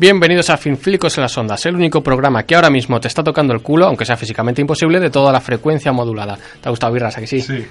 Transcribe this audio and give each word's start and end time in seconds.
Bienvenidos 0.00 0.48
a 0.48 0.56
Finflicos 0.56 1.18
en 1.18 1.22
las 1.24 1.36
Ondas, 1.36 1.66
el 1.66 1.74
único 1.74 2.02
programa 2.02 2.44
que 2.44 2.54
ahora 2.54 2.70
mismo 2.70 2.98
te 2.98 3.06
está 3.06 3.22
tocando 3.22 3.52
el 3.52 3.60
culo, 3.60 3.84
aunque 3.84 4.06
sea 4.06 4.16
físicamente 4.16 4.62
imposible, 4.62 4.98
de 4.98 5.10
toda 5.10 5.30
la 5.30 5.42
frecuencia 5.42 5.92
modulada. 5.92 6.38
¿Te 6.58 6.68
ha 6.68 6.70
gustado 6.70 6.94
Birras, 6.94 7.16
que 7.16 7.26
sí? 7.26 7.42
Sí. 7.42 7.66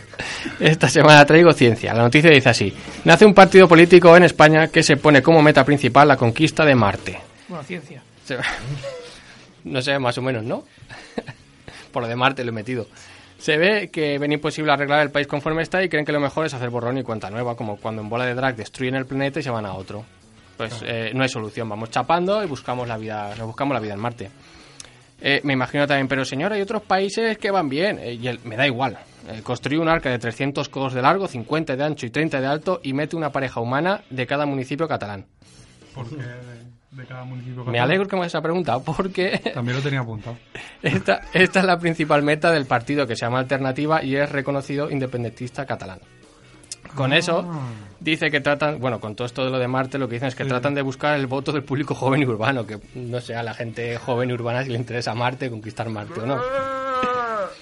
Esta 0.60 0.90
semana 0.90 1.24
traigo 1.24 1.52
ciencia. 1.52 1.94
La 1.94 2.02
noticia 2.02 2.30
dice 2.30 2.50
así. 2.50 2.74
Nace 3.06 3.24
un 3.24 3.32
partido 3.32 3.66
político 3.66 4.14
en 4.14 4.24
España 4.24 4.68
que 4.68 4.82
se 4.82 4.98
pone 4.98 5.22
como 5.22 5.40
meta 5.40 5.64
principal 5.64 6.06
la 6.06 6.18
conquista 6.18 6.66
de 6.66 6.74
Marte. 6.74 7.18
Bueno, 7.48 7.64
ciencia. 7.64 8.02
Se- 8.36 8.38
No 9.64 9.82
sé, 9.82 9.98
más 9.98 10.16
o 10.18 10.22
menos, 10.22 10.42
¿no? 10.44 10.64
Por 11.92 12.02
lo 12.02 12.08
de 12.08 12.16
Marte 12.16 12.44
lo 12.44 12.50
he 12.50 12.54
metido. 12.54 12.86
Se 13.38 13.56
ve 13.56 13.88
que 13.90 14.18
ven 14.18 14.32
imposible 14.32 14.72
arreglar 14.72 15.00
el 15.00 15.10
país 15.10 15.26
conforme 15.26 15.62
está 15.62 15.82
y 15.82 15.88
creen 15.88 16.04
que 16.04 16.12
lo 16.12 16.20
mejor 16.20 16.46
es 16.46 16.54
hacer 16.54 16.70
borrón 16.70 16.98
y 16.98 17.02
cuenta 17.02 17.30
nueva, 17.30 17.56
como 17.56 17.76
cuando 17.76 18.02
en 18.02 18.08
bola 18.08 18.26
de 18.26 18.34
drag 18.34 18.54
destruyen 18.56 18.94
el 18.96 19.06
planeta 19.06 19.40
y 19.40 19.42
se 19.42 19.50
van 19.50 19.66
a 19.66 19.74
otro. 19.74 20.04
Pues 20.56 20.82
eh, 20.84 21.10
no 21.14 21.22
hay 21.22 21.28
solución, 21.30 21.68
vamos 21.68 21.90
chapando 21.90 22.42
y 22.44 22.46
buscamos 22.46 22.86
la 22.86 22.98
vida, 22.98 23.34
nos 23.36 23.46
buscamos 23.46 23.74
la 23.74 23.80
vida 23.80 23.94
en 23.94 24.00
Marte. 24.00 24.30
Eh, 25.22 25.40
me 25.44 25.52
imagino 25.54 25.86
también, 25.86 26.06
pero 26.08 26.24
señor, 26.24 26.52
hay 26.52 26.60
otros 26.62 26.82
países 26.82 27.36
que 27.38 27.50
van 27.50 27.68
bien. 27.68 27.98
Eh, 27.98 28.14
y 28.14 28.28
el- 28.28 28.40
me 28.44 28.56
da 28.56 28.66
igual. 28.66 28.98
Eh, 29.28 29.40
construye 29.42 29.78
un 29.78 29.88
arca 29.88 30.10
de 30.10 30.18
300 30.18 30.68
codos 30.68 30.92
de 30.94 31.02
largo, 31.02 31.26
50 31.28 31.76
de 31.76 31.84
ancho 31.84 32.06
y 32.06 32.10
30 32.10 32.40
de 32.40 32.46
alto 32.46 32.80
y 32.82 32.92
mete 32.94 33.16
una 33.16 33.30
pareja 33.30 33.60
humana 33.60 34.02
de 34.10 34.26
cada 34.26 34.44
municipio 34.46 34.86
catalán. 34.88 35.26
¿Por 35.94 36.08
qué 36.08 36.16
de, 36.90 37.06
cada 37.06 37.24
municipio? 37.24 37.64
Me 37.64 37.78
alegro 37.78 38.06
que 38.06 38.16
me 38.16 38.22
hagas 38.22 38.32
esa 38.32 38.42
pregunta 38.42 38.78
porque 38.80 39.38
También 39.54 39.76
lo 39.76 39.82
tenía 39.82 40.00
apuntado. 40.00 40.36
esta, 40.82 41.22
esta 41.32 41.60
es 41.60 41.66
la 41.66 41.78
principal 41.78 42.22
meta 42.22 42.50
del 42.50 42.66
partido 42.66 43.06
que 43.06 43.16
se 43.16 43.26
llama 43.26 43.38
Alternativa 43.38 44.02
y 44.02 44.16
es 44.16 44.30
reconocido 44.30 44.90
independentista 44.90 45.66
catalán. 45.66 46.00
Con 46.94 47.12
eso 47.12 47.48
dice 48.00 48.30
que 48.30 48.40
tratan, 48.40 48.80
bueno, 48.80 49.00
con 49.00 49.14
todo 49.14 49.26
esto 49.26 49.44
de 49.44 49.50
lo 49.50 49.58
de 49.58 49.68
Marte, 49.68 49.98
lo 49.98 50.08
que 50.08 50.14
dicen 50.14 50.28
es 50.28 50.34
que 50.34 50.44
tratan 50.44 50.74
de 50.74 50.82
buscar 50.82 51.18
el 51.18 51.26
voto 51.26 51.52
del 51.52 51.62
público 51.62 51.94
joven 51.94 52.22
y 52.22 52.24
urbano, 52.24 52.66
que 52.66 52.80
no 52.94 53.20
sé 53.20 53.36
a 53.36 53.42
la 53.42 53.54
gente 53.54 53.96
joven 53.98 54.30
y 54.30 54.32
urbana 54.32 54.64
si 54.64 54.70
le 54.70 54.78
interesa 54.78 55.14
Marte, 55.14 55.50
conquistar 55.50 55.88
Marte 55.88 56.20
o 56.20 56.26
no. 56.26 56.40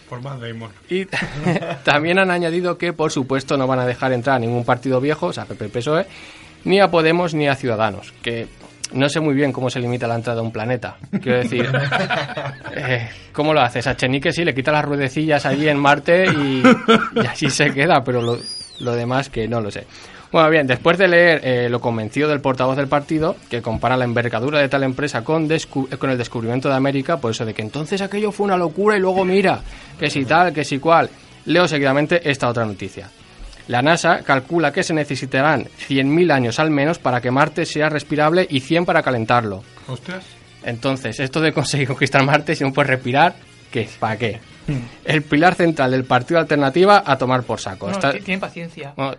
Por 0.08 0.22
más 0.22 0.40
Damon. 0.40 0.70
Y 0.88 1.04
también 1.84 2.18
han 2.18 2.30
añadido 2.30 2.78
que, 2.78 2.92
por 2.94 3.12
supuesto, 3.12 3.58
no 3.58 3.66
van 3.66 3.80
a 3.80 3.86
dejar 3.86 4.12
entrar 4.12 4.36
a 4.36 4.38
ningún 4.38 4.64
partido 4.64 5.00
viejo, 5.00 5.26
o 5.26 5.32
sea, 5.32 5.44
PP 5.44 5.68
PSOE, 5.68 6.06
ni 6.64 6.80
a 6.80 6.90
Podemos 6.90 7.34
ni 7.34 7.48
a 7.48 7.54
Ciudadanos, 7.54 8.12
que 8.22 8.48
no 8.92 9.08
sé 9.08 9.20
muy 9.20 9.34
bien 9.34 9.52
cómo 9.52 9.70
se 9.70 9.80
limita 9.80 10.06
la 10.06 10.14
entrada 10.16 10.40
a 10.40 10.42
un 10.42 10.52
planeta. 10.52 10.96
Quiero 11.22 11.38
decir, 11.38 11.68
eh, 12.74 13.08
¿cómo 13.32 13.52
lo 13.54 13.60
haces? 13.60 13.86
A 13.86 13.96
Chenique 13.96 14.32
sí, 14.32 14.44
le 14.44 14.54
quita 14.54 14.72
las 14.72 14.84
ruedecillas 14.84 15.44
allí 15.46 15.68
en 15.68 15.78
Marte 15.78 16.26
y, 16.26 16.62
y 17.14 17.26
así 17.26 17.50
se 17.50 17.72
queda, 17.72 18.02
pero 18.04 18.22
lo, 18.22 18.38
lo 18.80 18.94
demás 18.94 19.28
que 19.28 19.48
no 19.48 19.60
lo 19.60 19.70
sé. 19.70 19.84
Bueno, 20.30 20.50
bien, 20.50 20.66
después 20.66 20.98
de 20.98 21.08
leer 21.08 21.40
eh, 21.42 21.68
lo 21.70 21.80
convencido 21.80 22.28
del 22.28 22.40
portavoz 22.42 22.76
del 22.76 22.86
partido, 22.86 23.34
que 23.48 23.62
compara 23.62 23.96
la 23.96 24.04
envergadura 24.04 24.58
de 24.60 24.68
tal 24.68 24.82
empresa 24.82 25.24
con, 25.24 25.48
descu- 25.48 25.96
con 25.96 26.10
el 26.10 26.18
descubrimiento 26.18 26.68
de 26.68 26.74
América, 26.74 27.16
por 27.16 27.30
eso 27.30 27.46
de 27.46 27.54
que 27.54 27.62
entonces 27.62 28.02
aquello 28.02 28.30
fue 28.30 28.44
una 28.44 28.58
locura 28.58 28.96
y 28.96 29.00
luego 29.00 29.24
mira, 29.24 29.60
que 29.98 30.10
si 30.10 30.26
tal, 30.26 30.52
que 30.52 30.64
si 30.64 30.78
cual, 30.78 31.08
leo 31.46 31.66
seguidamente 31.66 32.28
esta 32.30 32.46
otra 32.48 32.66
noticia. 32.66 33.08
La 33.68 33.82
NASA 33.82 34.22
calcula 34.24 34.72
que 34.72 34.82
se 34.82 34.94
necesitarán 34.94 35.64
100.000 35.64 36.32
años 36.32 36.58
al 36.58 36.70
menos 36.70 36.98
para 36.98 37.20
que 37.20 37.30
Marte 37.30 37.64
sea 37.66 37.88
respirable 37.88 38.46
y 38.48 38.60
100 38.60 38.84
para 38.86 39.02
calentarlo. 39.02 39.62
Hostias. 39.86 40.24
Entonces, 40.64 41.20
esto 41.20 41.40
de 41.40 41.52
conseguir 41.52 41.86
conquistar 41.88 42.24
Marte, 42.24 42.54
si 42.56 42.64
no 42.64 42.72
puedes 42.72 42.88
respirar, 42.90 43.34
¿qué? 43.70 43.88
¿Para 44.00 44.16
qué? 44.16 44.40
El 45.04 45.22
pilar 45.22 45.54
central 45.54 45.90
del 45.92 46.04
partido 46.04 46.40
alternativa 46.40 47.02
a 47.06 47.16
tomar 47.16 47.42
por 47.42 47.58
saco. 47.58 47.86
No, 47.86 47.92
Está- 47.92 48.12
tienen 48.12 48.40
paciencia. 48.40 48.92
bueno, 48.96 49.16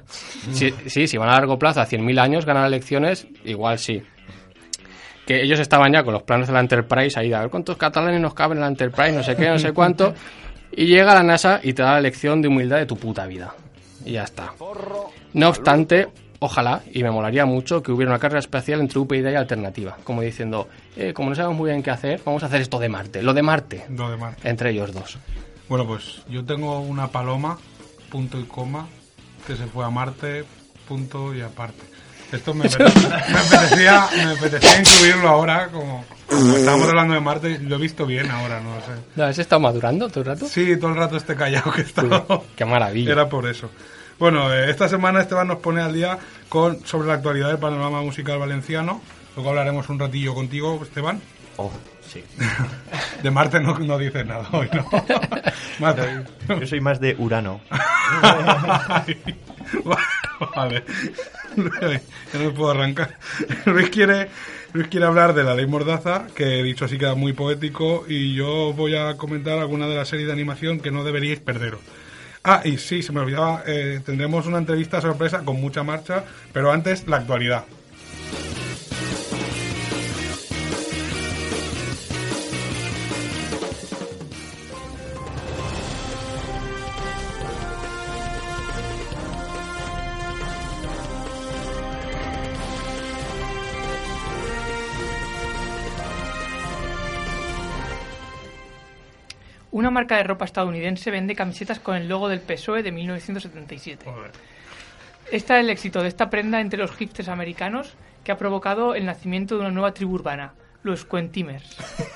sí, 0.51 0.71
sí, 0.85 1.07
si 1.07 1.17
van 1.17 1.29
a 1.29 1.33
largo 1.33 1.57
plazo 1.57 1.81
a 1.81 1.87
100.000 1.87 2.19
años 2.19 2.45
ganar 2.45 2.67
elecciones, 2.67 3.25
igual 3.45 3.79
sí. 3.79 4.03
Que 5.25 5.41
ellos 5.43 5.59
estaban 5.59 5.91
ya 5.93 6.03
con 6.03 6.13
los 6.13 6.23
planes 6.23 6.47
de 6.47 6.53
la 6.53 6.59
Enterprise 6.59 7.19
ahí, 7.19 7.33
a 7.33 7.41
ver 7.41 7.49
cuántos 7.49 7.77
catalanes 7.77 8.19
nos 8.21 8.33
caben 8.33 8.57
en 8.57 8.61
la 8.61 8.67
Enterprise, 8.67 9.11
no 9.11 9.23
sé 9.23 9.35
qué, 9.35 9.47
no 9.49 9.57
sé 9.59 9.71
cuánto. 9.73 10.13
Y 10.71 10.85
llega 10.85 11.13
la 11.15 11.23
NASA 11.23 11.59
y 11.63 11.73
te 11.73 11.81
da 11.83 11.93
la 11.93 12.01
lección 12.01 12.41
de 12.41 12.47
humildad 12.47 12.77
de 12.77 12.85
tu 12.85 12.95
puta 12.97 13.25
vida. 13.27 13.53
Y 14.05 14.13
ya 14.13 14.23
está. 14.23 14.53
No 15.33 15.49
obstante, 15.49 16.07
ojalá, 16.39 16.81
y 16.91 17.03
me 17.03 17.11
molaría 17.11 17.45
mucho, 17.45 17.83
que 17.83 17.91
hubiera 17.91 18.11
una 18.11 18.19
carrera 18.19 18.39
espacial 18.39 18.79
entre 18.79 18.99
UPyD 18.99 19.29
y 19.31 19.35
Alternativa. 19.35 19.97
Como 20.03 20.21
diciendo, 20.21 20.67
eh, 20.95 21.13
como 21.13 21.29
no 21.29 21.35
sabemos 21.35 21.57
muy 21.57 21.69
bien 21.69 21.83
qué 21.83 21.91
hacer, 21.91 22.21
vamos 22.25 22.43
a 22.43 22.47
hacer 22.47 22.61
esto 22.61 22.79
de 22.79 22.89
Marte. 22.89 23.21
Lo 23.21 23.33
de 23.33 23.41
Marte. 23.41 23.85
Lo 23.89 24.09
de 24.09 24.17
Marte. 24.17 24.49
Entre 24.49 24.71
ellos 24.71 24.93
dos. 24.93 25.17
Bueno, 25.67 25.85
pues 25.85 26.23
yo 26.29 26.45
tengo 26.45 26.79
una 26.79 27.09
paloma, 27.09 27.57
punto 28.09 28.39
y 28.39 28.43
coma, 28.43 28.87
que 29.45 29.55
se 29.55 29.67
fue 29.67 29.85
a 29.85 29.89
Marte, 29.89 30.45
punto 30.87 31.35
y 31.35 31.41
aparte. 31.41 31.83
Esto 32.31 32.53
me, 32.53 32.65
apete- 32.65 33.09
me 33.31 33.39
apetecía, 33.39 34.07
me 34.15 34.23
apetecía 34.33 34.79
incluirlo 34.79 35.29
ahora, 35.29 35.67
como, 35.69 36.05
como 36.27 36.55
estábamos 36.57 36.87
hablando 36.89 37.13
de 37.15 37.19
Marte, 37.21 37.59
lo 37.59 37.75
he 37.75 37.79
visto 37.79 38.05
bien 38.05 38.29
ahora, 38.29 38.59
no 38.61 38.75
sé. 38.81 38.91
¿No 39.15 39.23
has 39.25 39.37
estado 39.39 39.59
madurando 39.59 40.07
todo 40.09 40.19
el 40.21 40.25
rato? 40.27 40.45
Sí, 40.47 40.77
todo 40.77 40.91
el 40.91 40.97
rato 40.97 41.17
este 41.17 41.35
callado 41.35 41.71
que 41.71 41.81
Uy, 41.81 41.87
estaba. 41.87 42.25
qué 42.55 42.65
maravilla. 42.65 43.11
Era 43.13 43.27
por 43.29 43.47
eso. 43.47 43.69
Bueno, 44.19 44.53
eh, 44.53 44.69
esta 44.69 44.87
semana 44.89 45.21
Esteban 45.21 45.47
nos 45.47 45.59
pone 45.59 45.81
al 45.81 45.93
día 45.93 46.17
con 46.49 46.85
sobre 46.85 47.07
la 47.07 47.15
actualidad 47.15 47.47
del 47.47 47.57
panorama 47.57 48.01
musical 48.01 48.37
valenciano. 48.37 49.01
Luego 49.35 49.49
hablaremos 49.51 49.87
un 49.89 49.97
ratillo 49.97 50.33
contigo, 50.35 50.79
Esteban. 50.83 51.21
Oh, 51.57 51.71
sí. 52.07 52.23
De 53.23 53.31
Marte 53.31 53.59
no, 53.59 53.77
no 53.79 53.97
dices 53.97 54.25
nada 54.25 54.47
hoy, 54.51 54.69
¿no? 54.73 54.85
Marte. 55.79 56.23
Yo 56.47 56.67
soy 56.67 56.81
más 56.81 56.99
de 56.99 57.15
Urano. 57.17 57.61
vale. 60.55 60.83
Ya 62.33 62.39
no 62.39 62.53
puedo 62.53 62.71
arrancar. 62.71 63.17
Luis 63.65 63.89
quiere, 63.89 64.29
Luis 64.73 64.87
quiere 64.87 65.05
hablar 65.05 65.33
de 65.33 65.43
la 65.43 65.55
ley 65.55 65.65
Mordaza, 65.65 66.27
que 66.35 66.59
he 66.59 66.63
dicho 66.63 66.85
así 66.85 66.97
queda 66.97 67.15
muy 67.15 67.33
poético, 67.33 68.05
y 68.07 68.35
yo 68.35 68.73
voy 68.73 68.95
a 68.95 69.15
comentar 69.17 69.57
alguna 69.59 69.87
de 69.87 69.95
las 69.95 70.07
series 70.07 70.27
de 70.27 70.33
animación 70.33 70.79
que 70.79 70.91
no 70.91 71.03
deberíais 71.03 71.39
perderos. 71.39 71.81
Ah, 72.43 72.61
y 72.63 72.77
sí, 72.77 73.03
se 73.03 73.11
me 73.11 73.19
olvidaba, 73.19 73.63
eh, 73.67 73.99
tendremos 74.05 74.45
una 74.45 74.59
entrevista 74.59 75.01
sorpresa 75.01 75.43
con 75.43 75.59
mucha 75.59 75.83
marcha, 75.83 76.23
pero 76.53 76.71
antes 76.71 77.07
la 77.07 77.17
actualidad. 77.17 77.65
Una 99.89 100.01
marca 100.01 100.17
de 100.17 100.23
ropa 100.23 100.45
estadounidense 100.45 101.09
vende 101.09 101.33
camisetas 101.33 101.79
con 101.79 101.95
el 101.95 102.07
logo 102.07 102.29
del 102.29 102.41
PSOE 102.41 102.83
de 102.83 102.91
1977. 102.91 104.05
Joder. 104.05 104.31
Este 105.31 105.53
es 105.55 105.59
el 105.61 105.69
éxito 105.71 106.03
de 106.03 106.09
esta 106.09 106.29
prenda 106.29 106.61
entre 106.61 106.77
los 106.77 106.91
hipsters 106.91 107.27
americanos 107.27 107.95
que 108.23 108.31
ha 108.31 108.37
provocado 108.37 108.93
el 108.93 109.07
nacimiento 109.07 109.55
de 109.55 109.61
una 109.61 109.71
nueva 109.71 109.95
tribu 109.95 110.13
urbana, 110.13 110.53
los 110.83 111.05
Quentimers, 111.05 111.75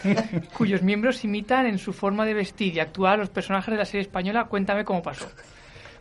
cuyos 0.53 0.83
miembros 0.83 1.23
imitan 1.23 1.65
en 1.65 1.79
su 1.79 1.93
forma 1.93 2.25
de 2.25 2.35
vestir 2.35 2.75
y 2.75 2.79
actuar 2.79 3.15
a 3.15 3.17
los 3.17 3.31
personajes 3.31 3.71
de 3.71 3.77
la 3.79 3.85
serie 3.85 4.01
española 4.01 4.45
Cuéntame 4.45 4.85
cómo 4.85 5.01
pasó, 5.01 5.27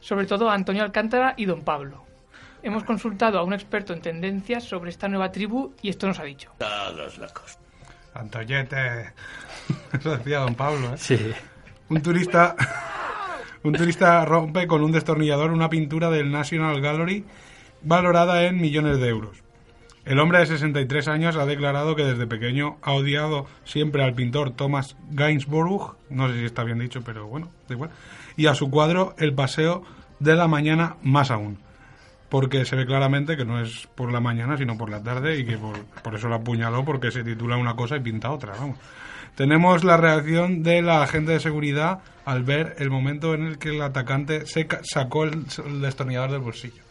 sobre 0.00 0.26
todo 0.26 0.50
a 0.50 0.54
Antonio 0.54 0.82
Alcántara 0.82 1.32
y 1.38 1.46
Don 1.46 1.62
Pablo. 1.62 2.04
Hemos 2.62 2.84
consultado 2.84 3.38
a 3.38 3.44
un 3.44 3.54
experto 3.54 3.94
en 3.94 4.02
tendencias 4.02 4.64
sobre 4.64 4.90
esta 4.90 5.08
nueva 5.08 5.32
tribu 5.32 5.72
y 5.80 5.88
esto 5.88 6.06
nos 6.06 6.18
ha 6.18 6.24
dicho. 6.24 6.52
Antoyete. 8.12 9.14
Eso 9.98 10.18
decía 10.18 10.40
don 10.40 10.54
Pablo, 10.54 10.92
¿eh? 10.92 10.98
Sí. 10.98 11.32
Un 11.92 12.00
turista, 12.00 12.56
un 13.64 13.74
turista 13.74 14.24
rompe 14.24 14.66
con 14.66 14.82
un 14.82 14.92
destornillador 14.92 15.50
una 15.50 15.68
pintura 15.68 16.08
del 16.08 16.32
National 16.32 16.80
Gallery 16.80 17.26
valorada 17.82 18.44
en 18.44 18.58
millones 18.58 18.98
de 18.98 19.08
euros. 19.10 19.42
El 20.06 20.18
hombre 20.18 20.38
de 20.38 20.46
63 20.46 21.08
años 21.08 21.36
ha 21.36 21.44
declarado 21.44 21.94
que 21.94 22.04
desde 22.04 22.26
pequeño 22.26 22.78
ha 22.80 22.92
odiado 22.92 23.44
siempre 23.64 24.02
al 24.02 24.14
pintor 24.14 24.52
Thomas 24.52 24.96
Gainsborough, 25.10 25.94
no 26.08 26.28
sé 26.28 26.38
si 26.38 26.44
está 26.46 26.64
bien 26.64 26.78
dicho, 26.78 27.02
pero 27.04 27.26
bueno, 27.26 27.50
da 27.68 27.74
igual, 27.74 27.90
y 28.38 28.46
a 28.46 28.54
su 28.54 28.70
cuadro 28.70 29.14
El 29.18 29.34
paseo 29.34 29.82
de 30.18 30.34
la 30.34 30.48
mañana 30.48 30.96
más 31.02 31.30
aún, 31.30 31.58
porque 32.30 32.64
se 32.64 32.74
ve 32.74 32.86
claramente 32.86 33.36
que 33.36 33.44
no 33.44 33.60
es 33.60 33.86
por 33.94 34.10
la 34.10 34.20
mañana, 34.20 34.56
sino 34.56 34.78
por 34.78 34.88
la 34.88 35.02
tarde 35.02 35.38
y 35.38 35.44
que 35.44 35.58
por, 35.58 35.78
por 36.02 36.14
eso 36.14 36.30
la 36.30 36.36
apuñaló, 36.36 36.86
porque 36.86 37.10
se 37.10 37.22
titula 37.22 37.58
una 37.58 37.76
cosa 37.76 37.96
y 37.98 38.00
pinta 38.00 38.30
otra, 38.30 38.54
vamos. 38.58 38.78
Tenemos 39.36 39.82
la 39.84 39.96
reacción 39.96 40.62
de 40.62 40.82
la 40.82 41.02
agente 41.02 41.32
de 41.32 41.40
seguridad 41.40 42.00
al 42.24 42.42
ver 42.44 42.76
el 42.78 42.90
momento 42.90 43.34
en 43.34 43.46
el 43.46 43.58
que 43.58 43.70
el 43.70 43.82
atacante 43.82 44.46
se 44.46 44.68
sacó 44.82 45.24
el, 45.24 45.46
el 45.66 45.80
destornillador 45.80 46.30
del 46.32 46.40
bolsillo. 46.40 46.82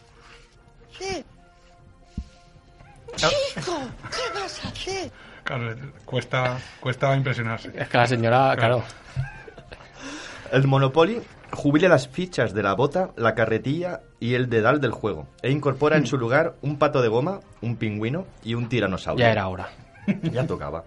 Chico, 3.16 3.78
¿qué 4.10 4.38
vas 4.40 4.64
a 4.64 4.68
hacer? 4.68 5.10
Claro, 5.44 5.74
cuesta, 6.04 6.58
cuesta 6.80 7.14
impresionarse. 7.16 7.72
Es 7.74 7.88
que 7.88 7.98
la 7.98 8.06
señora, 8.06 8.54
claro, 8.56 8.82
El 10.50 10.66
Monopoly 10.66 11.20
jubila 11.50 11.88
las 11.88 12.08
fichas 12.08 12.54
de 12.54 12.62
la 12.62 12.74
bota, 12.74 13.10
la 13.16 13.34
carretilla 13.34 14.00
y 14.20 14.34
el 14.34 14.48
dedal 14.48 14.80
del 14.80 14.92
juego 14.92 15.28
e 15.42 15.50
incorpora 15.50 15.96
en 15.96 16.06
su 16.06 16.16
lugar 16.18 16.54
un 16.62 16.78
pato 16.78 17.02
de 17.02 17.08
goma, 17.08 17.40
un 17.60 17.76
pingüino 17.76 18.26
y 18.42 18.54
un 18.54 18.68
tiranosaurio. 18.68 19.24
ya 19.24 19.32
era 19.32 19.48
hora. 19.48 19.68
Ya 20.32 20.46
tocaba. 20.46 20.84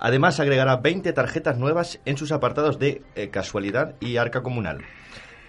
Además, 0.00 0.40
agregará 0.40 0.76
20 0.78 1.12
tarjetas 1.12 1.58
nuevas 1.58 2.00
en 2.06 2.16
sus 2.16 2.32
apartados 2.32 2.78
de 2.78 3.02
eh, 3.14 3.28
casualidad 3.28 3.94
y 4.00 4.16
arca 4.16 4.42
comunal. 4.42 4.78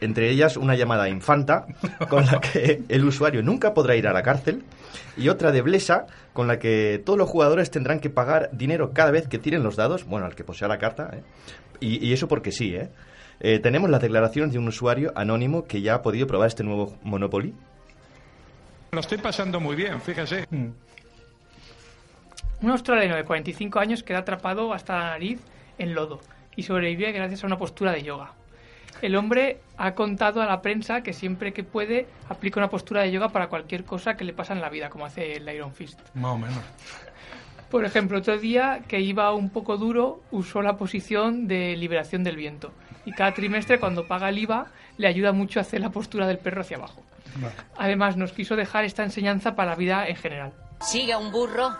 Entre 0.01 0.29
ellas, 0.29 0.57
una 0.57 0.75
llamada 0.75 1.07
infanta, 1.09 1.65
con 2.09 2.25
la 2.25 2.39
que 2.41 2.83
el 2.89 3.05
usuario 3.05 3.41
nunca 3.43 3.73
podrá 3.73 3.95
ir 3.95 4.07
a 4.07 4.13
la 4.13 4.23
cárcel, 4.23 4.63
y 5.15 5.29
otra 5.29 5.51
de 5.51 5.61
Blesa, 5.61 6.05
con 6.33 6.47
la 6.47 6.59
que 6.59 7.01
todos 7.05 7.17
los 7.17 7.29
jugadores 7.29 7.71
tendrán 7.71 7.99
que 7.99 8.09
pagar 8.09 8.49
dinero 8.51 8.91
cada 8.93 9.11
vez 9.11 9.27
que 9.27 9.39
tiren 9.39 9.63
los 9.63 9.75
dados, 9.77 10.05
bueno, 10.05 10.25
al 10.25 10.35
que 10.35 10.43
posea 10.43 10.67
la 10.67 10.79
carta, 10.79 11.11
¿eh? 11.13 11.23
y, 11.79 12.05
y 12.05 12.13
eso 12.13 12.27
porque 12.27 12.51
sí, 12.51 12.75
¿eh? 12.75 12.89
Eh, 13.43 13.59
Tenemos 13.59 13.89
las 13.89 14.01
declaraciones 14.01 14.53
de 14.53 14.59
un 14.59 14.67
usuario 14.67 15.11
anónimo 15.15 15.63
que 15.65 15.81
ya 15.81 15.95
ha 15.95 16.01
podido 16.03 16.27
probar 16.27 16.47
este 16.47 16.63
nuevo 16.63 16.95
Monopoly. 17.01 17.53
Lo 18.91 18.99
estoy 18.99 19.17
pasando 19.17 19.59
muy 19.59 19.75
bien, 19.75 19.99
fíjese. 19.99 20.47
Un 22.61 22.69
australiano 22.69 23.15
de 23.15 23.23
45 23.23 23.79
años 23.79 24.03
queda 24.03 24.19
atrapado 24.19 24.71
hasta 24.73 24.97
la 24.97 25.09
nariz 25.09 25.39
en 25.79 25.95
lodo 25.95 26.21
y 26.55 26.63
sobrevive 26.63 27.11
gracias 27.11 27.43
a 27.43 27.47
una 27.47 27.57
postura 27.57 27.91
de 27.91 28.03
yoga. 28.03 28.33
El 29.01 29.15
hombre 29.15 29.61
ha 29.77 29.95
contado 29.95 30.43
a 30.43 30.45
la 30.45 30.61
prensa 30.61 31.01
que 31.01 31.11
siempre 31.11 31.53
que 31.53 31.63
puede 31.63 32.07
aplica 32.29 32.59
una 32.59 32.69
postura 32.69 33.01
de 33.01 33.11
yoga 33.11 33.29
para 33.29 33.47
cualquier 33.47 33.83
cosa 33.83 34.15
que 34.15 34.23
le 34.25 34.33
pasa 34.33 34.53
en 34.53 34.61
la 34.61 34.69
vida, 34.69 34.89
como 34.89 35.05
hace 35.05 35.37
el 35.37 35.49
Iron 35.49 35.73
Fist. 35.73 35.99
Más 36.13 36.33
o 36.33 36.37
menos. 36.37 36.59
Por 37.71 37.83
ejemplo, 37.83 38.19
otro 38.19 38.37
día 38.37 38.81
que 38.87 38.99
iba 38.99 39.33
un 39.33 39.49
poco 39.49 39.77
duro, 39.77 40.21
usó 40.29 40.61
la 40.61 40.77
posición 40.77 41.47
de 41.47 41.75
liberación 41.77 42.23
del 42.23 42.35
viento. 42.35 42.73
Y 43.05 43.11
cada 43.11 43.33
trimestre, 43.33 43.79
cuando 43.79 44.05
paga 44.05 44.29
el 44.29 44.37
IVA, 44.37 44.67
le 44.97 45.07
ayuda 45.07 45.31
mucho 45.31 45.59
a 45.59 45.61
hacer 45.61 45.81
la 45.81 45.89
postura 45.89 46.27
del 46.27 46.37
perro 46.37 46.61
hacia 46.61 46.77
abajo. 46.77 47.01
Vale. 47.37 47.55
Además, 47.77 48.17
nos 48.17 48.33
quiso 48.33 48.55
dejar 48.55 48.83
esta 48.83 49.03
enseñanza 49.03 49.55
para 49.55 49.71
la 49.71 49.77
vida 49.77 50.07
en 50.07 50.15
general. 50.15 50.53
Sigue 50.81 51.13
a 51.13 51.17
un 51.17 51.31
burro 51.31 51.71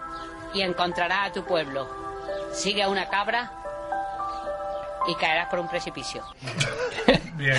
y 0.53 0.61
encontrarás 0.61 1.29
a 1.29 1.31
tu 1.31 1.43
pueblo. 1.43 1.87
Sigue 2.53 2.83
a 2.83 2.89
una 2.89 3.07
cabra 3.09 3.51
y 5.07 5.15
caerás 5.15 5.47
por 5.49 5.59
un 5.59 5.67
precipicio. 5.67 6.23
Bien. 7.35 7.57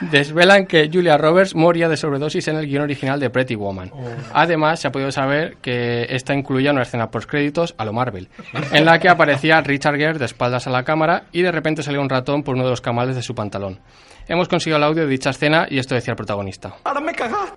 Desvelan 0.00 0.66
que 0.66 0.90
Julia 0.92 1.16
Roberts 1.16 1.54
moría 1.54 1.88
de 1.88 1.96
sobredosis 1.96 2.48
en 2.48 2.56
el 2.56 2.66
guion 2.66 2.82
original 2.82 3.20
de 3.20 3.30
Pretty 3.30 3.54
Woman. 3.54 3.92
Además, 4.32 4.80
se 4.80 4.88
ha 4.88 4.92
podido 4.92 5.12
saber 5.12 5.56
que 5.58 6.06
esta 6.10 6.34
incluía 6.34 6.72
una 6.72 6.82
escena 6.82 7.10
post 7.10 7.28
créditos 7.28 7.74
a 7.78 7.84
lo 7.84 7.92
Marvel, 7.92 8.28
en 8.72 8.84
la 8.84 8.98
que 8.98 9.08
aparecía 9.08 9.60
Richard 9.60 9.96
Gere 9.96 10.18
de 10.18 10.24
espaldas 10.24 10.66
a 10.66 10.70
la 10.70 10.82
cámara 10.82 11.24
y 11.30 11.42
de 11.42 11.52
repente 11.52 11.82
salía 11.82 12.00
un 12.00 12.10
ratón 12.10 12.42
por 12.42 12.54
uno 12.54 12.64
de 12.64 12.70
los 12.70 12.80
camales 12.80 13.14
de 13.14 13.22
su 13.22 13.34
pantalón. 13.34 13.80
Hemos 14.26 14.48
conseguido 14.48 14.78
el 14.78 14.84
audio 14.84 15.02
de 15.02 15.08
dicha 15.08 15.30
escena 15.30 15.66
y 15.70 15.78
esto 15.78 15.94
decía 15.94 16.12
el 16.12 16.16
protagonista. 16.16 16.74
Ahora 16.84 17.00
me 17.00 17.12
cagás. 17.12 17.52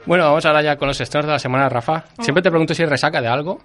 Bueno, 0.07 0.25
vamos 0.25 0.45
ahora 0.45 0.61
ya 0.61 0.77
con 0.77 0.89
los 0.89 1.01
estrenos 1.01 1.27
de 1.27 1.33
la 1.33 1.39
semana, 1.39 1.69
Rafa. 1.71 2.05
Siempre 2.21 2.43
te 2.43 2.51
pregunto 2.51 2.75
si 2.75 2.85
resaca 2.85 3.23
de 3.23 3.29
algo. 3.29 3.61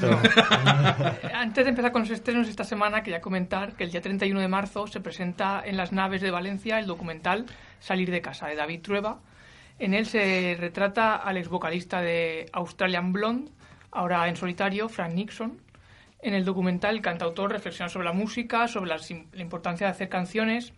pero- 0.00 0.20
Antes 1.34 1.64
de 1.64 1.70
empezar 1.70 1.92
con 1.92 2.02
los 2.02 2.10
estrenos 2.10 2.46
esta 2.48 2.64
semana, 2.64 3.02
quería 3.02 3.22
comentar 3.22 3.72
que 3.72 3.84
el 3.84 3.90
día 3.90 4.02
31 4.02 4.38
de 4.40 4.48
marzo 4.48 4.86
se 4.86 5.00
presenta 5.00 5.62
en 5.64 5.78
las 5.78 5.92
naves 5.92 6.20
de 6.20 6.30
Valencia 6.30 6.78
el 6.78 6.86
documental 6.86 7.46
Salir 7.80 8.10
de 8.10 8.20
casa 8.20 8.48
de 8.48 8.56
David 8.56 8.82
Trueba. 8.82 9.18
En 9.78 9.94
él 9.94 10.04
se 10.06 10.56
retrata 10.60 11.16
al 11.16 11.38
ex 11.38 11.48
vocalista 11.48 12.02
de 12.02 12.46
Australian 12.52 13.12
Blonde, 13.12 13.50
ahora 13.90 14.28
en 14.28 14.36
solitario, 14.36 14.88
Frank 14.90 15.12
Nixon. 15.14 15.58
En 16.20 16.34
el 16.34 16.44
documental 16.44 16.96
el 16.96 17.02
cantautor 17.02 17.50
reflexiona 17.52 17.88
sobre 17.88 18.04
la 18.06 18.12
música, 18.12 18.68
sobre 18.68 18.90
la 18.90 19.40
importancia 19.42 19.86
de 19.86 19.92
hacer 19.92 20.08
canciones, 20.10 20.72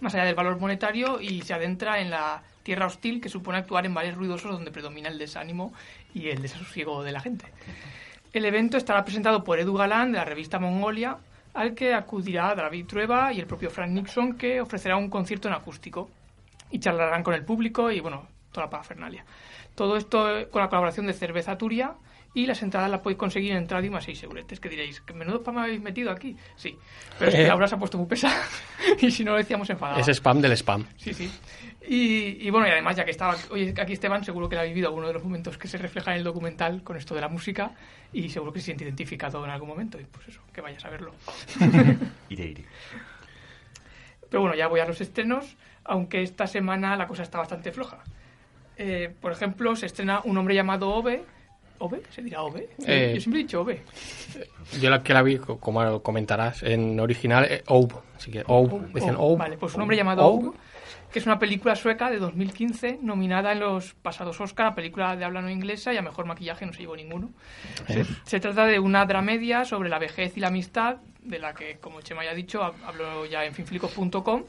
más 0.00 0.14
allá 0.14 0.24
del 0.24 0.34
valor 0.36 0.58
monetario, 0.60 1.20
y 1.20 1.42
se 1.42 1.52
adentra 1.52 1.98
en 2.00 2.10
la 2.10 2.42
tierra 2.66 2.86
hostil 2.86 3.20
que 3.20 3.28
supone 3.28 3.58
actuar 3.58 3.86
en 3.86 3.94
bares 3.94 4.16
ruidosos 4.16 4.50
donde 4.50 4.72
predomina 4.72 5.08
el 5.08 5.18
desánimo 5.18 5.72
y 6.12 6.30
el 6.30 6.42
desasosiego 6.42 7.04
de 7.04 7.12
la 7.12 7.20
gente. 7.20 7.46
El 8.32 8.44
evento 8.44 8.76
estará 8.76 9.04
presentado 9.04 9.44
por 9.44 9.60
Edu 9.60 9.74
Galán 9.74 10.10
de 10.10 10.18
la 10.18 10.24
revista 10.24 10.58
Mongolia, 10.58 11.16
al 11.54 11.74
que 11.74 11.94
acudirá 11.94 12.56
David 12.56 12.86
Trueba 12.86 13.32
y 13.32 13.38
el 13.38 13.46
propio 13.46 13.70
Frank 13.70 13.90
Nixon, 13.92 14.36
que 14.36 14.60
ofrecerá 14.60 14.96
un 14.96 15.08
concierto 15.08 15.46
en 15.46 15.54
acústico 15.54 16.10
y 16.68 16.80
charlarán 16.80 17.22
con 17.22 17.34
el 17.34 17.44
público 17.44 17.92
y, 17.92 18.00
bueno, 18.00 18.26
toda 18.50 18.66
la 18.66 18.70
parafernalia. 18.70 19.24
Todo 19.76 19.96
esto 19.96 20.36
eh, 20.36 20.48
con 20.50 20.60
la 20.60 20.68
colaboración 20.68 21.06
de 21.06 21.12
Cerveza 21.12 21.56
Turia 21.56 21.94
y 22.34 22.46
las 22.46 22.62
entradas 22.62 22.90
las 22.90 23.00
podéis 23.00 23.18
conseguir 23.18 23.52
en 23.52 23.58
Entradium 23.58 23.94
a 23.94 24.00
6 24.00 24.24
euretes, 24.24 24.58
que 24.58 24.68
diréis, 24.68 25.00
¿que 25.02 25.14
menudo 25.14 25.38
spam 25.38 25.56
habéis 25.58 25.80
metido 25.80 26.10
aquí? 26.10 26.36
Sí, 26.56 26.76
pero 27.18 27.30
es 27.30 27.34
que 27.36 27.44
Eh. 27.44 27.48
Laura 27.48 27.68
se 27.68 27.76
ha 27.76 27.78
puesto 27.78 27.96
muy 27.96 28.06
pesada 28.08 28.42
y 29.00 29.10
si 29.10 29.24
no 29.24 29.30
lo 29.30 29.38
decíamos 29.38 29.70
enfadada. 29.70 30.00
Es 30.00 30.08
spam 30.08 30.40
del 30.42 30.52
spam. 30.52 30.84
Sí, 30.98 31.14
sí. 31.14 31.30
Y, 31.88 32.44
y 32.46 32.50
bueno, 32.50 32.66
y 32.66 32.70
además, 32.70 32.96
ya 32.96 33.04
que 33.04 33.12
estaba 33.12 33.36
hoy 33.50 33.72
aquí 33.80 33.92
Esteban, 33.92 34.24
seguro 34.24 34.48
que 34.48 34.56
ha 34.58 34.62
vivido 34.64 34.88
alguno 34.88 35.06
de 35.06 35.12
los 35.12 35.22
momentos 35.22 35.56
que 35.56 35.68
se 35.68 35.78
refleja 35.78 36.10
en 36.12 36.18
el 36.18 36.24
documental 36.24 36.82
con 36.82 36.96
esto 36.96 37.14
de 37.14 37.20
la 37.20 37.28
música 37.28 37.72
y 38.12 38.28
seguro 38.28 38.52
que 38.52 38.58
se 38.60 38.66
siente 38.66 38.84
identificado 38.84 39.44
en 39.44 39.50
algún 39.50 39.68
momento. 39.68 40.00
Y 40.00 40.04
pues 40.04 40.26
eso, 40.28 40.40
que 40.52 40.60
vayas 40.60 40.84
a 40.84 40.90
verlo. 40.90 41.12
Iré, 42.28 42.44
iré. 42.46 42.64
Pero 44.28 44.40
bueno, 44.42 44.56
ya 44.56 44.66
voy 44.66 44.80
a 44.80 44.86
los 44.86 45.00
estrenos, 45.00 45.56
aunque 45.84 46.22
esta 46.22 46.46
semana 46.46 46.96
la 46.96 47.06
cosa 47.06 47.22
está 47.22 47.38
bastante 47.38 47.70
floja. 47.72 47.98
Eh, 48.76 49.14
por 49.20 49.32
ejemplo, 49.32 49.74
se 49.76 49.86
estrena 49.86 50.20
Un 50.24 50.36
hombre 50.38 50.54
llamado 50.54 50.88
Ove. 50.90 51.24
¿Ove? 51.78 52.02
¿Se 52.10 52.22
dirá 52.22 52.42
Ove? 52.42 52.68
Eh, 52.86 53.12
Yo 53.14 53.20
siempre 53.20 53.40
he 53.40 53.42
dicho 53.44 53.60
Ove. 53.60 53.82
Yo 54.80 54.90
la 54.90 55.02
que 55.02 55.12
la 55.14 55.22
vi, 55.22 55.36
co- 55.38 55.58
como 55.58 56.02
comentarás, 56.02 56.62
en 56.62 56.98
original, 56.98 57.44
eh, 57.48 57.62
Oub. 57.68 57.92
Así 58.16 58.30
que 58.30 58.42
Oub. 58.46 58.92
Decían 58.92 59.16
Oub. 59.16 59.38
Vale, 59.38 59.56
pues 59.58 59.74
un 59.74 59.82
hombre 59.82 59.96
llamado 59.96 60.26
Oub. 60.26 60.56
Que 61.12 61.20
es 61.20 61.26
una 61.26 61.38
película 61.38 61.74
sueca 61.76 62.10
de 62.10 62.18
2015, 62.18 62.98
nominada 63.02 63.52
en 63.52 63.60
los 63.60 63.94
pasados 63.94 64.40
Oscar 64.40 64.66
a 64.66 64.74
película 64.74 65.16
de 65.16 65.24
habla 65.24 65.40
no 65.40 65.50
inglesa 65.50 65.92
y 65.94 65.96
a 65.96 66.02
mejor 66.02 66.26
maquillaje 66.26 66.66
no 66.66 66.72
se 66.72 66.80
llevó 66.80 66.94
ninguno. 66.96 67.30
Se, 67.86 68.04
se 68.24 68.40
trata 68.40 68.66
de 68.66 68.78
una 68.78 69.06
dramedia 69.06 69.64
sobre 69.64 69.88
la 69.88 69.98
vejez 69.98 70.36
y 70.36 70.40
la 70.40 70.48
amistad, 70.48 70.96
de 71.22 71.38
la 71.38 71.54
que, 71.54 71.78
como 71.78 72.00
Chema 72.02 72.24
ya 72.24 72.30
ha 72.32 72.34
dicho, 72.34 72.60
hab- 72.62 72.74
hablo 72.84 73.24
ya 73.26 73.44
en 73.44 73.54
finflicos.com, 73.54 74.44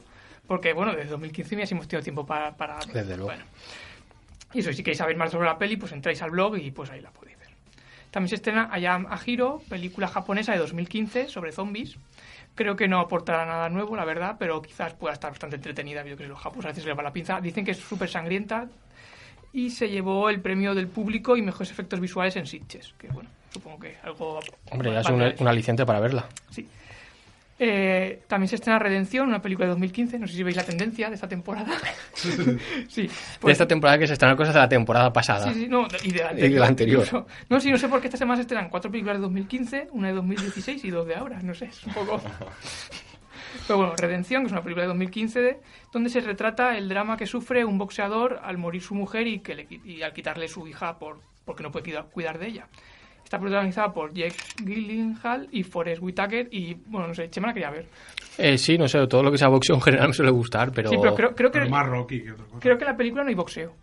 porque, 0.46 0.72
bueno, 0.72 0.92
desde 0.94 1.10
2015 1.10 1.56
ya 1.56 1.66
sí 1.66 1.74
hemos 1.74 1.88
tenido 1.88 2.02
tiempo 2.02 2.26
para... 2.26 2.56
para 2.56 2.78
Desde 2.92 3.16
luego. 3.16 3.26
bueno. 3.26 3.44
Y 4.54 4.60
eso, 4.60 4.72
si 4.72 4.82
queréis 4.82 4.98
saber 4.98 5.16
más 5.16 5.30
sobre 5.30 5.46
la 5.46 5.58
peli, 5.58 5.76
pues 5.76 5.92
entráis 5.92 6.22
al 6.22 6.30
blog 6.30 6.56
y 6.56 6.70
pues 6.70 6.88
ahí 6.90 7.00
la 7.02 7.10
podéis. 7.10 7.27
También 8.10 8.28
se 8.28 8.36
estrena 8.36 8.68
Ayam 8.72 9.06
Ahiro, 9.10 9.60
película 9.68 10.08
japonesa 10.08 10.52
de 10.52 10.58
2015 10.58 11.28
sobre 11.28 11.52
zombies. 11.52 11.96
Creo 12.54 12.74
que 12.74 12.88
no 12.88 12.98
aportará 12.98 13.46
nada 13.46 13.68
nuevo, 13.68 13.94
la 13.94 14.04
verdad, 14.04 14.36
pero 14.38 14.60
quizás 14.62 14.94
pueda 14.94 15.14
estar 15.14 15.30
bastante 15.30 15.56
entretenida. 15.56 16.00
Yo 16.00 16.16
creo 16.16 16.28
que 16.28 16.32
los 16.32 16.40
japoneses 16.40 16.66
a 16.66 16.68
veces 16.70 16.86
les 16.86 16.98
va 16.98 17.02
la 17.02 17.12
pinza. 17.12 17.40
Dicen 17.40 17.64
que 17.64 17.72
es 17.72 17.78
súper 17.78 18.08
sangrienta 18.08 18.66
y 19.52 19.70
se 19.70 19.88
llevó 19.88 20.28
el 20.28 20.40
premio 20.40 20.74
del 20.74 20.88
público 20.88 21.36
y 21.36 21.42
mejores 21.42 21.70
efectos 21.70 22.00
visuales 22.00 22.36
en 22.36 22.46
Sitges. 22.46 22.94
Que 22.98 23.08
bueno, 23.08 23.28
supongo 23.50 23.78
que 23.78 23.96
algo. 24.02 24.40
Hombre, 24.70 24.92
ya 24.92 25.00
es 25.00 25.08
un, 25.08 25.22
un 25.38 25.48
aliciente 25.48 25.86
para 25.86 26.00
verla. 26.00 26.26
Sí. 26.50 26.68
Eh, 27.60 28.22
también 28.28 28.48
se 28.48 28.54
estrena 28.54 28.78
Redención, 28.78 29.26
una 29.26 29.42
película 29.42 29.66
de 29.66 29.70
2015. 29.70 30.18
No 30.18 30.26
sé 30.28 30.34
si 30.34 30.42
veis 30.44 30.56
la 30.56 30.62
tendencia 30.64 31.08
de 31.08 31.14
esta 31.16 31.28
temporada. 31.28 31.72
sí. 32.88 33.02
de 33.02 33.10
pues- 33.40 33.52
esta 33.52 33.66
temporada 33.66 33.98
que 33.98 34.06
se 34.06 34.12
estrenan 34.12 34.36
cosas 34.36 34.54
de 34.54 34.60
la 34.60 34.68
temporada 34.68 35.12
pasada. 35.12 35.52
Sí, 35.52 35.62
sí, 35.62 35.68
no, 35.68 35.86
y 36.04 36.12
de 36.12 36.18
la 36.20 36.26
Y 36.26 36.28
anterior. 36.30 36.52
de 36.52 36.60
la 36.60 36.66
anterior. 36.66 37.04
incluso. 37.04 37.26
No, 37.48 37.60
sí, 37.60 37.70
no 37.70 37.78
sé 37.78 37.88
por 37.88 38.00
qué 38.00 38.06
esta 38.06 38.16
semana 38.18 38.36
se 38.36 38.42
estrenan 38.42 38.68
cuatro 38.68 38.90
películas 38.90 39.16
de 39.16 39.22
2015, 39.22 39.88
una 39.92 40.08
de 40.08 40.14
2016 40.14 40.84
y 40.84 40.90
dos 40.90 41.06
de 41.06 41.16
ahora. 41.16 41.40
No 41.42 41.54
sé, 41.54 41.66
es 41.66 41.84
un 41.84 41.94
poco... 41.94 42.20
Pero 43.66 43.78
bueno, 43.78 43.94
Redención, 43.96 44.42
que 44.42 44.46
es 44.46 44.52
una 44.52 44.62
película 44.62 44.82
de 44.82 44.88
2015, 44.88 45.40
de- 45.40 45.60
donde 45.92 46.10
se 46.10 46.20
retrata 46.20 46.76
el 46.76 46.88
drama 46.88 47.16
que 47.16 47.26
sufre 47.26 47.64
un 47.64 47.76
boxeador 47.78 48.40
al 48.42 48.56
morir 48.58 48.82
su 48.82 48.94
mujer 48.94 49.26
y, 49.26 49.40
que 49.40 49.54
le, 49.54 49.66
y 49.84 50.02
al 50.02 50.12
quitarle 50.12 50.48
su 50.48 50.66
hija 50.68 50.98
por, 50.98 51.20
porque 51.44 51.62
no 51.62 51.70
puede 51.72 51.84
cuida- 51.90 52.02
cuidar 52.04 52.38
de 52.38 52.46
ella. 52.46 52.66
Está 53.28 53.38
protagonizada 53.38 53.92
por 53.92 54.14
Jake 54.14 54.36
Gyllenhaal 54.64 55.48
y 55.52 55.62
Forrest 55.62 56.00
Whitaker 56.00 56.48
y, 56.50 56.72
bueno, 56.86 57.08
no 57.08 57.14
sé, 57.14 57.28
Chema 57.28 57.48
la 57.48 57.52
quería 57.52 57.68
ver. 57.68 57.84
Eh, 58.38 58.56
sí, 58.56 58.78
no 58.78 58.88
sé, 58.88 59.06
todo 59.06 59.22
lo 59.22 59.30
que 59.30 59.36
sea 59.36 59.48
boxeo 59.48 59.76
en 59.76 59.82
general 59.82 60.08
me 60.08 60.14
suele 60.14 60.30
gustar, 60.30 60.72
pero... 60.72 60.88
Sí, 60.88 60.96
pero 60.98 61.14
creo, 61.14 61.34
creo 61.34 61.50
que... 61.50 61.58
Pero 61.58 61.70
más 61.70 61.86
Rocky 61.86 62.22
que 62.22 62.32
otra 62.32 62.46
cosa. 62.46 62.58
Creo 62.58 62.78
que 62.78 62.84
en 62.84 62.90
la 62.90 62.96
película 62.96 63.24
no 63.24 63.28
hay 63.28 63.34
boxeo. 63.34 63.74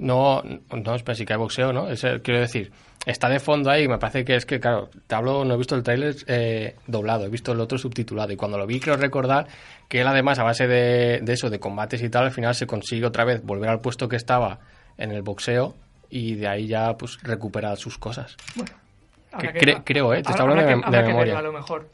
No, 0.00 0.42
no, 0.42 0.58
pero 0.68 1.14
sí 1.14 1.24
que 1.24 1.32
hay 1.32 1.38
boxeo, 1.38 1.72
¿no? 1.72 1.88
Es, 1.88 2.04
quiero 2.24 2.40
decir, 2.40 2.72
está 3.06 3.28
de 3.28 3.38
fondo 3.38 3.70
ahí, 3.70 3.86
me 3.86 3.98
parece 3.98 4.24
que 4.24 4.34
es 4.34 4.46
que, 4.46 4.58
claro, 4.58 4.88
te 5.06 5.14
hablo, 5.14 5.44
no 5.44 5.54
he 5.54 5.56
visto 5.56 5.76
el 5.76 5.84
tráiler 5.84 6.16
eh, 6.26 6.74
doblado, 6.88 7.26
he 7.26 7.28
visto 7.28 7.52
el 7.52 7.60
otro 7.60 7.78
subtitulado, 7.78 8.32
y 8.32 8.36
cuando 8.36 8.58
lo 8.58 8.66
vi 8.66 8.80
creo 8.80 8.96
recordar 8.96 9.46
que 9.88 10.00
él 10.00 10.08
además, 10.08 10.40
a 10.40 10.42
base 10.42 10.66
de, 10.66 11.20
de 11.22 11.32
eso, 11.32 11.50
de 11.50 11.60
combates 11.60 12.02
y 12.02 12.08
tal, 12.08 12.24
al 12.24 12.32
final 12.32 12.56
se 12.56 12.66
consigue 12.66 13.06
otra 13.06 13.24
vez 13.24 13.44
volver 13.44 13.70
al 13.70 13.80
puesto 13.80 14.08
que 14.08 14.16
estaba 14.16 14.58
en 14.98 15.12
el 15.12 15.22
boxeo, 15.22 15.76
y 16.16 16.36
de 16.36 16.46
ahí 16.46 16.68
ya, 16.68 16.96
pues, 16.96 17.18
recupera 17.22 17.74
sus 17.74 17.98
cosas. 17.98 18.36
Que 19.36 19.52
cre- 19.52 19.82
creo, 19.84 20.14
¿eh? 20.14 20.22
Te 20.22 20.30
estoy 20.30 20.42
hablando 20.48 20.62
de- 20.90 20.96
de 20.96 21.02
memoria. 21.02 21.38
a 21.38 21.42
lo 21.42 21.52
mejor. 21.52 21.90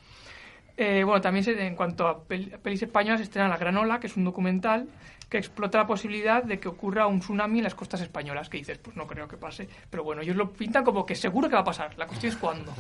Eh, 0.77 1.03
bueno, 1.05 1.23
también 1.23 1.43
se- 1.43 1.67
en 1.67 1.75
cuanto 1.75 2.07
a 2.07 2.23
pel- 2.29 2.59
pelis 2.59 2.83
españolas, 2.83 3.23
estrena 3.23 3.49
La 3.49 3.57
Granola, 3.57 3.99
que 3.99 4.09
es 4.09 4.17
un 4.19 4.25
documental 4.25 4.87
que 5.31 5.39
explota 5.39 5.79
la 5.79 5.87
posibilidad 5.87 6.43
de 6.43 6.59
que 6.61 6.69
ocurra 6.69 7.07
un 7.07 7.21
tsunami 7.21 7.59
en 7.59 7.65
las 7.65 7.75
costas 7.75 8.03
españolas, 8.03 8.51
que 8.51 8.59
dices, 8.59 8.77
pues 8.79 8.95
no 8.97 9.07
creo 9.07 9.27
que 9.27 9.39
pase. 9.39 9.69
Pero 9.89 10.05
bueno, 10.05 10.21
ellos 10.21 10.37
lo 10.37 10.51
pintan 10.51 10.85
como 10.85 11.07
que 11.07 11.15
seguro 11.15 11.49
que 11.49 11.55
va 11.55 11.61
a 11.63 11.65
pasar. 11.65 11.97
La 11.97 12.07
cuestión 12.07 12.33
es 12.33 12.39
cuándo. 12.39 12.75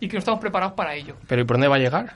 Y 0.00 0.08
que 0.08 0.14
no 0.14 0.18
estamos 0.18 0.40
preparados 0.40 0.72
para 0.74 0.94
ello. 0.94 1.14
Pero 1.28 1.42
¿y 1.42 1.44
por 1.44 1.54
dónde 1.56 1.68
va 1.68 1.76
a 1.76 1.78
llegar? 1.78 2.14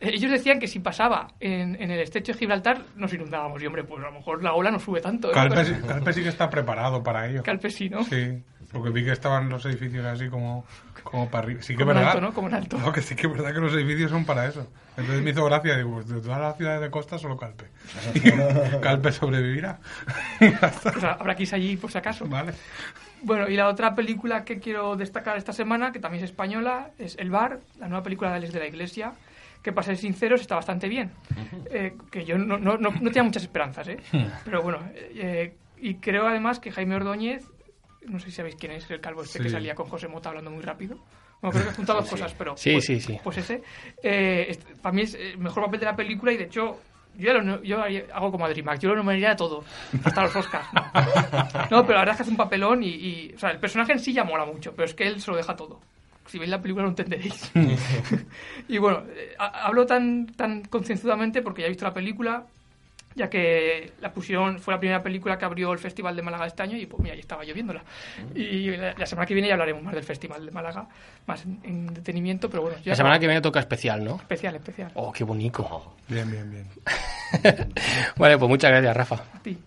Ellos 0.00 0.30
decían 0.30 0.60
que 0.60 0.68
si 0.68 0.78
pasaba 0.78 1.28
en, 1.40 1.74
en 1.82 1.90
el 1.90 2.00
estrecho 2.00 2.32
de 2.32 2.38
Gibraltar, 2.38 2.82
nos 2.96 3.12
inundábamos. 3.12 3.60
Y 3.62 3.66
hombre, 3.66 3.82
pues 3.84 4.00
a 4.02 4.06
lo 4.06 4.12
mejor 4.12 4.42
la 4.42 4.52
ola 4.54 4.70
no 4.70 4.78
sube 4.78 5.00
tanto. 5.00 5.30
¿eh? 5.30 5.34
Calpe, 5.34 5.64
sí- 5.64 5.74
Calpe 5.86 6.12
sí 6.12 6.22
que 6.22 6.28
está 6.28 6.48
preparado 6.48 7.02
para 7.02 7.26
ello. 7.28 7.42
Calpe 7.42 7.68
sí, 7.70 7.88
¿no? 7.88 8.04
Sí, 8.04 8.40
porque 8.70 8.90
vi 8.90 9.04
que 9.04 9.12
estaban 9.12 9.48
los 9.48 9.64
edificios 9.66 10.04
así 10.06 10.28
como, 10.28 10.64
como 11.02 11.28
para 11.28 11.44
arriba. 11.44 11.62
Sí 11.62 11.68
que 11.68 11.72
es 11.74 11.78
Como 11.80 11.90
en 11.92 11.96
verdad. 11.98 12.12
alto, 12.12 12.20
¿no? 12.26 12.32
Como 12.34 12.48
en 12.48 12.54
alto. 12.54 12.78
No, 12.78 12.92
que 12.92 13.02
sí 13.02 13.16
que 13.16 13.26
es 13.26 13.32
verdad 13.32 13.52
que 13.52 13.60
los 13.60 13.72
edificios 13.74 14.10
son 14.10 14.24
para 14.24 14.46
eso. 14.46 14.70
Entonces 14.96 15.22
me 15.22 15.30
hizo 15.30 15.44
gracia, 15.44 15.76
digo, 15.76 15.92
pues 15.94 16.08
de 16.08 16.20
todas 16.20 16.40
las 16.40 16.56
ciudades 16.56 16.80
de 16.80 16.90
costa 16.90 17.18
solo 17.18 17.36
Calpe. 17.36 17.66
Calpe 18.82 19.12
sobrevivirá. 19.12 19.78
Pues 20.38 21.04
habrá 21.04 21.34
que 21.34 21.42
irse 21.42 21.56
allí 21.56 21.76
por 21.76 21.90
si 21.90 21.98
acaso. 21.98 22.26
vale. 22.26 22.52
Bueno, 23.22 23.48
y 23.48 23.56
la 23.56 23.66
otra 23.68 23.96
película 23.96 24.44
que 24.44 24.60
quiero 24.60 24.94
destacar 24.94 25.36
esta 25.36 25.52
semana, 25.52 25.90
que 25.90 25.98
también 25.98 26.22
es 26.22 26.30
española, 26.30 26.90
es 26.98 27.16
El 27.18 27.30
Bar, 27.30 27.58
la 27.80 27.88
nueva 27.88 28.04
película 28.04 28.30
de 28.30 28.36
Alex 28.36 28.52
de 28.52 28.60
la 28.60 28.66
Iglesia, 28.68 29.12
que 29.68 29.72
para 29.74 29.86
ser 29.86 29.96
sinceros 29.96 30.40
está 30.40 30.54
bastante 30.56 30.88
bien. 30.88 31.12
Eh, 31.70 31.94
que 32.10 32.24
yo 32.24 32.38
no, 32.38 32.58
no, 32.58 32.76
no, 32.78 32.90
no 32.90 33.10
tenía 33.10 33.22
muchas 33.22 33.42
esperanzas, 33.42 33.88
¿eh? 33.88 33.98
Pero 34.44 34.62
bueno, 34.62 34.78
eh, 34.94 35.54
y 35.78 35.94
creo 35.96 36.26
además 36.26 36.58
que 36.60 36.70
Jaime 36.72 36.96
Ordóñez, 36.96 37.44
no 38.06 38.18
sé 38.18 38.26
si 38.26 38.32
sabéis 38.32 38.56
quién 38.56 38.72
es 38.72 38.90
el 38.90 39.00
calvo 39.00 39.22
este 39.22 39.38
que 39.38 39.50
salía 39.50 39.74
con 39.74 39.86
José 39.88 40.08
Mota 40.08 40.30
hablando 40.30 40.50
muy 40.50 40.62
rápido. 40.62 40.96
Bueno, 41.40 41.52
creo 41.52 41.64
que 41.66 41.70
he 41.72 41.74
juntado 41.76 42.00
dos 42.00 42.10
cosas, 42.10 42.34
pero... 42.36 42.56
Sí, 42.56 42.72
pues, 42.72 42.84
sí, 42.86 43.00
sí. 43.00 43.18
Pues 43.22 43.38
ese. 43.38 43.62
eh, 44.02 44.46
este- 44.48 44.74
para 44.76 44.92
mí 44.94 45.02
es 45.02 45.14
el 45.14 45.38
mejor 45.38 45.64
papel 45.66 45.80
de 45.80 45.86
la 45.86 45.94
película 45.96 46.32
y 46.32 46.36
de 46.36 46.44
hecho... 46.44 46.78
Yo, 47.16 47.32
ya 47.32 47.34
lo- 47.34 47.62
yo 47.64 47.82
hago 48.14 48.30
como 48.30 48.44
Adrimac, 48.46 48.78
yo 48.78 48.90
lo 48.90 48.96
nominaría 48.96 49.32
a 49.32 49.36
todo, 49.36 49.64
hasta 50.04 50.22
los 50.22 50.36
Oscars. 50.36 50.68
No. 50.72 50.82
No, 51.70 51.82
pero 51.84 51.94
la 51.94 51.98
verdad 52.00 52.10
es 52.12 52.16
que 52.18 52.22
hace 52.22 52.30
un 52.30 52.36
papelón 52.36 52.82
y, 52.82 52.88
y- 52.90 53.32
O 53.34 53.38
sea, 53.38 53.50
el 53.50 53.58
personaje 53.58 53.92
en 53.92 53.98
sí 53.98 54.12
ya 54.12 54.22
mola 54.24 54.44
mucho, 54.46 54.72
pero 54.74 54.84
es 54.86 54.94
que 54.94 55.06
él 55.06 55.20
se 55.20 55.30
lo 55.30 55.36
deja 55.36 55.56
todo. 55.56 55.80
Si 56.28 56.38
veis 56.38 56.50
la 56.50 56.60
película 56.62 56.84
lo 56.84 56.90
entenderéis. 56.90 57.50
y 58.68 58.78
bueno, 58.78 59.02
eh, 59.10 59.34
ha- 59.38 59.66
hablo 59.66 59.86
tan, 59.86 60.26
tan 60.26 60.62
concienzudamente 60.62 61.42
porque 61.42 61.62
ya 61.62 61.66
he 61.66 61.70
visto 61.70 61.84
la 61.84 61.94
película, 61.94 62.44
ya 63.14 63.28
que 63.28 63.92
la 64.00 64.12
pusieron, 64.12 64.60
fue 64.60 64.74
la 64.74 64.78
primera 64.78 65.02
película 65.02 65.36
que 65.38 65.44
abrió 65.44 65.72
el 65.72 65.78
Festival 65.78 66.14
de 66.14 66.22
Málaga 66.22 66.46
este 66.46 66.62
año 66.62 66.76
y 66.76 66.86
pues 66.86 67.02
mira, 67.02 67.14
ahí 67.14 67.20
estaba 67.20 67.42
yo 67.44 67.52
viéndola. 67.54 67.82
Y 68.34 68.70
la, 68.76 68.94
la 68.94 69.06
semana 69.06 69.26
que 69.26 69.34
viene 69.34 69.48
ya 69.48 69.54
hablaremos 69.54 69.82
más 69.82 69.94
del 69.94 70.04
Festival 70.04 70.44
de 70.46 70.52
Málaga, 70.52 70.86
más 71.26 71.44
en, 71.44 71.58
en 71.64 71.86
detenimiento, 71.94 72.48
pero 72.50 72.62
bueno. 72.62 72.76
ya 72.84 72.90
La 72.92 72.96
semana 72.96 73.18
que 73.18 73.26
viene 73.26 73.40
toca 73.40 73.58
especial, 73.60 74.04
¿no? 74.04 74.16
Especial, 74.16 74.54
especial. 74.54 74.92
Oh, 74.94 75.10
qué 75.12 75.24
bonito. 75.24 75.96
Bien, 76.08 76.30
bien, 76.30 76.50
bien. 76.50 76.66
Vale, 78.16 78.38
pues 78.38 78.48
muchas 78.48 78.70
gracias, 78.70 78.96
Rafa. 78.96 79.14
A 79.34 79.38
ti. 79.42 79.58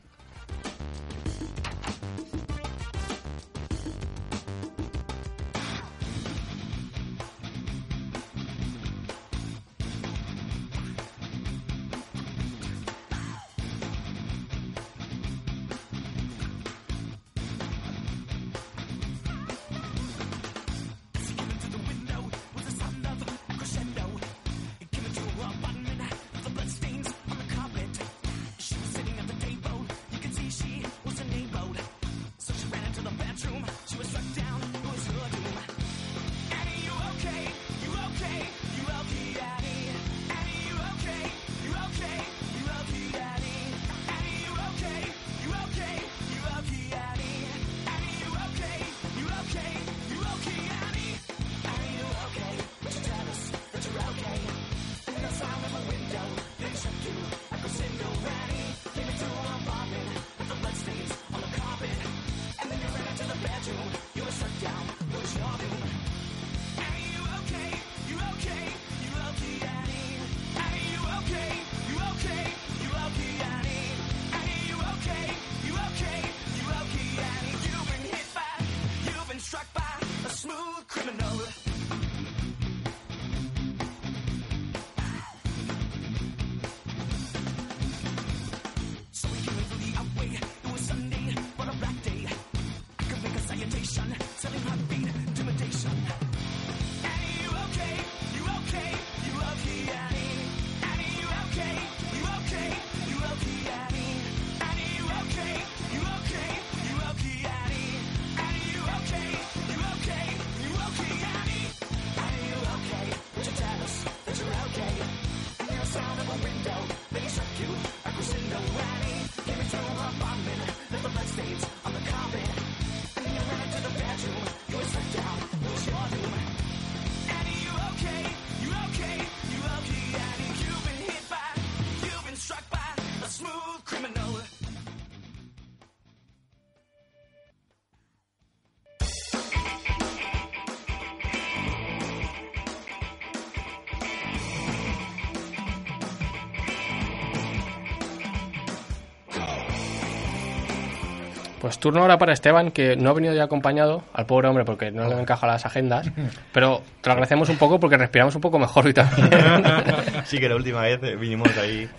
Pues 151.71 151.79
turno 151.79 152.01
ahora 152.01 152.17
para 152.17 152.33
Esteban, 152.33 152.71
que 152.71 152.97
no 152.97 153.11
ha 153.11 153.13
venido 153.13 153.33
ya 153.33 153.43
acompañado 153.45 154.03
al 154.11 154.25
pobre 154.25 154.49
hombre 154.49 154.65
porque 154.65 154.91
no 154.91 155.07
le 155.07 155.17
encaja 155.17 155.47
las 155.47 155.65
agendas, 155.65 156.11
pero 156.51 156.81
te 156.99 157.07
lo 157.07 157.13
agradecemos 157.13 157.47
un 157.47 157.55
poco 157.55 157.79
porque 157.79 157.95
respiramos 157.95 158.35
un 158.35 158.41
poco 158.41 158.59
mejor 158.59 158.87
hoy 158.87 158.93
también. 158.93 159.29
Sí, 160.25 160.39
que 160.39 160.49
la 160.49 160.57
última 160.57 160.81
vez 160.81 160.99
vinimos 161.17 161.57
ahí 161.57 161.89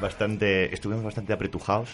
bastante, 0.00 0.74
estuvimos 0.74 1.04
bastante 1.04 1.32
apretujados, 1.32 1.90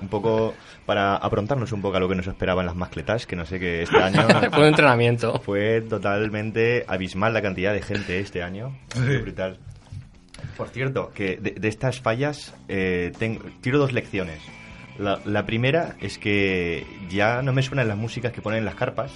un 0.00 0.08
poco 0.08 0.54
para 0.86 1.16
aprontarnos 1.16 1.70
un 1.72 1.82
poco 1.82 1.98
a 1.98 2.00
lo 2.00 2.08
que 2.08 2.14
nos 2.14 2.26
esperaba 2.26 2.62
en 2.62 2.66
las 2.68 2.76
mascletas, 2.76 3.26
que 3.26 3.36
no 3.36 3.44
sé 3.44 3.60
que 3.60 3.82
este 3.82 3.98
año 4.02 4.26
Fue 4.50 4.60
un 4.60 4.68
entrenamiento. 4.68 5.38
fue 5.40 5.82
totalmente 5.82 6.86
abismal 6.88 7.34
la 7.34 7.42
cantidad 7.42 7.74
de 7.74 7.82
gente 7.82 8.20
este 8.20 8.42
año, 8.42 8.74
Fue 8.88 9.18
brutal. 9.18 9.58
Por 10.56 10.70
cierto, 10.70 11.10
que 11.14 11.36
de, 11.36 11.50
de 11.50 11.68
estas 11.68 12.00
fallas 12.00 12.54
eh, 12.68 13.12
tengo, 13.18 13.42
tiro 13.60 13.78
dos 13.78 13.92
lecciones. 13.92 14.40
La, 15.00 15.18
la 15.24 15.46
primera 15.46 15.94
es 16.00 16.18
que 16.18 16.86
ya 17.08 17.42
no 17.42 17.52
me 17.52 17.62
suenan 17.62 17.88
las 17.88 17.96
músicas 17.96 18.32
que 18.32 18.42
ponen 18.42 18.58
en 18.60 18.64
las 18.66 18.74
carpas. 18.74 19.12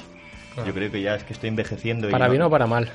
Claro. 0.54 0.68
Yo 0.68 0.74
creo 0.74 0.90
que 0.90 1.02
ya 1.02 1.14
es 1.14 1.24
que 1.24 1.32
estoy 1.32 1.48
envejeciendo. 1.50 2.08
y 2.08 2.12
Para 2.12 2.26
no- 2.26 2.30
bien 2.32 2.42
o 2.42 2.50
para 2.50 2.66
mal. 2.66 2.90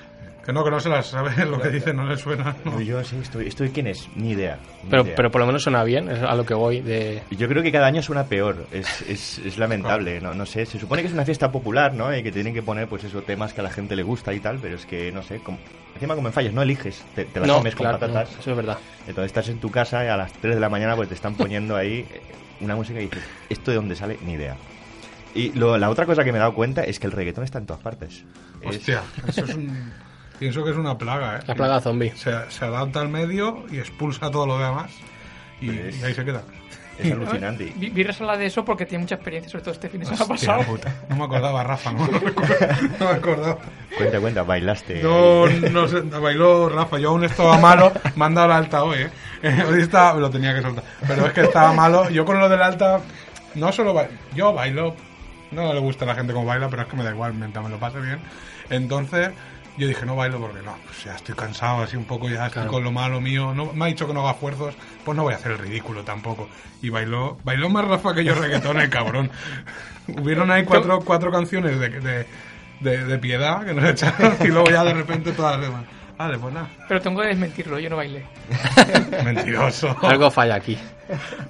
Que 0.45 0.53
no, 0.53 0.63
que 0.63 0.71
no 0.71 0.79
se 0.79 0.89
las 0.89 1.05
sabe 1.05 1.45
lo 1.45 1.59
que 1.61 1.69
dice, 1.69 1.93
no 1.93 2.07
le 2.07 2.17
suena. 2.17 2.55
¿no? 2.65 2.81
Yo 2.81 3.03
sí, 3.03 3.17
estoy, 3.21 3.47
estoy 3.47 3.69
quién 3.69 3.85
es, 3.85 4.07
ni 4.15 4.31
idea. 4.31 4.57
ni 4.83 4.89
Pero, 4.89 5.03
idea. 5.03 5.13
pero 5.15 5.29
por 5.29 5.41
lo 5.41 5.45
menos 5.45 5.61
suena 5.61 5.83
bien, 5.83 6.09
es 6.09 6.23
a 6.23 6.33
lo 6.33 6.43
que 6.45 6.55
voy 6.55 6.79
de... 6.81 7.21
Yo 7.29 7.47
creo 7.47 7.61
que 7.61 7.71
cada 7.71 7.85
año 7.85 8.01
suena 8.01 8.23
peor, 8.23 8.65
es, 8.71 9.01
es, 9.03 9.37
es 9.39 9.57
lamentable, 9.59 10.19
no, 10.21 10.33
no 10.33 10.47
sé, 10.47 10.65
se 10.65 10.79
supone 10.79 11.03
que 11.03 11.09
es 11.09 11.13
una 11.13 11.25
fiesta 11.25 11.51
popular, 11.51 11.93
¿no? 11.93 12.15
Y 12.15 12.23
que 12.23 12.31
tienen 12.31 12.53
que 12.55 12.63
poner, 12.63 12.87
pues 12.87 13.03
eso, 13.03 13.21
temas 13.21 13.53
que 13.53 13.59
a 13.61 13.65
la 13.65 13.69
gente 13.69 13.95
le 13.95 14.01
gusta 14.01 14.33
y 14.33 14.39
tal, 14.39 14.57
pero 14.59 14.75
es 14.77 14.85
que, 14.87 15.11
no 15.11 15.21
sé, 15.21 15.39
como, 15.41 15.59
encima 15.93 16.15
como 16.15 16.29
en 16.29 16.33
fallas, 16.33 16.53
no 16.53 16.63
eliges, 16.63 17.05
te, 17.13 17.25
te 17.25 17.39
la 17.41 17.45
no, 17.45 17.57
comes 17.57 17.75
claro, 17.75 17.99
con 17.99 18.07
no, 18.07 18.13
patatas, 18.15 18.39
eso 18.39 18.49
es 18.51 18.57
verdad. 18.57 18.77
entonces 19.07 19.25
estás 19.27 19.49
en 19.49 19.59
tu 19.59 19.69
casa 19.69 20.03
y 20.03 20.07
a 20.07 20.17
las 20.17 20.31
3 20.33 20.55
de 20.55 20.61
la 20.61 20.69
mañana 20.69 20.95
pues 20.95 21.09
te 21.09 21.15
están 21.15 21.35
poniendo 21.35 21.75
ahí 21.75 21.99
eh, 22.11 22.21
una 22.61 22.75
música 22.75 22.99
y 22.99 23.05
dices, 23.05 23.23
¿esto 23.49 23.71
de 23.71 23.77
dónde 23.77 23.95
sale? 23.95 24.17
Ni 24.25 24.33
idea. 24.33 24.55
Y 25.35 25.51
lo- 25.53 25.77
la 25.77 25.89
otra 25.89 26.05
cosa 26.05 26.23
que 26.23 26.31
me 26.31 26.37
he 26.37 26.41
dado 26.41 26.53
cuenta 26.55 26.83
es 26.83 26.99
que 26.99 27.05
el 27.07 27.13
reggaetón 27.13 27.43
está 27.43 27.59
en 27.59 27.65
todas 27.65 27.81
partes. 27.81 28.23
Es- 28.61 28.75
Hostia, 28.77 29.01
eso 29.27 29.45
es 29.45 29.55
un... 29.55 29.91
Pienso 30.39 30.63
que 30.63 30.71
es 30.71 30.77
una 30.77 30.97
plaga, 30.97 31.37
¿eh? 31.39 31.43
La 31.47 31.55
plaga 31.55 31.81
zombie. 31.81 32.11
Se, 32.15 32.31
se 32.49 32.65
adapta 32.65 33.01
al 33.01 33.09
medio 33.09 33.65
y 33.69 33.77
expulsa 33.79 34.31
todo 34.31 34.45
lo 34.47 34.57
demás. 34.57 34.91
Y, 35.61 35.69
Pues- 35.69 35.99
y 35.99 36.03
ahí 36.03 36.13
se 36.13 36.23
queda. 36.25 36.43
Es 37.01 37.11
alucinante. 37.11 37.73
Vi- 37.75 38.05
habla 38.19 38.37
de 38.37 38.45
eso 38.45 38.65
porque 38.65 38.85
tiene 38.85 39.03
mucha 39.03 39.15
experiencia, 39.15 39.49
sobre 39.51 39.63
todo 39.63 39.73
este 39.73 39.89
fin 39.89 39.99
de 40.01 40.05
semana 40.07 40.25
pasado. 40.27 40.63
puta. 40.63 40.93
No 41.09 41.15
me 41.15 41.23
acordaba, 41.25 41.63
Rafa, 41.63 41.91
no 41.93 41.99
me 42.07 42.17
acordaba. 42.17 42.77
No 42.99 43.05
me 43.05 43.11
acordaba. 43.11 43.57
Cuenta, 43.97 44.19
cuenta, 44.19 44.43
bailaste. 44.43 45.01
No, 45.03 45.47
no 45.47 45.87
sé, 45.87 46.01
bailó 46.01 46.69
Rafa, 46.69 46.97
yo 46.99 47.09
aún 47.09 47.23
estaba 47.23 47.57
malo, 47.57 47.91
me 48.15 48.25
han 48.25 48.35
dado 48.35 48.47
la 48.49 48.57
alta 48.57 48.83
hoy, 48.83 48.99
¿eh? 48.99 49.09
Hoy 49.69 49.81
estaba, 49.81 50.19
lo 50.19 50.29
tenía 50.29 50.53
que 50.53 50.61
soltar, 50.61 50.83
pero 51.07 51.25
es 51.27 51.33
que 51.33 51.41
estaba 51.41 51.71
malo. 51.73 52.09
Yo 52.09 52.25
con 52.25 52.39
lo 52.39 52.49
del 52.49 52.61
alta, 52.61 52.99
no 53.55 53.71
solo 53.71 53.93
bailo, 53.93 54.11
yo 54.35 54.53
bailo, 54.53 54.95
no 55.51 55.73
le 55.73 55.79
gusta 55.79 56.03
a 56.05 56.09
la 56.09 56.15
gente 56.15 56.33
como 56.33 56.45
baila, 56.45 56.67
pero 56.69 56.81
es 56.81 56.87
que 56.89 56.97
me 56.97 57.03
da 57.03 57.11
igual, 57.11 57.33
mientras 57.33 57.63
me 57.63 57.69
lo 57.71 57.79
pase 57.79 57.99
bien. 58.01 58.19
Entonces, 58.69 59.29
yo 59.79 59.87
dije, 59.87 60.05
no 60.05 60.15
bailo 60.15 60.39
porque 60.39 60.61
no, 60.61 60.75
pues 60.85 61.03
ya 61.05 61.15
estoy 61.15 61.33
cansado, 61.33 61.81
así 61.83 61.95
un 61.97 62.05
poco, 62.05 62.27
ya 62.29 62.45
estoy 62.47 62.61
Claro. 62.61 62.71
con 62.71 62.83
lo 62.83 62.91
malo 62.91 63.19
mío. 63.21 63.53
No, 63.55 63.73
me 63.73 63.85
ha 63.85 63.87
dicho 63.87 64.05
que 64.05 64.13
no 64.13 64.21
haga 64.21 64.31
esfuerzos, 64.31 64.75
pues 65.03 65.15
no 65.15 65.23
voy 65.23 65.33
a 65.33 65.37
hacer 65.37 65.53
el 65.53 65.57
ridículo 65.57 66.03
tampoco. 66.03 66.47
Y 66.81 66.89
bailó, 66.89 67.37
bailó 67.43 67.69
más 67.69 67.85
Rafa 67.87 68.13
que 68.13 68.23
yo 68.23 68.35
reggaetón, 68.35 68.79
el 68.79 68.89
cabrón. 68.89 69.31
Hubieron 70.07 70.51
ahí 70.51 70.63
cuatro, 70.65 70.99
cuatro 70.99 71.31
canciones 71.31 71.79
de, 71.79 71.89
de, 71.89 72.25
de, 72.79 73.05
de 73.05 73.17
piedad 73.17 73.65
que 73.65 73.73
nos 73.73 73.85
echaron 73.89 74.35
y 74.41 74.47
luego 74.47 74.69
ya 74.69 74.83
de 74.83 74.93
repente 74.93 75.31
todas 75.31 75.53
las 75.57 75.61
demás. 75.69 75.85
Vale, 76.17 76.37
pues 76.37 76.53
nada. 76.53 76.67
Pero 76.87 76.99
tengo 76.99 77.21
que 77.21 77.27
desmentirlo, 77.29 77.79
yo 77.79 77.89
no 77.89 77.95
bailé. 77.95 78.25
Mentiroso. 79.23 79.95
Algo 80.01 80.29
falla 80.29 80.55
aquí. 80.55 80.77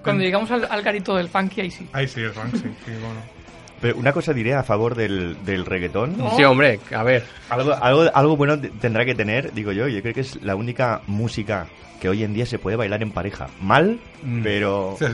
Cuando 0.04 0.24
llegamos 0.24 0.52
al, 0.52 0.68
al 0.70 0.82
garito 0.84 1.16
del 1.16 1.28
funky, 1.30 1.62
ahí 1.62 1.72
sí. 1.72 1.90
Ahí 1.92 2.08
sí, 2.08 2.22
el 2.22 2.32
funk, 2.32 2.54
sí, 2.54 2.70
sí, 2.86 2.92
bueno. 2.92 3.39
Pero 3.82 3.98
una 3.98 4.12
cosa 4.12 4.34
diré 4.34 4.54
a 4.54 4.64
favor 4.64 4.96
del, 4.96 5.38
del 5.46 5.66
reggaetón. 5.66 6.16
Sí, 6.36 6.44
hombre, 6.44 6.80
a 6.94 7.04
ver. 7.04 7.24
Algo, 7.50 7.74
algo, 7.74 8.10
algo 8.14 8.36
bueno 8.38 8.60
te- 8.60 8.70
tendrá 8.70 9.06
que 9.06 9.16
tener, 9.16 9.54
digo 9.54 9.72
yo. 9.72 9.88
Yo 9.88 10.02
creo 10.02 10.14
que 10.14 10.22
es 10.22 10.42
la 10.44 10.56
única 10.56 11.02
música 11.08 11.68
que 12.02 12.10
hoy 12.10 12.24
en 12.24 12.34
día 12.34 12.46
se 12.46 12.60
puede 12.60 12.76
bailar 12.78 13.02
en 13.04 13.12
pareja. 13.12 13.48
Mal, 13.62 14.00
Mm. 14.24 14.42
pero... 14.44 14.96
Sí, 15.00 15.06
sí, 15.06 15.12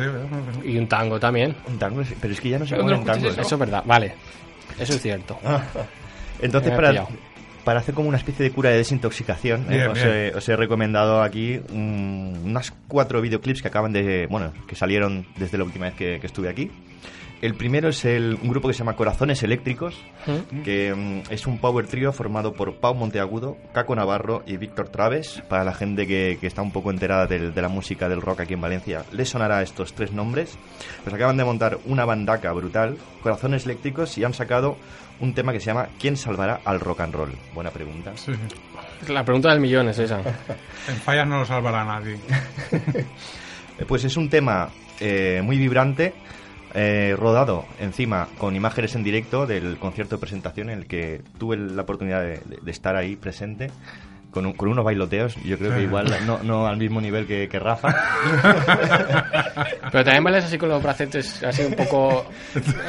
sí. 0.64 0.70
Y 0.72 0.78
un 0.78 0.88
tango 0.88 1.20
también. 1.20 1.56
Un 1.68 1.78
tango 1.78 2.02
es- 2.02 2.14
pero 2.20 2.34
es 2.34 2.42
que 2.42 2.50
ya 2.50 2.60
no 2.60 2.66
se 2.66 2.76
¿Dónde 2.76 2.94
lo 2.94 3.00
ponen 3.00 3.14
escuchas 3.16 3.34
tangos. 3.36 3.46
Eso 3.48 3.56
es 3.56 3.60
verdad, 3.60 3.84
vale. 3.86 4.14
Eso 4.80 4.94
es 4.94 5.02
cierto. 5.02 5.38
Entonces, 6.42 6.72
para, 6.74 6.90
pillado. 6.90 7.08
para 7.64 7.80
hacer 7.80 7.94
como 7.96 8.10
una 8.10 8.18
especie 8.18 8.44
de 8.44 8.52
cura 8.52 8.70
de 8.72 8.78
desintoxicación, 8.78 9.62
¿eh? 9.72 9.78
Bien, 9.78 9.88
os, 9.90 9.94
bien. 9.94 10.10
He, 10.10 10.32
os 10.36 10.50
he 10.50 10.56
recomendado 10.56 11.22
aquí 11.22 11.60
mm, 11.72 12.46
unas 12.46 12.74
cuatro 12.88 13.22
videoclips 13.22 13.62
que 13.62 13.68
acaban 13.68 13.94
de... 13.94 14.28
Bueno, 14.30 14.52
que 14.68 14.76
salieron 14.76 15.26
desde 15.38 15.58
la 15.58 15.64
última 15.64 15.86
vez 15.86 15.96
que, 15.96 16.20
que 16.20 16.28
estuve 16.28 16.50
aquí. 16.50 16.70
El 17.46 17.54
primero 17.56 17.90
es 17.90 18.04
el, 18.06 18.38
un 18.42 18.50
grupo 18.50 18.68
que 18.68 18.74
se 18.74 18.80
llama 18.80 18.96
Corazones 18.96 19.44
Eléctricos, 19.44 19.96
¿Mm? 20.26 20.62
que 20.64 20.94
mm, 20.96 21.32
es 21.32 21.46
un 21.46 21.60
power 21.60 21.86
trio 21.88 22.12
formado 22.12 22.54
por 22.54 22.76
Pau 22.78 22.96
Monteagudo, 22.96 23.58
Caco 23.74 23.96
Navarro 23.96 24.42
y 24.48 24.58
Víctor 24.58 24.90
Traves. 24.90 25.44
Para 25.48 25.64
la 25.64 25.74
gente 25.74 26.08
que, 26.08 26.38
que 26.42 26.48
está 26.48 26.62
un 26.62 26.72
poco 26.72 26.90
enterada 26.92 27.28
del- 27.28 27.54
de 27.54 27.62
la 27.62 27.70
música 27.70 28.10
del 28.10 28.22
rock 28.22 28.42
aquí 28.42 28.54
en 28.56 28.62
Valencia, 28.62 29.04
les 29.12 29.30
sonará 29.30 29.62
estos 29.62 29.94
tres 29.94 30.12
nombres. 30.12 30.58
Pues 31.04 31.14
acaban 31.16 31.38
de 31.38 31.46
montar 31.46 31.78
una 31.86 32.04
bandaca 32.06 32.52
brutal, 32.52 32.98
Corazones 33.22 33.66
Eléctricos, 33.66 34.18
y 34.18 34.24
han 34.24 34.34
sacado 34.34 34.78
un 35.20 35.34
tema 35.34 35.54
que 35.54 35.60
se 35.60 35.68
llama 35.68 35.88
¿Quién 36.00 36.18
salvará 36.18 36.62
al 36.66 36.80
rock 36.80 37.02
and 37.02 37.14
roll? 37.14 37.32
Buena 37.54 37.70
pregunta. 37.70 38.12
Sí, 38.16 38.34
sí. 38.34 39.12
La 39.14 39.24
pregunta 39.24 39.50
del 39.52 39.60
millón 39.60 39.88
es 39.90 40.00
esa. 40.00 40.20
En 40.90 40.96
fallas 40.98 41.28
no 41.28 41.40
lo 41.40 41.46
salvará 41.46 41.86
nadie. 41.86 42.18
Eh, 43.78 43.86
Pues 43.88 44.04
es 44.06 44.16
un 44.18 44.30
tema 44.30 44.70
eh, 45.02 45.42
muy 45.44 45.58
vibrante, 45.58 46.14
eh, 46.76 47.16
rodado 47.18 47.66
encima 47.80 48.28
con 48.38 48.56
imágenes 48.56 48.94
en 48.96 49.04
directo 49.04 49.48
del 49.48 49.78
concierto 49.78 50.18
de 50.18 50.20
presentación 50.20 50.70
en 50.70 50.80
el 50.80 50.86
que 50.88 51.22
tuve 51.40 51.58
la 51.58 51.82
oportunidad 51.84 52.22
de, 52.22 52.40
de- 52.46 52.60
de 52.62 52.72
estar 52.72 52.96
ahí 52.96 53.16
presente. 53.16 53.72
Con, 54.32 54.46
un- 54.46 54.52
con 54.54 54.68
unos 54.68 54.84
bailoteos, 54.84 55.36
yo 55.46 55.58
creo 55.58 55.74
que 55.74 55.84
igual 55.88 56.08
no, 56.28 56.40
no 56.44 56.68
al 56.68 56.76
mismo 56.76 57.00
nivel 57.00 57.26
que, 57.26 57.48
que 57.48 57.58
Rafa. 57.58 57.88
Pero 59.92 60.04
también 60.04 60.24
bailas 60.26 60.44
así 60.44 60.58
con 60.58 60.68
los 60.68 60.84
bracetes, 60.84 61.42
así 61.42 61.62
un 61.64 61.74
poco. 61.74 62.26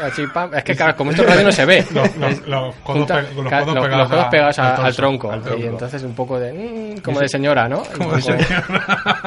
Así, 0.02 0.26
pam. 0.26 0.52
Es 0.54 0.64
que, 0.64 0.74
claro, 0.74 0.96
como 0.96 1.12
esto 1.12 1.22
radio 1.22 1.44
no 1.44 1.52
se 1.52 1.64
ve. 1.64 1.84
Los- 1.94 2.16
los- 2.16 2.40
codos 2.40 2.74
junta- 2.82 3.22
pe- 3.22 3.34
los 3.34 3.46
ca- 3.48 3.60
codos 3.60 3.74
los- 3.76 3.84
pegados 3.84 3.98
los 3.98 4.08
codos 4.10 4.24
a- 4.26 4.30
pegados 4.30 4.58
a- 4.58 4.62
al 4.70 4.74
torso, 4.74 4.86
al 4.86 4.96
tronco. 4.96 5.30
al 5.32 5.42
tronco. 5.42 5.60
Y 5.60 5.66
entonces 5.66 6.02
un 6.02 6.14
poco 6.16 6.40
de. 6.40 6.52
mm, 6.96 7.00
como 7.00 7.20
de 7.20 7.28
señora, 7.28 7.68
¿no? 7.68 7.84
Como 7.96 8.08
poco- 8.10 8.20
se 8.20 8.36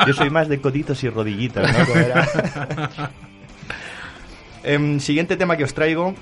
Yo 0.08 0.14
soy 0.14 0.30
más 0.30 0.50
de 0.50 0.60
coditos 0.60 1.02
y 1.06 1.10
rodillitas, 1.10 1.72
¿no? 1.72 3.08
Em, 4.70 5.00
siguiente 5.00 5.36
tema 5.38 5.58
que 5.58 5.64
os 5.64 5.74
traigo. 5.74 6.14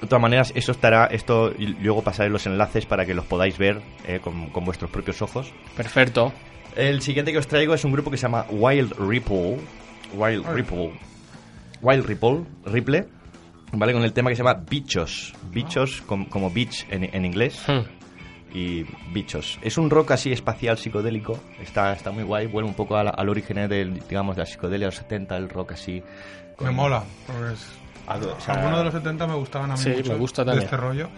De 0.00 0.06
todas 0.08 0.20
maneras, 0.22 0.52
eso 0.54 0.72
estará, 0.72 1.06
esto 1.06 1.52
y 1.56 1.66
luego 1.66 2.02
pasaré 2.02 2.28
los 2.30 2.46
enlaces 2.46 2.84
para 2.86 3.06
que 3.06 3.14
los 3.14 3.24
podáis 3.26 3.56
ver 3.58 3.80
eh, 4.06 4.20
con, 4.22 4.50
con 4.50 4.64
vuestros 4.64 4.90
propios 4.90 5.22
ojos. 5.22 5.52
Perfecto. 5.76 6.32
El 6.76 7.00
siguiente 7.00 7.30
que 7.32 7.38
os 7.38 7.46
traigo 7.46 7.74
es 7.74 7.84
un 7.84 7.92
grupo 7.92 8.10
que 8.10 8.16
se 8.16 8.22
llama 8.22 8.46
Wild 8.50 8.94
Ripple. 8.98 9.58
Wild 10.14 10.46
Ripple. 10.52 10.92
Wild 11.82 12.06
Ripple. 12.06 12.44
Ripple. 12.66 13.06
¿Vale? 13.72 13.92
Con 13.92 14.02
el 14.02 14.12
tema 14.12 14.30
que 14.30 14.36
se 14.36 14.42
llama 14.42 14.62
Bichos. 14.68 15.32
Bichos 15.50 16.02
com- 16.02 16.26
como 16.26 16.50
beach 16.50 16.86
en, 16.90 17.04
en 17.14 17.24
inglés. 17.24 17.62
Hmm. 17.66 17.82
Y 18.56 18.84
bichos. 19.12 19.58
Es 19.62 19.78
un 19.78 19.90
rock 19.90 20.12
así 20.12 20.32
espacial 20.32 20.78
psicodélico. 20.78 21.38
Está, 21.60 21.92
está 21.92 22.10
muy 22.12 22.22
guay. 22.24 22.46
Vuelve 22.46 22.68
un 22.68 22.74
poco 22.76 22.96
al, 22.96 23.12
al 23.16 23.28
origen 23.28 23.68
del, 23.68 24.00
digamos, 24.08 24.36
de 24.36 24.42
la 24.42 24.46
psicodelia 24.46 24.86
de 24.86 24.92
los 24.92 24.96
70, 24.96 25.36
el 25.36 25.48
rock 25.48 25.72
así. 25.72 26.02
Me 26.60 26.70
mola. 26.70 27.04
Porque 27.26 27.52
es- 27.54 27.66
Algo, 28.06 28.34
o 28.36 28.40
sea, 28.40 28.54
Algunos 28.54 28.78
de 28.78 28.84
los 28.84 28.92
70 28.94 29.26
me 29.26 29.34
gustaban 29.34 29.70
a 29.70 29.74
mí 29.74 29.80
Sí, 29.82 29.88
mucho. 29.90 30.12
me 30.12 30.18
gusta 30.18 30.42
De 30.42 30.46
también. 30.50 30.64
este 30.64 30.76
rollo. 30.76 31.08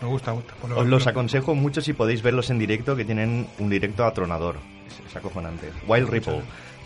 Me 0.00 0.08
gusta, 0.08 0.32
gusta. 0.32 0.54
Lo- 0.68 0.78
Os 0.78 0.86
los 0.86 1.04
lo- 1.04 1.10
aconsejo 1.10 1.54
mucho 1.54 1.80
si 1.82 1.92
podéis 1.92 2.22
verlos 2.22 2.48
en 2.50 2.58
directo, 2.58 2.96
que 2.96 3.04
tienen 3.04 3.46
un 3.58 3.68
directo 3.70 4.04
atronador. 4.04 4.56
Es, 4.88 5.00
es 5.10 5.14
acojonante. 5.16 5.70
Wild 5.86 6.08
Ripple, 6.08 6.40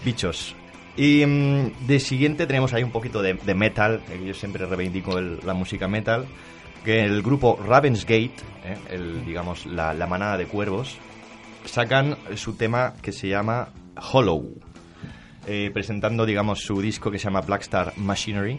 bichos. 0.04 0.54
Y 0.96 1.24
mm, 1.24 1.86
de 1.86 2.00
siguiente 2.00 2.46
tenemos 2.46 2.72
ahí 2.74 2.82
un 2.82 2.90
poquito 2.90 3.22
de, 3.22 3.34
de 3.34 3.54
metal, 3.54 4.00
que 4.08 4.24
yo 4.26 4.34
siempre 4.34 4.66
reivindico 4.66 5.16
el- 5.18 5.38
la 5.44 5.54
música 5.54 5.86
metal, 5.88 6.26
que 6.84 7.04
el 7.04 7.22
grupo 7.22 7.58
Ravensgate, 7.64 8.32
eh, 8.64 8.76
el, 8.90 9.24
digamos, 9.24 9.64
la, 9.66 9.94
la 9.94 10.06
manada 10.06 10.36
de 10.36 10.46
cuervos, 10.46 10.96
sacan 11.64 12.16
su 12.34 12.54
tema 12.54 12.94
que 13.00 13.12
se 13.12 13.28
llama 13.28 13.68
Hollow, 14.12 14.54
eh, 15.46 15.70
presentando, 15.72 16.26
digamos, 16.26 16.60
su 16.60 16.80
disco 16.80 17.10
que 17.10 17.18
se 17.18 17.24
llama 17.24 17.40
Blackstar 17.40 17.92
Machinery. 17.96 18.58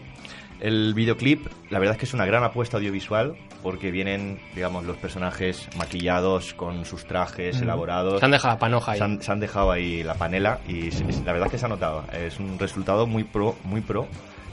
El 0.60 0.92
videoclip, 0.94 1.46
la 1.70 1.78
verdad 1.78 1.94
es 1.94 1.98
que 2.00 2.04
es 2.06 2.14
una 2.14 2.26
gran 2.26 2.42
apuesta 2.42 2.78
audiovisual, 2.78 3.36
porque 3.62 3.92
vienen, 3.92 4.40
digamos, 4.56 4.84
los 4.84 4.96
personajes 4.96 5.68
maquillados 5.76 6.52
con 6.54 6.84
sus 6.84 7.04
trajes 7.06 7.60
elaborados. 7.62 8.18
Se 8.18 8.24
han 8.24 8.32
dejado 8.32 8.54
la 8.54 8.58
panoja 8.58 8.92
ahí. 8.92 8.98
Se 8.98 9.04
han, 9.04 9.22
se 9.22 9.30
han 9.30 9.38
dejado 9.38 9.70
ahí 9.70 10.02
la 10.02 10.14
panela 10.14 10.58
y 10.66 10.90
se- 10.90 11.04
la 11.24 11.32
verdad 11.32 11.46
es 11.46 11.52
que 11.52 11.58
se 11.58 11.66
ha 11.66 11.68
notado. 11.68 12.02
Es 12.12 12.40
un 12.40 12.58
resultado 12.58 13.06
muy 13.06 13.22
pro, 13.22 13.54
muy 13.62 13.82
pro 13.82 14.08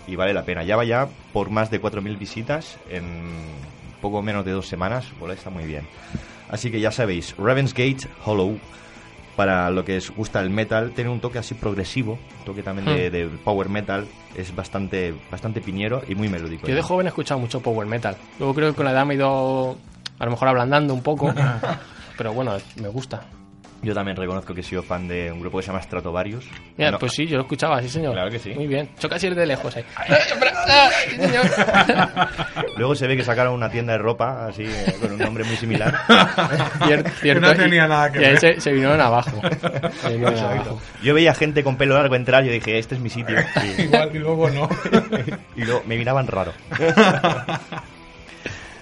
y 0.07 0.15
vale 0.15 0.33
la 0.33 0.43
pena. 0.43 0.63
Ya 0.63 0.75
va 0.77 0.85
ya 0.85 1.07
por 1.33 1.49
más 1.49 1.71
de 1.71 1.81
4.000 1.81 2.19
visitas 2.19 2.77
en 2.91 3.23
poco 3.99 4.21
menos 4.21 4.45
de 4.45 4.51
dos 4.51 4.67
semanas, 4.67 5.05
por 5.19 5.31
ahí 5.31 5.37
está 5.37 5.49
muy 5.49 5.63
bien. 5.65 5.87
Así 6.49 6.69
que 6.69 6.79
ya 6.79 6.91
sabéis, 6.91 7.33
Ravensgate 7.39 8.07
Hollow, 8.23 8.59
para 9.35 9.69
lo 9.69 9.83
que 9.83 9.97
os 9.97 10.11
gusta 10.11 10.39
el 10.41 10.49
metal, 10.49 10.91
tiene 10.91 11.09
un 11.09 11.19
toque 11.19 11.39
así 11.39 11.53
progresivo, 11.55 12.13
un 12.39 12.45
toque 12.45 12.63
también 12.63 12.85
de, 12.85 13.09
Hmm. 13.09 13.11
de 13.11 13.37
power 13.43 13.69
metal, 13.69 14.07
es 14.35 14.55
bastante, 14.55 15.13
bastante 15.29 15.61
piñero 15.61 16.01
y 16.07 16.15
muy 16.15 16.29
melódico. 16.29 16.67
Yo 16.67 16.75
de 16.75 16.81
joven 16.81 17.07
he 17.07 17.09
escuchado 17.09 17.39
mucho 17.39 17.59
power 17.61 17.87
metal. 17.87 18.15
Luego 18.39 18.53
creo 18.53 18.69
que 18.71 18.75
con 18.75 18.85
la 18.85 18.91
edad 18.91 19.05
me 19.05 19.13
he 19.13 19.17
ido 19.17 19.77
a 20.19 20.25
lo 20.25 20.31
mejor 20.31 20.47
ablandando 20.47 20.93
un 20.93 21.01
poco. 21.03 21.33
pero 22.17 22.33
bueno, 22.33 22.53
me 22.81 22.87
gusta. 22.87 23.23
Yo 23.81 23.93
también 23.93 24.17
reconozco 24.17 24.53
que 24.55 24.61
he 24.61 24.63
sido 24.63 24.81
fan 24.81 25.07
de 25.07 25.31
un 25.31 25.39
grupo 25.41 25.57
que 25.57 25.63
se 25.63 25.67
llama 25.67 25.81
Stratovarius. 25.81 26.45
Mira, 26.75 26.91
No, 26.91 26.97
pues 26.99 27.11
sí, 27.13 27.27
yo 27.27 27.35
lo 27.37 27.43
escuchaba, 27.43 27.79
sí, 27.83 27.89
señor. 27.89 28.13
Claro 28.13 28.31
que 28.31 28.39
sí. 28.39 28.49
Muy 28.55 28.65
bien. 28.65 28.89
Choca 28.97 29.17
así 29.17 29.29
de 29.29 29.45
lejos 29.45 29.75
ahí. 29.75 29.83
¡Eh! 30.09 30.15
¡Ah, 30.67 30.89
sí, 31.07 31.15
señor! 31.17 31.45
Luego 32.77 32.95
se 32.95 33.05
ve 33.05 33.15
que 33.15 33.23
sacaron 33.23 33.53
una 33.53 33.69
tienda 33.69 33.93
de 33.93 33.99
ropa 33.99 34.47
así 34.47 34.63
eh, 34.63 34.95
con 34.99 35.11
un 35.11 35.19
nombre 35.19 35.43
muy 35.43 35.55
similar. 35.55 35.93
Cier- 36.07 37.07
cierto, 37.21 37.41
no 37.45 37.53
y- 37.53 37.57
tenía 37.57 37.87
nada 37.87 38.11
que 38.11 38.21
y 38.21 38.23
ahí 38.23 38.31
ver. 38.31 38.39
se, 38.39 38.61
se 38.61 38.71
vinieron 38.71 38.99
abajo. 38.99 39.39
Se 40.01 40.09
vinieron 40.09 40.37
abajo. 40.39 40.81
Yo 41.03 41.13
veía 41.13 41.35
gente 41.35 41.63
con 41.63 41.75
pelo 41.77 41.93
largo 41.95 42.15
entrar 42.15 42.43
y 42.43 42.47
yo 42.47 42.53
dije, 42.53 42.79
este 42.79 42.95
es 42.95 43.01
mi 43.01 43.09
sitio. 43.11 43.35
Y, 43.77 43.81
Igual 43.83 44.09
y 44.15 44.19
luego 44.19 44.49
no. 44.49 44.67
y 45.55 45.63
luego 45.63 45.83
me 45.85 45.95
miraban 45.97 46.25
raro. 46.25 46.53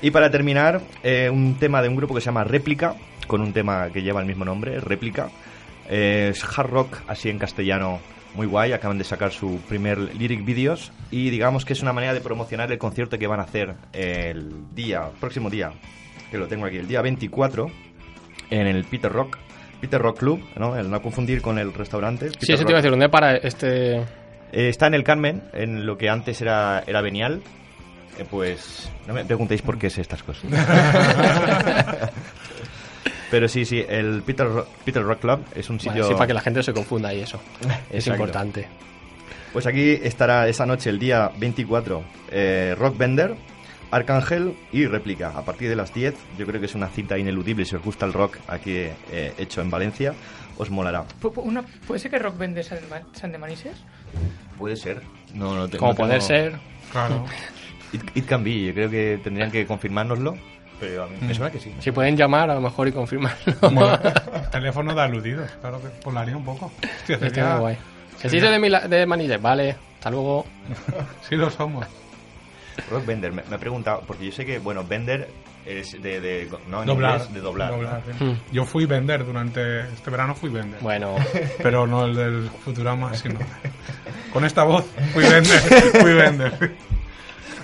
Y 0.01 0.12
para 0.12 0.29
terminar, 0.29 0.82
eh, 1.01 1.29
un 1.29 1.56
tema 1.60 1.82
de 1.82 1.88
un 1.89 1.95
grupo 1.95 2.13
que 2.13 2.21
se 2.21 2.25
llama 2.25 2.43
Réplica, 2.43 2.95
con 3.25 3.41
un 3.41 3.53
tema 3.53 3.89
que 3.91 4.01
lleva 4.01 4.21
el 4.21 4.27
mismo 4.27 4.45
nombre, 4.45 4.79
Réplica. 4.79 5.29
Eh, 5.89 6.29
es 6.31 6.43
hard 6.43 6.69
rock, 6.69 6.97
así 7.07 7.29
en 7.29 7.39
castellano, 7.39 7.99
muy 8.36 8.47
guay. 8.47 8.71
Acaban 8.71 8.97
de 8.97 9.03
sacar 9.03 9.31
su 9.31 9.59
primer 9.67 9.97
lyric 10.15 10.45
videos 10.45 10.91
y 11.12 11.29
digamos 11.29 11.65
que 11.65 11.73
es 11.73 11.81
una 11.81 11.93
manera 11.93 12.13
de 12.13 12.21
promocionar 12.21 12.71
el 12.71 12.77
concierto 12.77 13.17
que 13.17 13.27
van 13.27 13.39
a 13.39 13.43
hacer 13.43 13.75
el 13.91 14.73
día, 14.73 15.09
próximo 15.19 15.49
día, 15.49 15.71
que 16.31 16.38
lo 16.38 16.47
tengo 16.47 16.65
aquí, 16.65 16.77
el 16.77 16.88
día 16.88 17.01
24, 17.01 17.67
en 18.49 18.67
el 18.67 18.83
Peter 18.86 19.12
Rock. 19.12 19.38
Peter 19.81 20.01
Rock 20.01 20.19
Club, 20.19 20.41
¿no? 20.55 20.77
El 20.77 20.89
no 20.89 21.01
confundir 21.01 21.41
con 21.41 21.59
el 21.59 21.73
restaurante. 21.73 22.29
Sí, 22.29 22.38
Peter 22.39 22.55
eso 22.55 22.63
te 22.63 22.71
iba 22.71 22.77
a 22.77 22.81
decir. 22.81 22.91
¿Dónde 22.91 23.09
para 23.09 23.36
este...? 23.36 23.97
Eh, 24.53 24.69
está 24.69 24.88
en 24.88 24.93
el 24.93 25.03
Carmen, 25.03 25.43
en 25.51 25.86
lo 25.86 25.97
que 25.97 26.09
antes 26.09 26.39
era, 26.41 26.83
era 26.88 27.01
Benial. 27.01 27.41
Eh, 28.17 28.25
pues 28.29 28.89
no 29.07 29.13
me 29.13 29.25
preguntéis 29.25 29.62
por 29.62 29.77
qué 29.77 29.89
sé 29.89 30.01
estas 30.01 30.23
cosas. 30.23 30.45
Pero 33.34 33.48
sí, 33.48 33.65
sí, 33.65 33.84
el 33.89 34.22
Peter, 34.24 34.48
Ro- 34.48 34.67
Peter 34.86 35.02
Rock 35.02 35.22
Club 35.22 35.43
es 35.56 35.67
un 35.72 35.80
sitio... 35.80 36.04
sí, 36.08 36.13
para 36.13 36.28
que 36.28 36.34
la 36.36 36.41
gente 36.41 36.60
no 36.60 36.63
se 36.63 36.72
confunda 36.72 37.12
y 37.15 37.22
eso. 37.22 37.41
Es 37.89 38.06
importante. 38.06 38.67
Pues 39.52 39.65
aquí 39.65 40.00
estará 40.04 40.48
esa 40.48 40.67
noche, 40.67 40.91
el 40.91 41.00
día 41.00 41.32
24, 41.39 42.04
eh, 42.30 42.76
Rock 42.78 42.96
Bender, 42.96 43.34
Arcángel 43.89 44.54
y 44.72 44.86
Réplica. 44.86 45.30
A 45.36 45.41
partir 45.43 45.67
de 45.67 45.76
las 45.76 45.91
10, 45.96 46.13
yo 46.38 46.46
creo 46.46 46.60
que 46.60 46.67
es 46.67 46.76
una 46.76 46.89
cita 46.89 47.17
ineludible. 47.17 47.65
Si 47.65 47.76
os 47.76 47.82
gusta 47.84 48.06
el 48.06 48.13
rock 48.13 48.38
aquí 48.48 48.72
eh, 49.12 49.34
hecho 49.39 49.62
en 49.62 49.72
Valencia, 49.72 50.13
os 50.60 50.69
molará. 50.69 51.04
Pu- 51.19 51.34
pu- 51.34 51.41
una- 51.43 51.63
¿Puede 51.88 52.00
ser 52.00 52.12
que 52.12 52.19
Rock 52.19 52.38
vende 52.38 52.62
San 52.62 52.78
de, 52.80 53.28
de 53.30 53.38
Manises? 53.39 53.78
Puede 54.60 54.76
ser. 54.76 55.02
No, 55.34 55.56
no 55.56 55.67
te- 55.67 55.78
Como 55.80 55.91
no 55.93 55.96
tengo- 55.98 56.08
poder 56.08 56.22
ser... 56.22 56.54
Claro. 56.91 57.26
It, 57.93 58.02
it 58.15 58.26
can 58.26 58.43
be, 58.43 58.60
yo 58.65 58.74
creo 58.74 58.89
que 58.89 59.19
tendrían 59.24 59.52
que 59.52 59.67
confirmárnoslo. 59.67 60.36
Pero 60.79 61.03
a 61.03 61.07
mí 61.07 61.15
me 61.21 61.33
suena 61.33 61.51
que 61.51 61.59
sí. 61.59 61.73
Si 61.79 61.91
pueden 61.91 62.17
llamar 62.17 62.49
a 62.49 62.55
lo 62.55 62.62
mejor 62.62 62.88
y 62.88 62.91
confirmarlo. 62.91 63.53
Bueno, 63.62 63.99
teléfono 64.51 64.93
de 64.93 65.01
aludidos, 65.01 65.49
claro 65.62 65.81
que 65.81 65.88
polaría 66.03 66.36
un 66.36 66.43
poco. 66.45 66.71
Hostia, 66.99 67.15
Está 67.15 67.29
sería- 67.29 67.49
muy 67.51 67.59
guay. 67.59 67.77
Que 68.21 68.29
sí, 68.29 68.39
de, 68.39 68.59
Mila- 68.59 68.88
de 68.88 69.38
vale. 69.38 69.75
Hasta 69.95 70.09
luego. 70.12 70.45
Sí 71.29 71.36
lo 71.36 71.49
somos. 71.49 71.86
Rock 72.89 73.05
Bender, 73.05 73.31
me, 73.31 73.43
me 73.49 73.55
he 73.55 73.59
preguntado, 73.59 74.01
porque 74.07 74.25
yo 74.25 74.31
sé 74.31 74.45
que, 74.45 74.57
bueno, 74.59 74.83
Bender 74.83 75.29
es 75.65 75.93
de, 76.01 76.19
de 76.19 76.49
no, 76.67 76.81
en 76.81 76.88
Doblar. 76.88 77.12
inglés, 77.21 77.33
de 77.33 77.39
doblar. 77.39 78.01
sí. 78.19 78.38
Yo 78.51 78.65
fui 78.65 78.86
vender 78.86 79.23
durante 79.25 79.81
este 79.81 80.09
verano, 80.09 80.36
fui 80.36 80.49
vender. 80.49 80.79
Bueno, 80.81 81.15
Pero 81.62 81.86
no 81.88 82.05
el 82.05 82.15
del 82.15 82.49
Futurama, 82.65 83.13
sino. 83.13 83.39
Con 84.33 84.43
esta 84.43 84.63
voz, 84.63 84.86
fui 85.13 85.23
vender. 85.23 85.59
Fui 86.01 86.13
vender. 86.13 86.75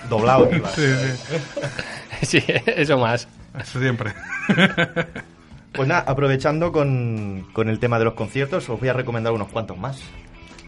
Doblado. 0.09 0.49
iba. 0.55 0.69
Sí, 0.69 0.81
sí. 0.87 1.35
sí, 2.25 2.43
eso 2.65 2.97
más. 2.97 3.27
Eso 3.59 3.79
siempre. 3.79 4.11
Pues 5.71 5.87
nada, 5.87 6.03
aprovechando 6.07 6.71
con, 6.71 7.47
con 7.53 7.69
el 7.69 7.77
tema 7.79 7.99
de 7.99 8.05
los 8.05 8.15
conciertos, 8.15 8.67
os 8.69 8.79
voy 8.79 8.89
a 8.89 8.93
recomendar 8.93 9.31
unos 9.33 9.49
cuantos 9.49 9.77
más. 9.77 10.01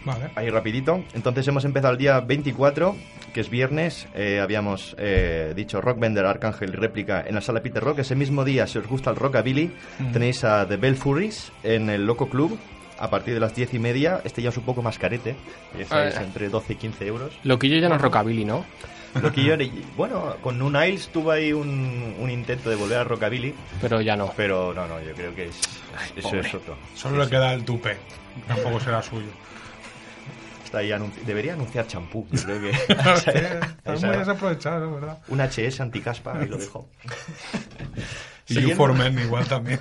Vale. 0.06 0.30
Ahí 0.36 0.50
rapidito. 0.52 1.04
Entonces 1.16 1.48
hemos 1.48 1.66
empezado 1.66 1.92
el 1.94 1.98
día 1.98 2.20
24, 2.20 2.96
que 3.34 3.42
es 3.42 3.50
viernes. 3.50 4.08
Eh, 4.14 4.40
habíamos 4.40 4.96
eh, 5.00 5.54
dicho 5.56 5.82
Rock 5.82 6.00
Bender, 6.00 6.24
Arcángel 6.28 6.70
y 6.70 6.76
réplica 6.76 7.24
en 7.28 7.34
la 7.34 7.42
sala 7.42 7.62
Peter 7.64 7.84
Rock. 7.84 8.00
Ese 8.00 8.16
mismo 8.16 8.46
día, 8.46 8.68
si 8.68 8.78
os 8.78 8.88
gusta 8.88 9.10
el 9.10 9.16
rockabilly, 9.16 9.72
Mm. 10.00 10.12
tenéis 10.12 10.44
a 10.44 10.68
The 10.68 10.78
Bell 10.78 10.96
Furries 10.96 11.52
en 11.64 11.90
el 11.90 12.06
Loco 12.06 12.30
Club 12.30 12.58
a 13.00 13.10
partir 13.10 13.34
de 13.34 13.40
las 13.40 13.56
10 13.56 13.74
y 13.74 13.80
media. 13.80 14.22
Este 14.24 14.44
ya 14.44 14.50
es 14.50 14.58
un 14.58 14.64
poco 14.64 14.84
más 14.84 15.00
carete, 15.00 15.36
Ah. 15.90 16.10
entre 16.22 16.48
12 16.50 16.74
y 16.74 16.76
15 16.76 17.08
euros. 17.08 17.32
Loquillo 17.44 17.80
ya 17.80 17.90
no 17.90 17.96
es 17.96 18.02
rockabilly, 18.02 18.46
¿no? 18.46 18.64
Lo 19.22 19.32
que 19.32 19.44
yo, 19.44 19.56
bueno, 19.98 20.36
con 20.42 20.58
Nun 20.58 20.74
Niles 20.74 21.10
tuve 21.10 21.34
ahí 21.36 21.54
un, 21.54 22.16
un 22.20 22.30
intento 22.30 22.70
de 22.70 22.76
volver 22.78 23.00
a 23.00 23.04
rockabilly, 23.04 23.54
Pero 23.82 24.00
ya 24.02 24.16
no. 24.16 24.32
pero 24.38 24.74
no, 24.74 24.88
no, 24.88 25.02
yo 25.02 25.14
creo 25.14 25.36
que 25.36 25.48
es, 25.48 25.60
eso 26.16 26.36
es 26.38 26.54
otro. 26.54 26.78
Solo 26.96 27.24
le 27.24 27.30
queda 27.30 27.54
el 27.54 27.66
tupe. 27.66 27.98
Tampoco 28.48 28.80
será 28.80 29.02
suyo. 29.02 29.28
Está 30.64 30.78
ahí 30.78 30.92
anunci- 30.92 31.22
debería 31.26 31.54
anunciar 31.54 31.86
champú, 31.88 32.26
yo 32.32 32.44
creo 32.46 32.62
que 32.62 32.72
desaprovechado, 34.18 34.94
¿verdad? 34.96 35.18
un 35.28 35.40
HS 35.42 35.82
anticaspa, 35.82 36.40
ahí 36.40 36.48
lo 36.48 36.58
dejo. 36.58 36.88
Y 38.48 38.60
You 38.62 38.76
for 38.76 38.94
Men 38.94 39.18
igual 39.20 39.46
también. 39.48 39.80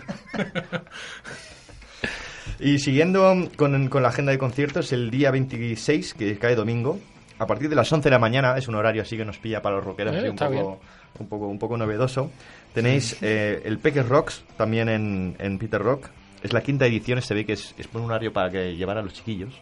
Y 2.60 2.78
siguiendo 2.78 3.48
con, 3.56 3.88
con 3.88 4.02
la 4.02 4.10
agenda 4.10 4.32
de 4.32 4.38
conciertos, 4.38 4.92
el 4.92 5.10
día 5.10 5.30
26, 5.30 6.14
que 6.14 6.38
cae 6.38 6.54
domingo, 6.54 7.00
a 7.40 7.46
partir 7.46 7.70
de 7.70 7.74
las 7.74 7.90
11 7.90 8.04
de 8.04 8.10
la 8.10 8.18
mañana, 8.18 8.56
es 8.58 8.68
un 8.68 8.74
horario 8.74 9.00
así 9.00 9.16
que 9.16 9.24
nos 9.24 9.38
pilla 9.38 9.62
para 9.62 9.76
los 9.76 9.84
rockeros, 9.86 10.14
Eh, 10.14 10.18
así 10.18 10.28
un, 10.28 10.36
poco, 10.36 10.80
un, 11.18 11.26
poco, 11.26 11.46
un 11.48 11.58
poco 11.58 11.76
novedoso. 11.78 12.30
Tenéis 12.74 13.16
eh, 13.22 13.62
el 13.64 13.78
Peques 13.78 14.06
Rocks, 14.06 14.44
también 14.58 14.90
en, 14.90 15.36
en 15.38 15.58
Peter 15.58 15.80
Rock. 15.80 16.10
Es 16.42 16.52
la 16.52 16.60
quinta 16.60 16.84
edición, 16.86 17.20
se 17.22 17.32
ve 17.32 17.46
que 17.46 17.54
es, 17.54 17.74
es 17.78 17.88
un 17.94 18.02
horario 18.02 18.30
para 18.30 18.50
que 18.50 18.76
llevar 18.76 18.98
a 18.98 19.02
los 19.02 19.14
chiquillos. 19.14 19.54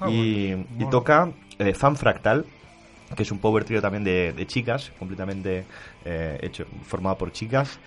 Ah, 0.00 0.08
y, 0.10 0.48
bueno. 0.48 0.64
y 0.70 0.78
Mola. 0.78 0.90
toca 0.90 1.30
eh, 1.58 1.74
Fan 1.74 1.96
Fractal, 1.96 2.46
que 3.14 3.22
es 3.22 3.30
un 3.30 3.38
power 3.38 3.64
trio 3.64 3.82
también 3.82 4.02
de, 4.02 4.32
de 4.32 4.46
chicas, 4.46 4.90
completamente 4.98 5.66
eh, 6.06 6.38
hecho, 6.40 6.64
formado 6.84 7.18
por 7.18 7.32
chicas. 7.32 7.78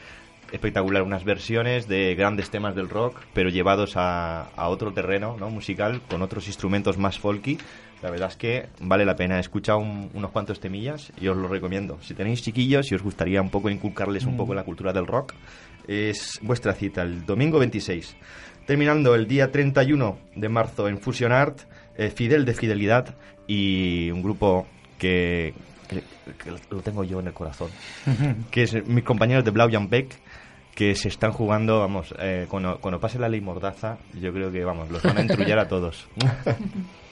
Espectacular, 0.51 1.01
unas 1.01 1.23
versiones 1.23 1.87
de 1.87 2.13
grandes 2.13 2.51
temas 2.51 2.75
del 2.75 2.87
rock, 2.87 3.19
pero 3.33 3.49
llevados 3.49 3.97
a, 3.97 4.49
a 4.55 4.67
otro 4.69 4.93
terreno 4.93 5.35
¿no? 5.39 5.49
musical, 5.49 6.01
con 6.07 6.21
otros 6.21 6.45
instrumentos 6.45 6.99
más 6.99 7.17
folky. 7.17 7.57
La 8.03 8.11
verdad 8.11 8.29
es 8.29 8.35
que 8.35 8.67
vale 8.81 9.05
la 9.05 9.15
pena. 9.15 9.37
He 9.37 9.39
escuchado 9.39 9.79
un- 9.79 10.09
unos 10.13 10.29
cuantos 10.31 10.59
temillas 10.59 11.11
y 11.19 11.27
os 11.29 11.37
lo 11.37 11.47
recomiendo. 11.47 11.97
Si 12.01 12.13
tenéis 12.13 12.41
chiquillos 12.43 12.91
y 12.91 12.95
os 12.95 13.01
gustaría 13.01 13.41
un 13.41 13.49
poco 13.49 13.69
inculcarles 13.69 14.25
un 14.25 14.35
poco 14.37 14.53
la 14.53 14.63
cultura 14.63 14.91
del 14.93 15.07
rock, 15.07 15.33
es 15.87 16.37
vuestra 16.41 16.73
cita, 16.73 17.01
el 17.01 17.25
domingo 17.25 17.59
26. 17.59 18.15
Terminando 18.67 19.15
el 19.15 19.25
día 19.27 19.51
31 19.51 20.17
de 20.35 20.49
marzo 20.49 20.87
en 20.87 20.99
Fusion 20.99 21.31
Art, 21.31 21.61
eh, 21.97 22.09
Fidel 22.09 22.43
de 22.45 22.53
Fidelidad 22.53 23.15
y 23.47 24.09
un 24.11 24.21
grupo 24.21 24.67
que, 24.97 25.53
que- 25.87 26.03
que 26.43 26.51
lo 26.75 26.81
tengo 26.81 27.03
yo 27.03 27.19
en 27.21 27.27
el 27.27 27.33
corazón, 27.33 27.69
que 28.51 28.63
es 28.63 28.85
mis 28.87 29.03
compañeros 29.03 29.43
de 29.45 29.51
Blau 29.51 29.69
Jan 29.71 29.89
Beck, 29.89 30.13
que 30.75 30.95
se 30.95 31.07
están 31.09 31.31
jugando, 31.33 31.79
vamos, 31.79 32.13
eh, 32.19 32.47
cuando, 32.49 32.79
cuando 32.79 32.99
pase 32.99 33.19
la 33.19 33.29
ley 33.29 33.41
Mordaza, 33.41 33.97
yo 34.19 34.31
creo 34.33 34.51
que, 34.51 34.63
vamos, 34.65 34.89
los 34.89 35.03
van 35.03 35.17
a 35.17 35.21
entrullar 35.21 35.59
a 35.59 35.67
todos. 35.67 36.07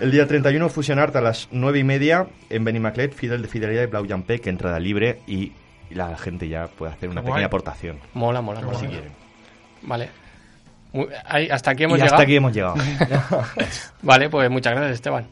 El 0.00 0.10
día 0.10 0.26
31 0.26 0.68
Fusion 0.70 0.98
Art 0.98 1.14
a 1.16 1.20
las 1.20 1.48
9 1.50 1.78
y 1.78 1.84
media 1.84 2.26
en 2.50 2.64
Benimaclet, 2.64 3.12
Fidel 3.14 3.42
de 3.42 3.48
Fidelidad 3.48 3.82
y 3.82 3.86
Blau 3.86 4.08
Jan 4.08 4.24
Beck, 4.26 4.46
entrada 4.46 4.80
libre 4.80 5.20
y 5.26 5.52
la 5.90 6.16
gente 6.16 6.48
ya 6.48 6.66
puede 6.68 6.92
hacer 6.92 7.08
una 7.10 7.22
pequeña 7.22 7.46
aportación, 7.46 7.98
Mola, 8.14 8.40
mola, 8.40 8.60
mola. 8.62 8.78
si 8.78 8.86
quieren. 8.86 9.12
Vale. 9.82 10.08
Muy- 10.92 11.08
ahí- 11.26 11.48
hasta 11.50 11.72
aquí 11.72 11.84
hemos 11.84 11.98
y 11.98 12.02
llegado. 12.02 12.14
hasta 12.14 12.22
aquí 12.22 12.36
hemos 12.36 12.52
llegado. 12.52 12.74
Vale, 14.02 14.30
pues 14.30 14.48
muchas 14.50 14.72
gracias, 14.74 14.94
Esteban. 14.94 15.26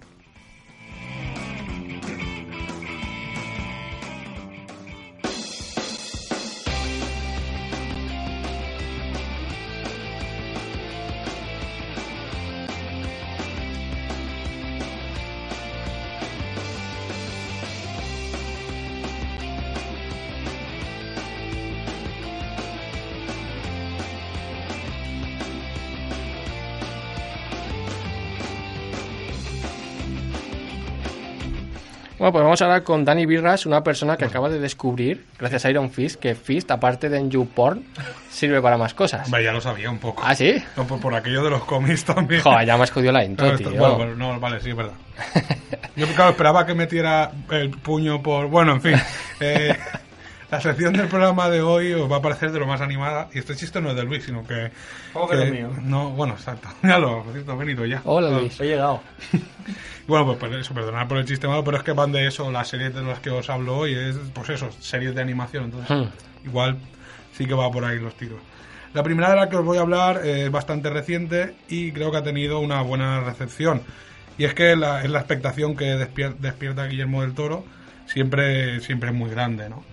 Bueno, 32.23 32.35
pues 32.35 32.45
vamos 32.45 32.63
a 32.63 32.67
hablar 32.67 32.85
con 32.85 33.05
Dani 33.05 33.27
Birras, 33.27 33.67
una 33.67 33.83
persona 33.83 34.17
que 34.17 34.25
acaba 34.25 34.49
de 34.49 34.61
descubrir, 34.61 35.25
gracias 35.41 35.65
a 35.65 35.71
Iron 35.71 35.91
Fist, 35.91 36.21
que 36.21 36.37
Fist, 36.37 36.71
aparte 36.71 37.09
de 37.09 37.19
en 37.19 37.33
YouPorn, 37.33 37.85
sirve 38.31 38.63
para 38.63 38.79
más 38.79 38.95
cosas. 38.95 39.27
Hombre, 39.27 39.43
ya 39.43 39.51
lo 39.51 39.61
sabía 39.61 39.91
un 39.91 39.99
poco. 39.99 40.23
¿Ah, 40.25 40.33
sí? 40.37 40.55
No, 40.77 40.87
por, 40.87 41.01
por 41.01 41.17
aquello 41.17 41.43
de 41.43 41.51
los 41.51 41.65
cómics 41.65 42.05
también. 42.05 42.43
Joder, 42.43 42.65
ya 42.65 42.77
me 42.77 42.85
has 42.85 42.93
jodido 42.93 43.11
la 43.11 43.25
intro, 43.25 43.57
tío. 43.59 43.73
bueno, 43.73 44.15
no, 44.15 44.39
vale, 44.39 44.61
sí, 44.61 44.71
es 44.71 44.77
verdad. 44.77 44.93
Yo, 45.97 46.07
claro, 46.15 46.31
esperaba 46.31 46.65
que 46.65 46.75
metiera 46.75 47.33
el 47.51 47.71
puño 47.71 48.23
por... 48.23 48.47
Bueno, 48.47 48.75
en 48.75 48.81
fin. 48.83 48.95
Eh, 49.45 49.77
La 50.53 50.61
sección 50.61 50.93
del 50.93 51.09
programa 51.09 51.49
de 51.49 51.63
hoy 51.63 51.93
os 51.95 52.13
va 52.13 52.17
a 52.19 52.23
parecer 52.23 52.53
de 52.53 52.59
lo 52.61 52.67
más 52.67 52.83
animada. 52.83 53.29
Y 53.33 53.39
este 53.39 53.57
chiste 53.57 53.81
no 53.81 53.89
es 53.91 53.97
de 53.97 54.05
Luis, 54.05 54.23
sino 54.25 54.45
que. 54.47 54.71
¿Cómo 55.15 55.27
que 55.27 55.43
es 55.43 55.51
mío? 55.51 55.71
No, 55.81 56.11
bueno, 56.11 56.35
exacto. 56.35 56.69
Ya 56.83 56.99
lo, 56.99 57.23
por 57.25 57.33
cierto, 57.33 57.57
venido 57.57 57.87
ya. 57.87 58.03
Hola, 58.05 58.31
Luis. 58.39 58.61
He 58.61 58.67
llegado. 58.67 59.01
Bueno, 60.07 60.27
pues 60.27 60.39
por 60.39 60.53
eso, 60.53 60.75
perdonad 60.75 61.07
por 61.07 61.17
el 61.19 61.25
chiste 61.25 61.47
malo, 61.47 61.63
pero 61.63 61.77
es 61.77 61.85
que 61.85 61.93
van 61.93 62.11
de 62.11 62.27
eso, 62.27 62.51
las 62.51 62.67
series 62.69 62.93
de 62.93 63.03
las 63.03 63.21
que 63.21 63.31
os 63.31 63.49
hablo 63.49 63.79
hoy, 63.79 63.95
es 63.95 64.17
pues 64.35 64.51
eso, 64.51 64.69
series 64.81 65.15
de 65.15 65.23
animación, 65.23 65.65
entonces 65.67 65.89
Hmm. 65.97 66.45
igual 66.45 66.77
sí 67.33 67.47
que 67.47 67.55
va 67.55 67.71
por 67.71 67.85
ahí 67.85 68.01
los 68.01 68.15
tiros. 68.17 68.41
La 68.95 69.05
primera 69.05 69.31
de 69.31 69.37
la 69.37 69.49
que 69.49 69.57
os 69.57 69.65
voy 69.65 69.79
a 69.79 69.83
hablar 69.83 70.27
es 70.27 70.51
bastante 70.51 70.91
reciente 70.91 71.55
y 71.69 71.93
creo 71.93 72.11
que 72.11 72.17
ha 72.17 72.23
tenido 72.25 72.59
una 72.59 72.83
buena 72.83 73.21
recepción. 73.21 73.83
Y 74.39 74.45
es 74.45 74.55
que 74.55 74.75
la, 74.75 75.05
es 75.05 75.09
la 75.11 75.21
expectación 75.21 75.77
que 75.77 75.95
despier- 75.97 76.35
despierta 76.37 76.85
Guillermo 76.87 77.23
del 77.23 77.35
Toro 77.35 77.65
siempre, 78.07 78.81
siempre 78.81 79.11
es 79.11 79.15
muy 79.15 79.31
grande, 79.31 79.69
¿no? 79.71 79.85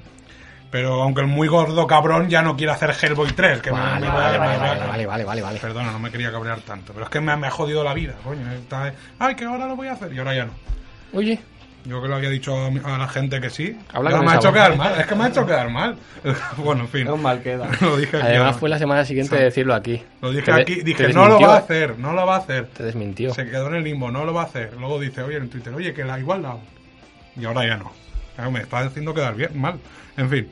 Pero 0.71 1.01
aunque 1.01 1.21
el 1.21 1.27
muy 1.27 1.47
gordo 1.47 1.87
cabrón 1.87 2.29
ya 2.29 2.41
no 2.43 2.55
quiere 2.55 2.71
hacer 2.73 2.91
Hellboy 3.01 3.31
3, 3.31 3.59
que 3.61 3.71
me- 3.71 3.79
Vale, 3.79 4.01
me, 4.05 4.07
vale, 4.13 4.31
me- 4.33 4.45
vale, 4.45 4.57
me- 4.59 4.65
vale, 4.67 4.85
vale, 4.87 5.05
vale, 5.07 5.23
vale, 5.25 5.41
vale. 5.41 5.59
Perdona, 5.59 5.91
no 5.91 5.97
me 5.99 6.11
quería 6.11 6.31
cabrear 6.31 6.59
tanto, 6.61 6.93
pero 6.93 7.05
es 7.05 7.09
que 7.11 7.19
me, 7.19 7.35
me 7.37 7.47
ha 7.47 7.51
jodido 7.51 7.83
la 7.83 7.93
vida, 7.95 8.13
coño. 8.23 8.51
Está- 8.51 8.93
Ay, 9.17 9.35
que 9.35 9.45
ahora 9.45 9.65
lo 9.65 9.75
voy 9.75 9.87
a 9.87 9.93
hacer 9.93 10.13
y 10.13 10.19
ahora 10.19 10.35
ya 10.35 10.45
no. 10.45 10.51
Oye, 11.13 11.39
Yo 11.85 12.01
que 12.01 12.09
lo 12.09 12.15
había 12.17 12.29
dicho 12.29 12.55
a, 12.55 12.69
mi- 12.69 12.81
a 12.83 12.97
la 12.97 13.07
gente 13.07 13.39
que 13.39 13.49
sí. 13.49 13.75
Habla 13.93 14.09
pero 14.09 14.17
con 14.17 14.25
me 14.27 14.33
ha 14.33 14.35
hecho 14.35 14.51
quedar 14.51 14.75
mal. 14.75 14.99
Es 14.99 15.07
que 15.07 15.15
me 15.15 15.23
ha 15.23 15.27
hecho 15.29 15.45
quedar 15.45 15.69
mal. 15.71 15.95
bueno, 16.57 16.81
en 16.81 16.89
fin. 16.89 17.07
Es 17.07 17.13
un 17.13 17.21
mal 17.21 17.41
queda. 17.41 17.69
Lo 17.81 17.95
dije 17.97 18.17
aquí. 18.17 18.25
además 18.27 18.57
fue 18.57 18.67
la 18.69 18.77
semana 18.77 19.05
siguiente 19.05 19.35
de 19.37 19.43
decirlo 19.45 19.73
aquí. 19.73 20.03
Lo 20.21 20.29
dije 20.29 20.43
Te 20.43 20.51
aquí. 20.61 20.75
te 20.75 20.83
Dije, 20.83 21.13
no 21.13 21.27
lo 21.29 21.39
va 21.39 21.55
a 21.55 21.57
hacer, 21.59 21.97
no 21.97 22.11
lo 22.11 22.27
va 22.27 22.35
a 22.35 22.39
hacer. 22.39 22.67
Te 22.67 22.83
desmintió. 22.83 23.33
Se 23.33 23.45
quedó 23.45 23.67
en 23.69 23.75
el 23.75 23.83
limbo, 23.85 24.11
no 24.11 24.25
lo 24.25 24.33
va 24.33 24.41
a 24.41 24.45
hacer. 24.45 24.73
Luego 24.77 24.99
dice, 24.99 25.23
oye, 25.23 25.37
en 25.37 25.49
Twitter, 25.49 25.73
oye, 25.73 25.93
que 25.93 26.03
la 26.03 26.19
igual 26.19 26.41
la 26.43 26.49
hago. 26.49 26.61
Y 27.37 27.45
ahora 27.45 27.65
ya 27.65 27.77
no. 27.77 27.91
Me 28.51 28.61
está 28.61 28.79
haciendo 28.79 29.13
quedar 29.13 29.35
bien, 29.35 29.59
mal. 29.59 29.79
En 30.17 30.29
fin. 30.29 30.47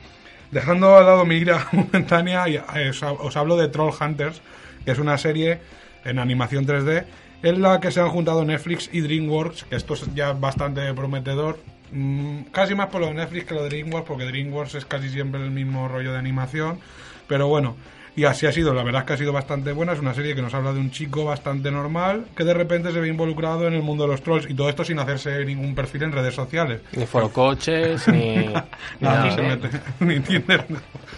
Dejando 0.50 0.96
al 0.96 1.04
lado 1.04 1.24
mi 1.26 1.36
ira 1.36 1.66
momentánea, 1.72 2.46
eh, 2.48 2.90
os, 2.90 3.02
os 3.02 3.36
hablo 3.36 3.56
de 3.56 3.68
Troll 3.68 3.92
Hunters, 3.98 4.40
que 4.84 4.92
es 4.92 4.98
una 4.98 5.18
serie 5.18 5.60
en 6.04 6.18
animación 6.18 6.66
3D, 6.66 7.04
en 7.42 7.62
la 7.62 7.80
que 7.80 7.90
se 7.90 8.00
han 8.00 8.08
juntado 8.08 8.44
Netflix 8.44 8.88
y 8.92 9.00
DreamWorks, 9.00 9.64
que 9.64 9.76
esto 9.76 9.94
es 9.94 10.14
ya 10.14 10.32
bastante 10.32 10.92
prometedor. 10.94 11.58
Mm, 11.92 12.42
casi 12.52 12.74
más 12.74 12.88
por 12.88 13.00
lo 13.00 13.08
de 13.08 13.14
Netflix 13.14 13.46
que 13.46 13.54
lo 13.54 13.62
de 13.62 13.68
DreamWorks, 13.68 14.08
porque 14.08 14.24
DreamWorks 14.24 14.74
es 14.74 14.84
casi 14.84 15.08
siempre 15.10 15.42
el 15.42 15.50
mismo 15.50 15.88
rollo 15.88 16.12
de 16.12 16.18
animación. 16.18 16.80
Pero 17.26 17.48
bueno, 17.48 17.76
y 18.18 18.24
así 18.24 18.46
ha 18.46 18.52
sido, 18.52 18.74
la 18.74 18.82
verdad 18.82 19.02
es 19.02 19.06
que 19.06 19.12
ha 19.12 19.16
sido 19.16 19.32
bastante 19.32 19.70
buena. 19.72 19.92
Es 19.92 20.00
una 20.00 20.12
serie 20.12 20.34
que 20.34 20.42
nos 20.42 20.52
habla 20.52 20.72
de 20.72 20.80
un 20.80 20.90
chico 20.90 21.24
bastante 21.24 21.70
normal 21.70 22.26
que 22.36 22.42
de 22.44 22.52
repente 22.52 22.90
se 22.92 23.00
ve 23.00 23.08
involucrado 23.08 23.66
en 23.68 23.74
el 23.74 23.82
mundo 23.82 24.04
de 24.04 24.10
los 24.10 24.22
trolls 24.22 24.50
y 24.50 24.54
todo 24.54 24.68
esto 24.68 24.84
sin 24.84 24.98
hacerse 24.98 25.44
ningún 25.44 25.74
perfil 25.74 26.02
en 26.02 26.12
redes 26.12 26.34
sociales. 26.34 26.80
Ni 26.96 27.06
forocoches, 27.06 28.08
ni, 28.08 28.36
ni 28.38 28.46
No, 28.46 28.62
nada. 29.00 29.24
no 29.26 29.34
se 29.34 29.42
mete. 29.42 29.70
Ni 30.00 30.20
Tinder. 30.20 30.64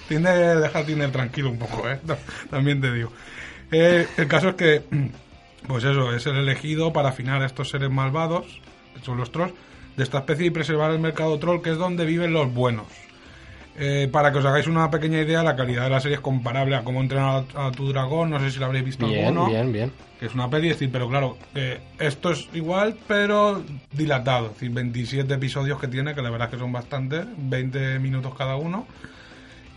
Tinder, 0.09 0.59
deja 0.59 0.85
Tinder 0.85 1.11
tranquilo 1.11 1.51
un 1.51 1.59
poco, 1.59 1.89
¿eh? 1.89 1.99
También 2.51 2.81
te 2.81 2.93
digo. 2.93 3.13
Eh, 3.73 4.07
el 4.17 4.29
caso 4.29 4.51
es 4.51 4.55
que, 4.57 4.83
pues 5.67 5.85
eso, 5.85 6.13
es 6.15 6.27
el 6.27 6.37
elegido 6.37 6.93
para 6.93 7.09
afinar 7.09 7.41
a 7.43 7.47
estos 7.47 7.71
seres 7.71 7.91
malvados, 7.91 8.61
que 8.95 9.05
son 9.05 9.17
los 9.17 9.33
trolls, 9.33 9.55
de 9.97 10.05
esta 10.05 10.19
especie 10.19 10.47
y 10.47 10.51
preservar 10.51 10.91
el 10.91 10.99
mercado 10.99 11.39
troll, 11.39 11.63
que 11.63 11.71
es 11.71 11.79
donde 11.79 12.05
viven 12.05 12.33
los 12.33 12.53
buenos. 12.53 12.87
Eh, 13.83 14.09
para 14.13 14.31
que 14.31 14.39
os 14.39 14.45
hagáis 14.45 14.67
una 14.67 14.91
pequeña 14.91 15.21
idea, 15.21 15.43
la 15.43 15.57
calidad 15.57 15.85
de 15.85 15.89
la 15.91 16.01
serie 16.01 16.17
es 16.17 16.21
comparable 16.21 16.77
a 16.77 16.85
cómo 16.85 17.01
entrenar 17.01 17.45
a, 17.57 17.69
a 17.69 17.73
tu 17.73 17.89
dragón. 17.89 18.29
No 18.29 18.39
sé 18.39 18.51
si 18.51 18.59
la 18.61 18.67
habréis 18.67 18.85
visto 18.85 19.07
Bien, 19.07 19.29
alguno 19.29 19.47
bien, 19.49 19.73
bien. 19.73 19.93
que 20.19 20.27
es 20.27 20.35
una 20.35 20.51
peli, 20.51 20.69
es 20.69 20.75
decir, 20.75 20.91
pero 20.93 21.09
claro, 21.09 21.39
eh, 21.55 21.81
esto 21.99 22.31
es 22.31 22.47
igual, 22.53 22.95
pero 23.09 23.63
dilatado, 23.91 24.49
es 24.49 24.53
decir, 24.53 24.71
27 24.71 25.33
episodios 25.33 25.81
que 25.81 25.89
tiene, 25.89 26.15
que 26.15 26.21
la 26.21 26.29
verdad 26.29 26.49
es 26.49 26.55
que 26.57 26.61
son 26.61 26.73
bastantes, 26.73 27.25
20 27.39 27.99
minutos 28.01 28.35
cada 28.37 28.57
uno, 28.57 28.87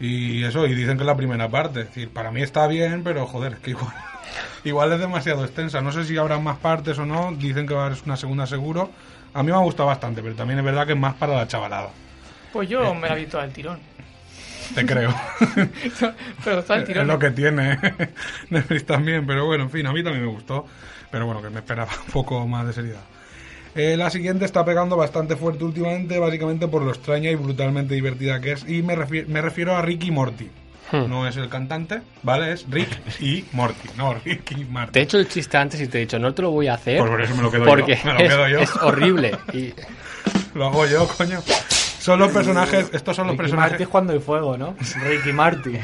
y 0.01 0.43
eso, 0.43 0.65
y 0.67 0.75
dicen 0.75 0.97
que 0.97 1.03
es 1.03 1.07
la 1.07 1.15
primera 1.15 1.47
parte, 1.47 1.79
es 1.81 1.87
decir, 1.87 2.09
para 2.09 2.29
mí 2.29 2.41
está 2.41 2.67
bien, 2.67 3.03
pero 3.05 3.25
joder, 3.25 3.53
es 3.53 3.59
que 3.59 3.69
igual, 3.69 3.93
igual 4.65 4.91
es 4.91 4.99
demasiado 4.99 5.45
extensa, 5.45 5.79
no 5.81 5.93
sé 5.93 6.03
si 6.03 6.17
habrá 6.17 6.37
más 6.39 6.57
partes 6.57 6.99
o 6.99 7.05
no, 7.05 7.31
dicen 7.31 7.65
que 7.65 7.73
va 7.73 7.83
a 7.83 7.85
haber 7.85 7.97
una 8.05 8.17
segunda 8.17 8.45
seguro, 8.45 8.89
a 9.33 9.43
mí 9.43 9.49
me 9.49 9.55
ha 9.55 9.61
gustado 9.61 9.87
bastante, 9.87 10.21
pero 10.21 10.35
también 10.35 10.59
es 10.59 10.65
verdad 10.65 10.85
que 10.85 10.91
es 10.91 10.99
más 10.99 11.13
para 11.13 11.35
la 11.35 11.47
chavalada, 11.47 11.89
Pues 12.53 12.69
yo 12.69 12.93
me 12.95 13.09
la 13.09 13.15
vi 13.15 13.25
toda 13.25 13.43
al 13.43 13.51
tirón. 13.51 13.79
te 14.75 14.85
creo. 14.85 15.13
Pero 16.45 16.63
toda 16.63 16.75
al 16.75 16.81
es 16.83 16.87
tirón. 16.87 17.07
lo 17.07 17.19
que 17.19 17.31
tiene 17.31 17.77
Netflix 18.49 18.85
también, 18.85 19.25
pero 19.27 19.45
bueno, 19.45 19.63
en 19.65 19.69
fin, 19.71 19.85
a 19.87 19.91
mí 19.93 20.03
también 20.03 20.25
me 20.25 20.31
gustó, 20.31 20.65
pero 21.11 21.25
bueno, 21.25 21.41
que 21.41 21.49
me 21.49 21.59
esperaba 21.59 21.91
un 22.05 22.11
poco 22.11 22.47
más 22.47 22.65
de 22.67 22.73
seriedad. 22.73 23.01
Eh, 23.75 23.97
la 23.97 24.09
siguiente 24.11 24.45
está 24.45 24.63
pegando 24.63 24.95
bastante 24.95 25.35
fuerte 25.35 25.63
últimamente, 25.63 26.19
básicamente 26.19 26.67
por 26.67 26.83
lo 26.83 26.91
extraña 26.91 27.31
y 27.31 27.35
brutalmente 27.35 27.95
divertida 27.95 28.39
que 28.39 28.51
es, 28.51 28.69
y 28.69 28.83
me, 28.83 28.95
refi- 28.95 29.25
me 29.25 29.41
refiero 29.41 29.75
a 29.75 29.81
Ricky 29.81 30.11
Morty. 30.11 30.49
Hmm. 30.91 31.09
No 31.09 31.27
es 31.27 31.37
el 31.37 31.49
cantante, 31.49 32.01
¿vale? 32.21 32.51
Es 32.53 32.65
Rick 32.69 32.87
y 33.19 33.45
Morty, 33.53 33.89
no 33.97 34.13
Ricky 34.13 34.63
Marty. 34.65 34.91
Te 34.93 34.99
he 34.99 35.03
hecho 35.03 35.17
el 35.17 35.27
chiste 35.27 35.57
antes 35.57 35.81
y 35.81 35.87
te 35.87 35.97
he 35.97 36.01
dicho, 36.01 36.19
no 36.19 36.33
te 36.35 36.43
lo 36.43 36.51
voy 36.51 36.67
a 36.67 36.75
hacer. 36.75 36.99
Pues 36.99 37.09
por 37.09 37.21
eso 37.21 37.35
me 37.35 37.41
lo 37.41 37.49
quedo 37.51 37.65
porque 37.65 37.95
yo, 37.95 38.05
me 38.05 38.13
lo 38.13 38.19
es, 38.19 38.27
quedo 38.29 38.47
yo. 38.47 38.59
es 38.59 38.75
horrible. 38.77 39.37
Y 39.53 39.73
Lo 40.53 40.65
hago 40.67 40.85
yo, 40.85 41.07
coño. 41.07 41.39
Son 42.03 42.19
los 42.19 42.31
personajes, 42.33 42.89
estos 42.91 43.15
son 43.15 43.27
los 43.27 43.33
Ricky 43.33 43.43
personajes... 43.43 43.71
Marty 43.71 43.83
es 43.83 43.89
cuando 43.89 44.11
hay 44.11 44.19
fuego, 44.19 44.57
¿no? 44.57 44.75
Ricky 45.05 45.31
Marty. 45.31 45.79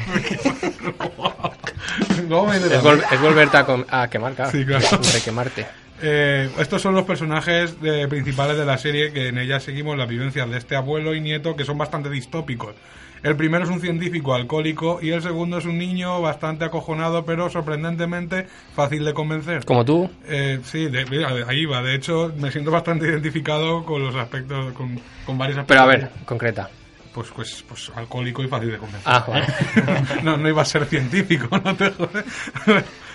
Es, 2.30 2.82
vol- 2.82 3.02
es 3.10 3.20
volverte 3.20 3.56
a, 3.56 4.08
quemar, 4.08 4.34
claro. 4.34 4.50
Sí, 4.50 4.64
claro. 4.64 4.86
De 4.98 5.20
quemarte. 5.24 5.66
Eh, 6.02 6.48
estos 6.58 6.80
son 6.80 6.94
los 6.94 7.04
personajes 7.04 7.74
principales 8.08 8.56
de 8.56 8.64
la 8.64 8.78
serie 8.78 9.12
que 9.12 9.28
en 9.28 9.38
ella 9.38 9.60
seguimos 9.60 9.98
las 9.98 10.08
vivencias 10.08 10.48
de 10.48 10.58
este 10.58 10.76
abuelo 10.76 11.14
y 11.14 11.20
nieto 11.20 11.56
que 11.56 11.64
son 11.64 11.76
bastante 11.78 12.08
distópicos. 12.08 12.74
El 13.22 13.36
primero 13.36 13.64
es 13.64 13.70
un 13.70 13.80
científico 13.80 14.34
alcohólico 14.34 14.98
y 15.02 15.10
el 15.10 15.20
segundo 15.22 15.58
es 15.58 15.66
un 15.66 15.76
niño 15.78 16.20
bastante 16.22 16.64
acojonado 16.64 17.24
pero 17.24 17.50
sorprendentemente 17.50 18.46
fácil 18.74 19.04
de 19.04 19.12
convencer. 19.12 19.64
Como 19.64 19.84
tú, 19.84 20.10
Eh, 20.26 20.60
sí, 20.64 20.86
de- 20.86 21.04
mira, 21.06 21.30
ahí 21.46 21.66
va. 21.66 21.82
De 21.82 21.94
hecho, 21.94 22.32
me 22.38 22.50
siento 22.50 22.70
bastante 22.70 23.06
identificado 23.06 23.84
con 23.84 24.02
los 24.02 24.14
aspectos, 24.14 24.72
con, 24.72 24.98
con 25.26 25.36
varios 25.36 25.58
aspectos. 25.58 25.66
pero 25.68 25.80
a 25.82 25.86
ver, 25.86 26.10
concreta. 26.24 26.70
Pues, 27.12 27.28
pues, 27.34 27.64
pues 27.68 27.90
alcohólico 27.96 28.42
y 28.42 28.46
fácil 28.48 28.70
de 28.70 28.78
convencer. 28.78 29.12
Ah, 29.12 29.24
vale. 29.26 29.46
no, 30.22 30.36
no 30.36 30.48
iba 30.48 30.62
a 30.62 30.64
ser 30.64 30.86
científico, 30.86 31.48
no 31.64 31.74
te 31.76 31.90
jodes. 31.90 32.24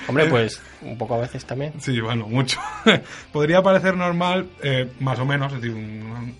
Hombre, 0.07 0.25
pues 0.27 0.61
un 0.81 0.97
poco 0.97 1.15
a 1.15 1.19
veces 1.19 1.45
también. 1.45 1.73
Sí, 1.79 1.99
bueno, 1.99 2.27
mucho. 2.27 2.59
Podría 3.31 3.63
parecer 3.63 3.95
normal, 3.97 4.47
eh, 4.61 4.91
más 4.99 5.17
o 5.19 5.25
menos, 5.25 5.51
es 5.53 5.61
decir, 5.61 5.75
un, 5.75 5.81
un 6.11 6.35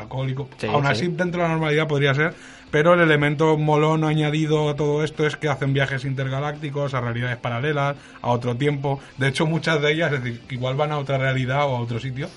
alcohólico. 0.00 0.48
Sí, 0.58 0.66
Aún 0.66 0.84
sí. 0.84 0.90
así, 0.90 1.06
dentro 1.08 1.40
de 1.40 1.46
la 1.48 1.54
normalidad 1.54 1.86
podría 1.86 2.12
ser, 2.14 2.34
pero 2.70 2.94
el 2.94 3.00
elemento 3.00 3.56
molón 3.56 4.04
añadido 4.04 4.68
a 4.68 4.76
todo 4.76 5.02
esto 5.04 5.26
es 5.26 5.36
que 5.36 5.48
hacen 5.48 5.72
viajes 5.72 6.04
intergalácticos, 6.04 6.94
a 6.94 7.00
realidades 7.00 7.36
paralelas, 7.38 7.96
a 8.22 8.28
otro 8.30 8.56
tiempo. 8.56 9.00
De 9.16 9.28
hecho, 9.28 9.46
muchas 9.46 9.80
de 9.80 9.92
ellas, 9.92 10.12
es 10.12 10.22
decir, 10.22 10.40
igual 10.50 10.76
van 10.76 10.92
a 10.92 10.98
otra 10.98 11.18
realidad 11.18 11.64
o 11.66 11.76
a 11.76 11.80
otro 11.80 11.98
sitio, 12.00 12.28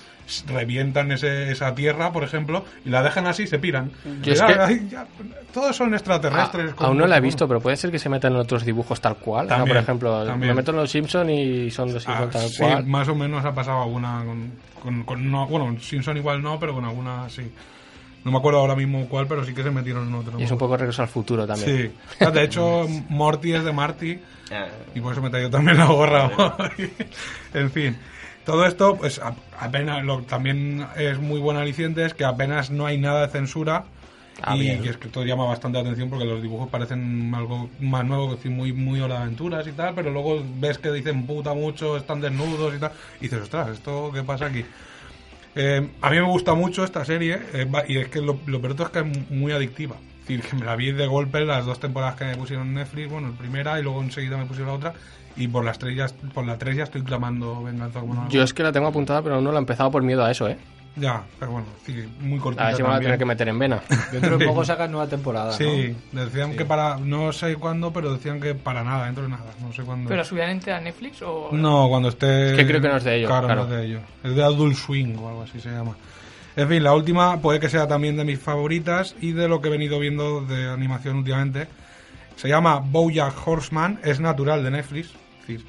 revientan 0.46 1.12
ese, 1.12 1.50
esa 1.50 1.74
tierra, 1.74 2.12
por 2.12 2.24
ejemplo, 2.24 2.64
y 2.84 2.90
la 2.90 3.02
dejan 3.02 3.26
así 3.26 3.42
y 3.42 3.46
se 3.46 3.58
piran. 3.58 3.90
Yo 4.22 4.32
es 4.32 4.38
Ya, 4.38 4.46
que- 4.46 4.54
ay, 4.60 4.88
ya, 4.90 5.06
todos 5.52 5.76
son 5.76 5.92
extraterrestres. 5.94 6.72
Ah, 6.78 6.86
aún 6.86 6.96
no 6.98 7.06
la 7.06 7.18
he 7.18 7.20
visto, 7.20 7.46
pero 7.46 7.60
puede 7.60 7.76
ser 7.76 7.90
que 7.90 7.98
se 7.98 8.08
metan 8.08 8.32
en 8.32 8.38
otros 8.38 8.64
dibujos 8.64 9.00
tal 9.00 9.16
cual. 9.16 9.48
Por 9.48 9.76
ejemplo, 9.76 10.24
también. 10.24 10.50
me 10.50 10.54
meto 10.54 10.70
en 10.70 10.78
los 10.78 10.90
Simpsons 10.90 11.28
y 11.30 11.70
son 11.70 11.92
los 11.92 12.08
Ah, 12.08 12.18
Simpsons 12.28 12.32
tal 12.32 12.48
sí, 12.50 12.56
cual. 12.62 12.86
más 12.86 13.08
o 13.08 13.14
menos 13.14 13.44
ha 13.44 13.52
pasado 13.52 13.82
alguna 13.82 14.22
con, 14.24 14.52
con, 14.80 15.02
con- 15.04 15.30
no, 15.30 15.46
bueno, 15.46 15.78
Simpson 15.80 16.16
igual 16.16 16.40
no, 16.40 16.58
pero 16.58 16.72
con 16.72 16.84
alguna 16.84 17.28
sí. 17.28 17.42
No 18.24 18.30
me 18.30 18.38
acuerdo 18.38 18.60
ahora 18.60 18.76
mismo 18.76 19.06
cuál, 19.08 19.26
pero 19.26 19.44
sí 19.44 19.52
que 19.52 19.62
se 19.62 19.70
metieron 19.70 20.08
en 20.08 20.14
otro. 20.14 20.38
Y 20.40 20.44
es 20.44 20.50
un 20.50 20.58
poco 20.58 20.76
regreso 20.76 21.02
al 21.02 21.08
futuro 21.08 21.46
también. 21.46 21.90
Sí. 21.90 21.90
Ah, 22.20 22.30
De 22.30 22.44
hecho, 22.44 22.86
Morty 23.08 23.52
es 23.54 23.64
de 23.64 23.72
Marty 23.72 24.18
Ah, 24.50 24.66
y 24.94 25.00
por 25.00 25.12
eso 25.12 25.22
me 25.22 25.28
he 25.28 25.30
traído 25.30 25.50
también 25.50 25.78
la 25.78 25.86
gorra 25.86 26.30
en 27.54 27.70
fin. 27.70 27.96
Todo 28.44 28.66
esto, 28.66 28.96
pues 28.96 29.18
a- 29.20 29.34
apenas, 29.58 30.04
lo 30.04 30.18
también 30.22 30.86
es 30.96 31.18
muy 31.18 31.40
buen 31.40 31.56
aliciente, 31.56 32.04
es 32.04 32.12
que 32.14 32.24
apenas 32.24 32.70
no 32.70 32.86
hay 32.86 32.98
nada 32.98 33.22
de 33.26 33.32
censura. 33.32 33.84
Ah, 34.44 34.56
y, 34.56 34.62
y 34.84 34.88
es 34.88 34.96
que 34.96 35.06
esto 35.06 35.24
llama 35.24 35.44
bastante 35.44 35.78
la 35.78 35.82
atención 35.82 36.10
porque 36.10 36.24
los 36.24 36.42
dibujos 36.42 36.68
parecen 36.68 37.32
algo 37.34 37.70
más 37.80 38.04
nuevo, 38.04 38.30
es 38.32 38.36
decir, 38.38 38.50
muy, 38.50 38.72
muy 38.72 39.00
hora 39.00 39.16
de 39.16 39.22
aventuras 39.22 39.66
y 39.68 39.72
tal, 39.72 39.94
pero 39.94 40.10
luego 40.10 40.42
ves 40.56 40.78
que 40.78 40.90
dicen 40.90 41.26
puta 41.26 41.54
mucho, 41.54 41.96
están 41.96 42.20
desnudos 42.20 42.74
y 42.74 42.78
tal, 42.80 42.90
y 43.20 43.24
dices, 43.24 43.42
ostras, 43.42 43.68
¿esto 43.70 44.10
qué 44.12 44.22
pasa 44.24 44.46
aquí? 44.46 44.64
Eh, 45.54 45.86
a 46.00 46.10
mí 46.10 46.16
me 46.16 46.22
gusta 46.26 46.54
mucho 46.54 46.82
esta 46.84 47.04
serie 47.04 47.38
eh, 47.52 47.66
y 47.88 47.98
es 47.98 48.08
que 48.08 48.20
lo, 48.20 48.38
lo 48.46 48.60
peor 48.60 48.74
es 48.80 48.88
que 48.90 48.98
es 49.00 49.30
muy 49.30 49.52
adictiva. 49.52 49.96
Es 50.22 50.28
decir, 50.28 50.42
que 50.42 50.56
me 50.56 50.64
la 50.64 50.76
vi 50.76 50.92
de 50.92 51.06
golpe 51.06 51.44
las 51.44 51.66
dos 51.66 51.78
temporadas 51.80 52.14
que 52.14 52.24
me 52.24 52.36
pusieron 52.36 52.68
en 52.68 52.74
Netflix, 52.74 53.10
bueno, 53.10 53.28
la 53.30 53.36
primera 53.36 53.78
y 53.78 53.82
luego 53.82 54.00
enseguida 54.02 54.36
me 54.38 54.46
pusieron 54.46 54.68
la 54.68 54.74
otra 54.76 54.94
y 55.36 55.48
por 55.48 55.64
las 55.64 55.78
tres 55.78 55.96
ya, 55.96 56.06
por 56.32 56.46
la 56.46 56.58
tres 56.58 56.76
ya 56.76 56.84
estoy 56.84 57.02
clamando 57.02 57.62
venganza 57.62 58.00
como 58.00 58.14
no- 58.14 58.28
Yo 58.28 58.42
es 58.42 58.54
que 58.54 58.62
la 58.62 58.70
tengo 58.72 58.86
apuntada, 58.86 59.20
pero 59.22 59.40
no 59.40 59.50
la 59.50 59.58
he 59.58 59.60
empezado 59.60 59.90
por 59.90 60.02
miedo 60.02 60.24
a 60.24 60.30
eso, 60.30 60.48
¿eh? 60.48 60.56
Ya, 60.96 61.24
pero 61.38 61.52
bueno, 61.52 61.66
sí, 61.86 62.06
muy 62.20 62.38
A 62.38 62.42
cortita 62.42 62.66
ver 62.66 62.76
si 62.76 62.82
me 62.82 62.88
voy 62.88 62.96
a 62.98 63.00
tener 63.00 63.18
que 63.18 63.24
meter 63.24 63.48
en 63.48 63.58
vena. 63.58 63.80
Dentro 64.10 64.36
de 64.36 64.46
poco 64.46 64.64
sacan 64.64 64.90
nueva 64.92 65.06
temporada, 65.08 65.52
Sí, 65.52 65.96
¿no? 66.12 66.24
decían 66.24 66.54
que 66.54 66.66
para, 66.66 66.98
no 66.98 67.32
sé 67.32 67.56
cuándo, 67.56 67.92
pero 67.92 68.12
decían 68.12 68.40
que 68.40 68.54
para 68.54 68.84
nada, 68.84 69.06
dentro 69.06 69.24
de 69.24 69.30
nada, 69.30 69.52
no 69.60 69.72
sé 69.72 69.82
cuándo. 69.84 70.08
¿Pero 70.08 70.18
la 70.18 70.24
subirán 70.24 70.60
a 70.68 70.80
Netflix 70.80 71.22
o...? 71.22 71.48
No, 71.52 71.88
cuando 71.88 72.10
esté... 72.10 72.50
Es 72.50 72.56
que 72.56 72.66
creo 72.66 72.80
que 72.82 72.88
no 72.88 72.96
es 72.98 73.04
de 73.04 73.16
ellos, 73.16 73.28
Claro, 73.30 73.46
claro. 73.46 73.64
no 73.66 73.72
es 73.74 73.80
de 73.80 73.86
ellos. 73.86 74.02
Es 74.22 74.34
de 74.34 74.42
Adult 74.42 74.76
Swing 74.76 75.16
o 75.16 75.28
algo 75.28 75.42
así 75.42 75.60
se 75.60 75.70
llama. 75.70 75.96
En 76.56 76.68
fin, 76.68 76.82
la 76.82 76.94
última 76.94 77.40
puede 77.40 77.58
que 77.58 77.70
sea 77.70 77.88
también 77.88 78.16
de 78.18 78.24
mis 78.24 78.38
favoritas 78.38 79.14
y 79.20 79.32
de 79.32 79.48
lo 79.48 79.62
que 79.62 79.68
he 79.68 79.70
venido 79.70 79.98
viendo 79.98 80.42
de 80.42 80.68
animación 80.68 81.16
últimamente. 81.16 81.68
Se 82.36 82.48
llama 82.48 82.80
Bojack 82.80 83.34
Horseman, 83.46 84.00
es 84.04 84.20
natural 84.20 84.62
de 84.62 84.70
Netflix. 84.70 85.10
Es 85.40 85.46
decir, 85.46 85.64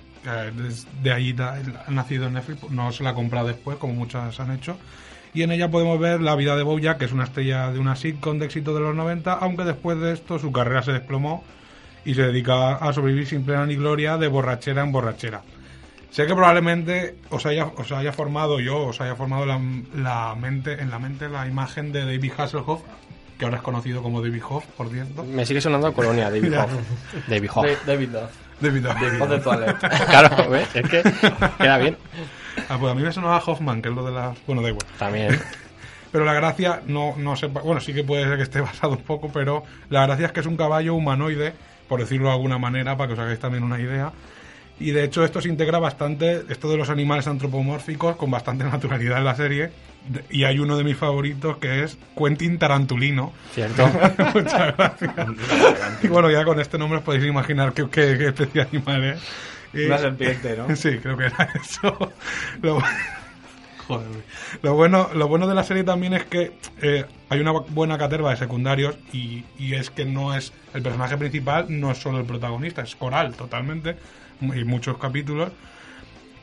de 1.02 1.12
allí 1.14 1.36
ha 1.40 1.90
nacido 1.92 2.28
en 2.28 2.34
Netflix, 2.34 2.70
no 2.70 2.92
se 2.92 3.04
la 3.04 3.12
ha 3.12 3.14
comprado 3.14 3.48
después, 3.48 3.78
como 3.78 3.94
muchas 3.94 4.38
han 4.40 4.52
hecho. 4.52 4.78
Y 5.34 5.42
en 5.42 5.52
ella 5.52 5.70
podemos 5.72 6.00
ver 6.00 6.22
la 6.22 6.36
vida 6.36 6.56
de 6.56 6.64
Bojack, 6.64 7.00
que 7.00 7.06
es 7.06 7.12
una 7.12 7.24
estrella 7.24 7.72
de 7.72 7.80
una 7.80 7.96
sitcom 7.96 8.38
de 8.40 8.46
éxito 8.46 8.74
de 8.74 8.82
los 8.82 8.96
90, 8.96 9.34
aunque 9.34 9.64
después 9.64 10.00
de 10.00 10.14
esto 10.14 10.38
su 10.38 10.52
carrera 10.52 10.84
se 10.84 10.92
desplomó 10.92 11.44
y 12.06 12.14
se 12.14 12.22
dedica 12.24 12.76
a 12.76 12.94
sobrevivir 12.94 13.26
sin 13.28 13.44
pena 13.46 13.66
ni 13.66 13.76
gloria 13.76 14.18
de 14.18 14.28
borrachera 14.28 14.84
en 14.84 14.92
borrachera. 14.92 15.42
Sé 16.12 16.28
que 16.28 16.36
probablemente 16.36 17.16
os 17.32 17.44
haya, 17.48 17.66
os 17.66 17.92
haya 17.92 18.14
formado 18.14 18.60
yo, 18.60 18.78
os 18.86 19.02
haya 19.02 19.16
formado 19.16 19.48
la, 19.48 19.60
la 19.96 20.36
mente, 20.36 20.74
en 20.80 20.92
la 20.92 21.00
mente 21.00 21.28
la 21.28 21.48
imagen 21.48 21.92
de 21.92 22.02
David 22.06 22.32
Hasselhoff, 22.38 22.82
que 23.40 23.46
ahora 23.46 23.58
es 23.58 23.64
conocido 23.64 24.04
como 24.04 24.22
David 24.22 24.44
Hoff, 24.48 24.66
por 24.78 24.90
cierto. 24.90 25.24
Me 25.24 25.44
sigue 25.48 25.60
sonando 25.62 25.88
a 25.88 25.94
Colonia, 25.94 26.26
David. 26.30 26.56
Hoff. 26.60 26.72
David 27.28 27.50
Hoff. 27.56 27.66
Da- 27.66 27.92
David. 27.94 28.10
David 28.62 28.86
Hoff. 28.86 29.44
Toilet. 29.44 29.76
Claro, 29.80 30.50
¿ves? 30.52 30.68
Es 30.76 30.88
que 30.88 31.02
queda 31.58 31.78
bien. 31.80 31.98
Ah, 32.70 32.78
pues 32.80 32.92
a 32.92 32.96
mí 32.96 33.02
me 33.02 33.12
sonaba 33.12 33.42
Hoffman, 33.46 33.82
que 33.82 33.90
es 33.90 33.96
lo 33.96 34.06
de 34.06 34.12
las... 34.12 34.38
Bueno, 34.46 34.62
da 34.62 34.70
igual. 34.70 34.86
También. 34.98 35.40
Pero 36.14 36.26
la 36.26 36.34
gracia, 36.34 36.82
no, 36.86 37.16
no 37.18 37.36
sé, 37.36 37.48
bueno, 37.48 37.82
sí 37.82 37.92
que 37.92 38.04
puede 38.04 38.26
ser 38.26 38.38
que 38.38 38.44
esté 38.44 38.62
basado 38.62 38.92
un 38.92 39.02
poco, 39.02 39.32
pero 39.34 39.64
la 39.90 40.06
gracia 40.06 40.28
es 40.28 40.32
que 40.32 40.42
es 40.42 40.46
un 40.46 40.56
caballo 40.56 40.94
humanoide, 40.94 41.54
por 41.88 42.00
decirlo 42.00 42.28
de 42.28 42.34
alguna 42.34 42.60
manera, 42.60 42.96
para 42.96 43.08
que 43.08 43.14
os 43.14 43.20
hagáis 43.20 43.40
también 43.40 43.64
una 43.64 43.80
idea. 43.82 44.12
Y 44.80 44.92
de 44.92 45.04
hecho 45.04 45.24
esto 45.24 45.42
se 45.42 45.50
integra 45.50 45.80
bastante, 45.80 46.44
esto 46.50 46.70
de 46.70 46.78
los 46.78 46.92
animales 46.92 47.26
antropomórficos, 47.26 48.16
con 48.16 48.30
bastante 48.30 48.64
naturalidad 48.72 49.18
en 49.18 49.26
la 49.26 49.36
serie. 49.36 49.72
Y 50.30 50.44
hay 50.44 50.60
uno 50.60 50.78
de 50.78 50.84
mis 50.84 50.98
favoritos 50.98 51.58
que 51.58 51.84
es 51.84 51.98
Quentin 52.16 52.60
Tarantulino. 52.60 53.34
Cierto. 53.52 53.90
Muchas 54.36 54.78
gracias. 54.78 55.14
Y 56.04 56.08
bueno, 56.10 56.30
ya 56.30 56.46
con 56.46 56.60
este 56.60 56.78
nombre 56.78 57.00
os 57.00 57.04
podéis 57.06 57.26
imaginar 57.26 57.74
qué, 57.74 57.90
qué, 57.90 58.18
qué 58.20 58.28
especie 58.28 58.66
de 58.66 58.68
animal 58.70 59.04
es. 59.04 59.22
Una 59.74 59.98
serpiente, 59.98 60.56
¿no? 60.58 60.76
Sí, 60.76 60.98
creo 61.00 61.18
que 61.18 61.26
era 61.26 61.50
eso. 61.56 62.14
Lo, 62.62 62.82
Joder, 63.88 64.08
lo 64.62 64.76
bueno, 64.76 65.10
lo 65.14 65.28
bueno 65.28 65.46
de 65.46 65.56
la 65.56 65.64
serie 65.64 65.84
también 65.84 66.14
es 66.14 66.24
que 66.26 66.54
eh, 66.82 67.06
hay 67.28 67.40
una 67.42 67.52
buena 67.52 67.98
caterva 67.98 68.30
de 68.30 68.38
secundarios 68.38 68.96
y, 69.12 69.44
y 69.60 69.74
es 69.74 69.90
que 69.90 70.06
no 70.06 70.34
es 70.36 70.54
el 70.74 70.82
personaje 70.82 71.18
principal, 71.18 71.66
no 71.68 71.92
es 71.92 71.98
solo 71.98 72.20
el 72.20 72.26
protagonista, 72.26 72.82
es 72.82 72.96
coral 72.96 73.36
totalmente 73.36 73.98
y 74.40 74.64
muchos 74.64 74.98
capítulos 74.98 75.52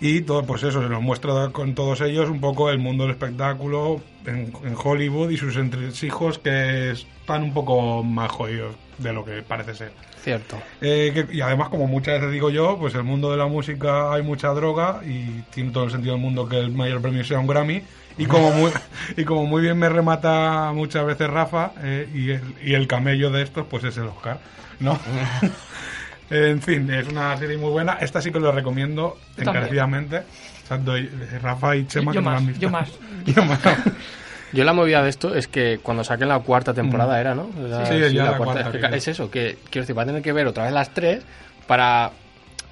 y 0.01 0.23
todo 0.23 0.45
pues 0.45 0.63
eso 0.63 0.83
se 0.83 0.89
nos 0.89 1.03
muestra 1.03 1.49
con 1.53 1.75
todos 1.75 2.01
ellos 2.01 2.29
un 2.31 2.41
poco 2.41 2.71
el 2.71 2.79
mundo 2.79 3.05
del 3.05 3.13
espectáculo 3.13 4.01
en, 4.27 4.53
en 4.65 4.75
Hollywood 4.83 5.31
y 5.31 5.37
sus 5.37 5.57
entresijos 5.57 6.39
que 6.39 6.91
están 6.93 7.43
un 7.43 7.53
poco 7.55 8.03
más 8.03 8.31
jodidos 8.31 8.75
de 8.99 9.13
lo 9.13 9.25
que 9.25 9.43
parece 9.43 9.75
ser. 9.75 9.93
Cierto. 10.23 10.57
Eh, 10.83 11.13
que- 11.15 11.35
y 11.35 11.41
además, 11.41 11.71
como 11.71 11.87
muchas 11.87 12.15
veces 12.21 12.33
digo 12.33 12.51
yo, 12.51 12.77
pues 12.79 12.95
el 12.95 13.05
mundo 13.05 13.31
de 13.31 13.39
la 13.39 13.47
música 13.47 14.13
hay 14.13 14.23
mucha 14.23 14.49
droga 14.49 15.01
y 15.05 15.41
tiene 15.55 15.71
todo 15.71 15.85
el 15.85 15.91
sentido 15.91 16.13
del 16.15 16.23
mundo 16.23 16.47
que 16.49 16.59
el 16.59 16.71
mayor 16.73 17.01
premio 17.01 17.25
sea 17.25 17.39
un 17.39 17.47
Grammy. 17.47 17.83
Y 18.19 18.27
como 18.27 18.51
muy, 18.53 18.71
y 19.17 19.25
como 19.25 19.47
muy 19.47 19.63
bien 19.63 19.79
me 19.79 19.89
remata 19.89 20.73
muchas 20.75 21.07
veces 21.07 21.29
Rafa, 21.31 21.73
eh, 21.83 22.09
y, 22.15 22.31
el, 22.33 22.55
y 22.63 22.75
el 22.75 22.87
camello 22.87 23.31
de 23.31 23.43
estos, 23.43 23.67
pues 23.67 23.85
es 23.85 23.97
el 23.97 24.05
Oscar, 24.09 24.41
¿no? 24.81 24.99
en 26.31 26.63
fin, 26.63 26.91
es 26.91 27.09
una 27.09 27.37
serie 27.37 27.57
muy 27.59 27.71
buena. 27.71 27.95
Esta 28.01 28.21
sí 28.23 28.31
que 28.31 28.41
lo 28.41 28.53
recomiendo 28.53 29.19
también. 29.37 29.49
encarecidamente. 29.57 30.19
O 30.65 30.67
sea, 30.69 30.79
doy- 30.79 31.07
eh, 31.33 31.39
Rafa 31.43 31.77
y 31.77 31.87
Chema 31.87 32.13
Yo 32.13 32.21
que 32.21 32.25
no 32.25 32.31
la 32.31 32.37
han 32.39 32.45
más, 32.45 32.49
visto. 32.49 32.61
yo 32.63 32.71
más. 32.71 32.91
Yo 33.27 33.45
más. 33.45 33.61
Yo 34.53 34.65
la 34.65 34.73
movida 34.73 35.01
de 35.03 35.11
esto 35.11 35.35
es 35.35 35.47
que 35.47 35.79
cuando 35.81 36.03
saquen 36.03 36.27
la 36.29 36.41
cuarta 36.41 36.75
temporada 36.75 37.21
era, 37.21 37.35
¿no? 37.37 37.51
La- 37.57 37.87
Sí, 37.87 37.99
ya 38.13 38.25
la 38.33 38.37
cuarta, 38.37 38.61
Es, 38.63 38.67
que 38.69 38.79
sí. 38.81 38.95
es 38.97 39.09
eso, 39.09 39.31
que 39.31 39.59
quiero 39.71 39.83
decir, 39.85 39.97
va 39.97 40.03
a 40.03 40.07
tener 40.07 40.23
que 40.23 40.33
ver 40.33 40.47
otra 40.49 40.65
vez 40.65 40.73
las 40.73 40.93
tres 40.93 41.23
para 41.69 42.11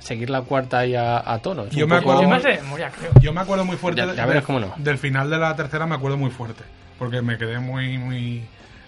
seguir 0.00 0.28
la 0.30 0.42
cuarta 0.42 0.78
ahí 0.80 0.96
a, 0.96 1.18
a 1.24 1.38
tono. 1.38 1.64
Es 1.66 1.70
Yo 1.70 1.86
me 1.86 1.98
poco- 2.00 2.12
acuerdo 2.12 2.22
Yo 2.22 2.28
muy- 2.28 2.36
más 2.36 2.42
de 2.44 2.56
memoria, 2.62 2.90
creo. 2.90 3.10
Yo 3.20 3.32
me 3.32 3.40
acuerdo 3.42 3.64
muy 3.64 3.76
fuerte 3.76 4.00
Ya- 4.00 4.06
ya 4.12 4.22
de- 4.22 4.28
verás 4.28 4.44
cómo 4.44 4.58
no. 4.58 4.74
del 4.76 4.98
final 4.98 5.30
de 5.30 5.38
la 5.38 5.54
tercera, 5.54 5.86
me 5.86 5.94
acuerdo 5.94 6.16
muy 6.16 6.30
fuerte, 6.30 6.64
porque 6.98 7.22
me 7.22 7.38
quedé 7.38 7.60
muy 7.60 7.96
muy 7.98 8.42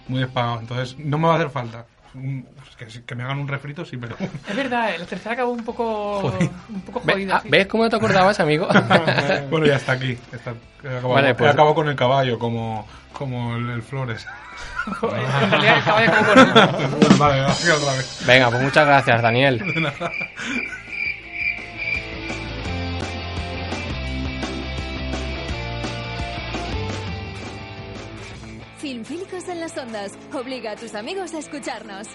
muy 0.09 0.19
despagado. 0.19 0.59
Entonces, 0.59 0.97
no 0.99 1.17
me 1.17 1.27
va 1.27 1.33
a 1.33 1.37
hacer 1.37 1.49
falta. 1.49 1.85
Un- 2.13 2.45
Que, 2.77 2.87
que 3.05 3.15
me 3.15 3.23
hagan 3.23 3.39
un 3.39 3.47
refrito, 3.47 3.85
sí, 3.85 3.95
pero... 3.97 4.15
Es 4.49 4.55
verdad, 4.55 4.89
la 4.97 5.05
tercera 5.05 5.33
acabó 5.33 5.51
un 5.51 5.63
poco, 5.63 6.19
un 6.69 6.81
poco 6.81 7.01
Ve- 7.05 7.13
jodida. 7.13 7.37
ah, 7.37 7.41
sí. 7.41 7.49
¿Ves 7.49 7.67
cómo 7.67 7.83
no 7.83 7.89
te 7.89 7.95
acordabas, 7.95 8.39
amigo? 8.39 8.67
bueno, 9.49 9.65
ya 9.65 9.75
está 9.77 9.93
aquí. 9.93 10.17
Está, 10.31 10.53
he 10.83 10.87
acabado, 10.87 11.09
Vale, 11.09 11.29
he 11.29 11.35
pues- 11.35 11.51
acabado 11.51 11.75
con 11.75 11.87
el 11.87 11.95
caballo, 11.95 12.37
como, 12.39 12.87
como 13.13 13.55
el, 13.55 13.69
el 13.69 13.81
Flores. 13.83 14.25
Joder, 14.99 15.21
en 15.43 15.51
realidad 15.51 15.77
el 15.77 15.83
caballo 15.83 16.11
acabó 16.11 16.33
con 16.33 16.39
él. 16.39 16.89
Bueno, 16.99 17.17
vale, 17.17 17.39
gracias 17.41 17.77
otra 17.77 17.93
vez. 17.93 18.23
Venga, 18.25 18.49
pues 18.49 18.61
muchas 18.63 18.85
gracias, 18.87 19.21
Daniel. 19.21 19.63
Filmfílicos 28.79 29.20
en 29.47 29.59
las 29.59 29.77
ondas. 29.77 30.13
Obliga 30.33 30.71
a 30.71 30.75
tus 30.75 30.93
amigos 30.95 31.33
a 31.33 31.39
escucharnos. 31.39 32.07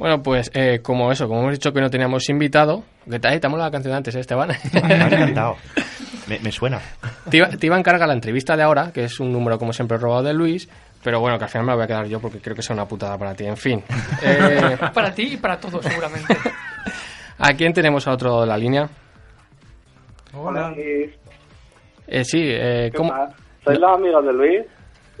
Bueno, 0.00 0.22
pues 0.22 0.50
eh, 0.54 0.80
como 0.82 1.12
eso, 1.12 1.28
como 1.28 1.40
hemos 1.40 1.52
dicho 1.52 1.74
que 1.74 1.80
no 1.82 1.90
teníamos 1.90 2.26
invitado, 2.30 2.84
que 3.04 3.18
te, 3.20 3.28
molado 3.50 3.68
la 3.68 3.70
canción 3.70 3.92
de 3.92 3.96
antes, 3.98 4.14
¿eh, 4.14 4.20
Esteban. 4.20 4.48
Me 4.72 4.94
ha 4.94 5.06
encantado. 5.08 5.56
Me, 6.26 6.38
me 6.38 6.50
suena. 6.50 6.80
Te 7.28 7.36
iba, 7.36 7.48
te 7.48 7.66
iba 7.66 7.76
a 7.76 7.78
encargar 7.78 8.08
la 8.08 8.14
entrevista 8.14 8.56
de 8.56 8.62
ahora, 8.62 8.92
que 8.92 9.04
es 9.04 9.20
un 9.20 9.30
número 9.30 9.58
como 9.58 9.74
siempre 9.74 9.98
robado 9.98 10.22
de 10.22 10.32
Luis, 10.32 10.70
pero 11.04 11.20
bueno, 11.20 11.36
que 11.36 11.44
al 11.44 11.50
final 11.50 11.66
me 11.66 11.72
la 11.72 11.76
voy 11.76 11.84
a 11.84 11.86
quedar 11.88 12.06
yo 12.06 12.18
porque 12.18 12.38
creo 12.38 12.54
que 12.54 12.60
es 12.62 12.70
una 12.70 12.86
putada 12.86 13.18
para 13.18 13.34
ti. 13.34 13.44
En 13.44 13.56
fin. 13.58 13.82
Eh, 14.22 14.78
Para 14.94 15.12
ti 15.14 15.34
y 15.34 15.36
para 15.36 15.58
todos, 15.58 15.84
seguramente. 15.84 16.34
¿A 17.38 17.52
quién 17.54 17.74
tenemos 17.74 18.06
a 18.08 18.12
otro 18.12 18.40
de 18.40 18.46
la 18.46 18.56
línea? 18.56 18.88
Hola. 20.34 20.72
Eh, 20.76 22.24
sí, 22.24 22.40
eh, 22.42 22.90
¿cómo? 22.96 23.12
¿Sois 23.64 23.78
los 23.78 23.90
amigos 23.98 24.24
de 24.24 24.32
Luis? 24.32 24.62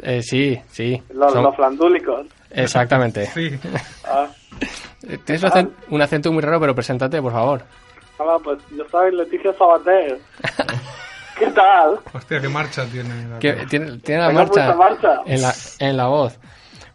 Eh, 0.02 0.22
sí, 0.22 0.58
sí. 0.70 1.02
Los, 1.12 1.32
Son- 1.34 1.42
los 1.42 1.54
flandúlicos. 1.56 2.26
Exactamente. 2.50 3.26
Sí. 3.26 3.50
Ah, 4.04 4.26
Eh, 4.26 4.39
Tienes 5.24 5.42
un 5.42 5.48
acento, 5.48 5.72
un 5.90 6.02
acento 6.02 6.32
muy 6.32 6.42
raro, 6.42 6.60
pero 6.60 6.74
preséntate, 6.74 7.20
por 7.22 7.32
favor. 7.32 7.62
hola, 8.18 8.38
pues 8.42 8.58
yo 8.76 8.84
soy 8.90 9.14
Leticia 9.14 9.52
Sabater. 9.54 10.18
¿Qué 11.38 11.46
tal? 11.52 11.98
Hostia, 12.12 12.40
qué 12.40 12.48
marcha 12.48 12.84
tiene. 12.86 13.08
la 13.28 13.36
cosa. 13.38 13.66
tiene, 13.68 13.98
tiene 13.98 14.20
la 14.20 14.28
Tengo 14.28 14.40
marcha, 14.40 14.64
mucha 14.66 14.76
marcha. 14.76 15.20
En, 15.24 15.40
la, 15.42 15.54
en 15.78 15.96
la 15.96 16.06
voz. 16.08 16.38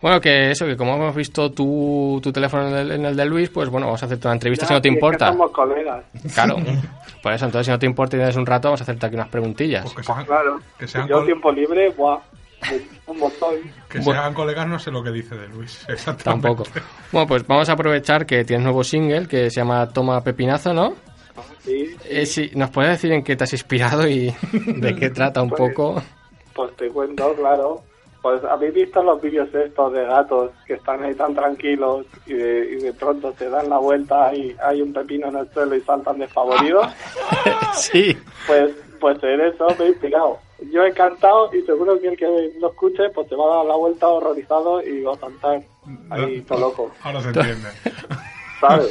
Bueno, 0.01 0.22
que 0.22 0.51
eso, 0.51 0.68
que 0.68 0.78
como 0.78 0.93
hemos 0.95 1.16
visto 1.16 1.51
tu, 1.51 2.20
tu 2.22 2.32
teléfono 2.32 2.68
en 2.68 2.76
el, 2.76 2.91
en 2.91 3.05
el 3.05 3.16
de 3.16 3.26
Luis, 3.26 3.49
pues 3.49 3.70
bueno, 3.70 3.88
vamos 3.88 4.03
a 4.03 4.05
hacerte 4.05 4.28
una 4.28 4.36
entrevista 4.36 4.66
Ya, 4.66 4.68
si 4.68 4.74
no 4.76 4.82
te 4.82 4.89
sí, 4.89 4.93
es 4.93 4.99
que 4.99 5.05
importa. 5.07 5.28
somos 5.30 5.51
colegas. 5.51 6.03
Claro. 6.36 6.57
Por 7.24 7.34
eso, 7.34 7.45
entonces, 7.45 7.66
si 7.66 7.72
no 7.72 7.80
te 7.80 7.88
importa 7.88 8.16
y 8.16 8.20
tienes 8.20 8.36
un 8.36 8.45
rato, 8.45 8.68
vamos 8.68 8.82
a 8.82 8.84
hacerte 8.84 9.03
aquí 9.07 9.16
unas 9.16 9.30
preguntillas. 9.30 9.82
Pues 9.82 9.95
que 9.95 10.03
sean, 10.03 10.26
Claro. 10.26 10.59
que 10.78 10.88
sean, 10.88 11.07
yo 11.07 11.16
col- 11.18 11.26
tiempo 11.26 11.51
libre, 11.51 11.89
buah, 11.89 12.20
un 13.07 13.20
montón. 13.20 13.55
que 13.89 13.99
Bueno. 13.99 14.22
sean 14.22 14.34
colegas, 14.34 14.68
no 14.68 14.80
sé 14.80 14.91
lo 14.91 15.03
que 15.03 15.11
dice 15.11 15.36
de 15.36 15.47
Luis. 15.49 15.86
Exactamente. 15.89 16.24
Tampoco. 16.47 16.63
Bueno, 17.11 17.28
pues 17.28 17.45
vamos 17.47 17.70
a 17.70 17.74
aprovechar 17.74 18.26
que 18.26 18.43
tienes 18.45 18.63
nuevo 18.63 18.84
single 18.84 19.28
que 19.28 19.49
se 19.49 19.61
llama 19.61 19.88
Toma 19.89 20.22
Pepinazo, 20.22 20.74
¿no? 20.74 20.93
Sí, 21.59 21.95
Eh, 22.05 22.26
sí, 22.26 22.51
¿Nos 22.55 22.70
puedes 22.70 22.91
decir 22.91 23.11
en 23.11 23.24
qué 23.24 23.36
te 23.36 23.43
has 23.43 23.53
inspirado 23.53 24.07
y 24.07 24.34
de 24.53 24.95
qué 24.95 25.09
trata 25.09 25.41
un 25.41 25.49
Pues- 25.49 25.74
poco? 25.74 26.01
pues 26.53 26.76
te 26.78 26.88
cuento, 26.89 27.34
claro. 27.36 27.82
Pues 28.22 28.43
habéis 28.45 28.74
visto 28.74 29.03
los 29.03 29.22
vídeos 29.22 29.47
estos 29.53 29.93
de 29.93 30.03
gatos 30.03 30.49
que 30.66 30.74
están 30.74 31.03
ahí 31.03 31.13
tan 31.13 31.36
tranquilos 31.36 32.07
y 32.26 32.34
de, 32.34 32.72
y 32.72 32.76
de 32.82 32.93
pronto 32.93 33.32
se 33.38 33.47
dan 33.49 33.70
la 33.70 33.78
vuelta 33.78 34.34
y 34.34 34.55
hay 34.63 34.82
un 34.82 34.91
pepino 34.93 35.28
en 35.28 35.36
el 35.38 35.51
suelo 35.53 35.76
y 35.76 35.82
saltan 35.82 36.18
desfavoridos. 36.18 36.88
sí. 37.74 38.18
Pues, 38.47 38.72
pues 38.99 39.18
en 39.24 39.41
eso 39.41 39.68
me 39.78 39.86
he 39.86 39.89
inspirado. 39.89 40.39
Yo 40.72 40.84
he 40.86 40.93
cantado 40.93 41.53
y 41.53 41.62
seguro 41.64 41.99
que 41.99 42.08
el 42.10 42.18
que 42.18 42.53
lo 42.60 42.70
escuche 42.70 43.10
pues 43.14 43.28
te 43.28 43.36
va 43.36 43.45
a 43.51 43.58
dar 43.58 43.66
la 43.66 43.76
vuelta 43.76 44.08
horrorizado 44.08 44.82
y 44.82 45.01
va 45.01 45.14
a 45.14 45.18
cantar 45.18 45.62
ahí 46.10 46.41
todo 46.41 46.60
loco, 46.60 46.91
Ahora 47.03 47.22
se 47.22 47.28
entiende. 47.28 47.70
¿sabes? 48.62 48.89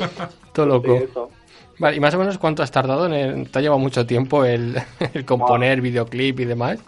Todo 0.52 0.66
Sí, 0.66 0.72
loco. 0.72 0.94
eso. 0.94 1.30
Vale, 1.78 1.96
¿y 1.96 2.00
más 2.00 2.14
o 2.14 2.18
menos 2.18 2.38
cuánto 2.38 2.62
has 2.62 2.70
tardado? 2.70 3.06
En 3.06 3.12
el- 3.14 3.50
¿Te 3.50 3.58
ha 3.58 3.62
llevado 3.62 3.78
mucho 3.78 4.06
tiempo 4.06 4.44
el, 4.44 4.76
el 5.14 5.24
componer 5.24 5.80
videoclip 5.80 6.38
y 6.40 6.44
demás? 6.44 6.78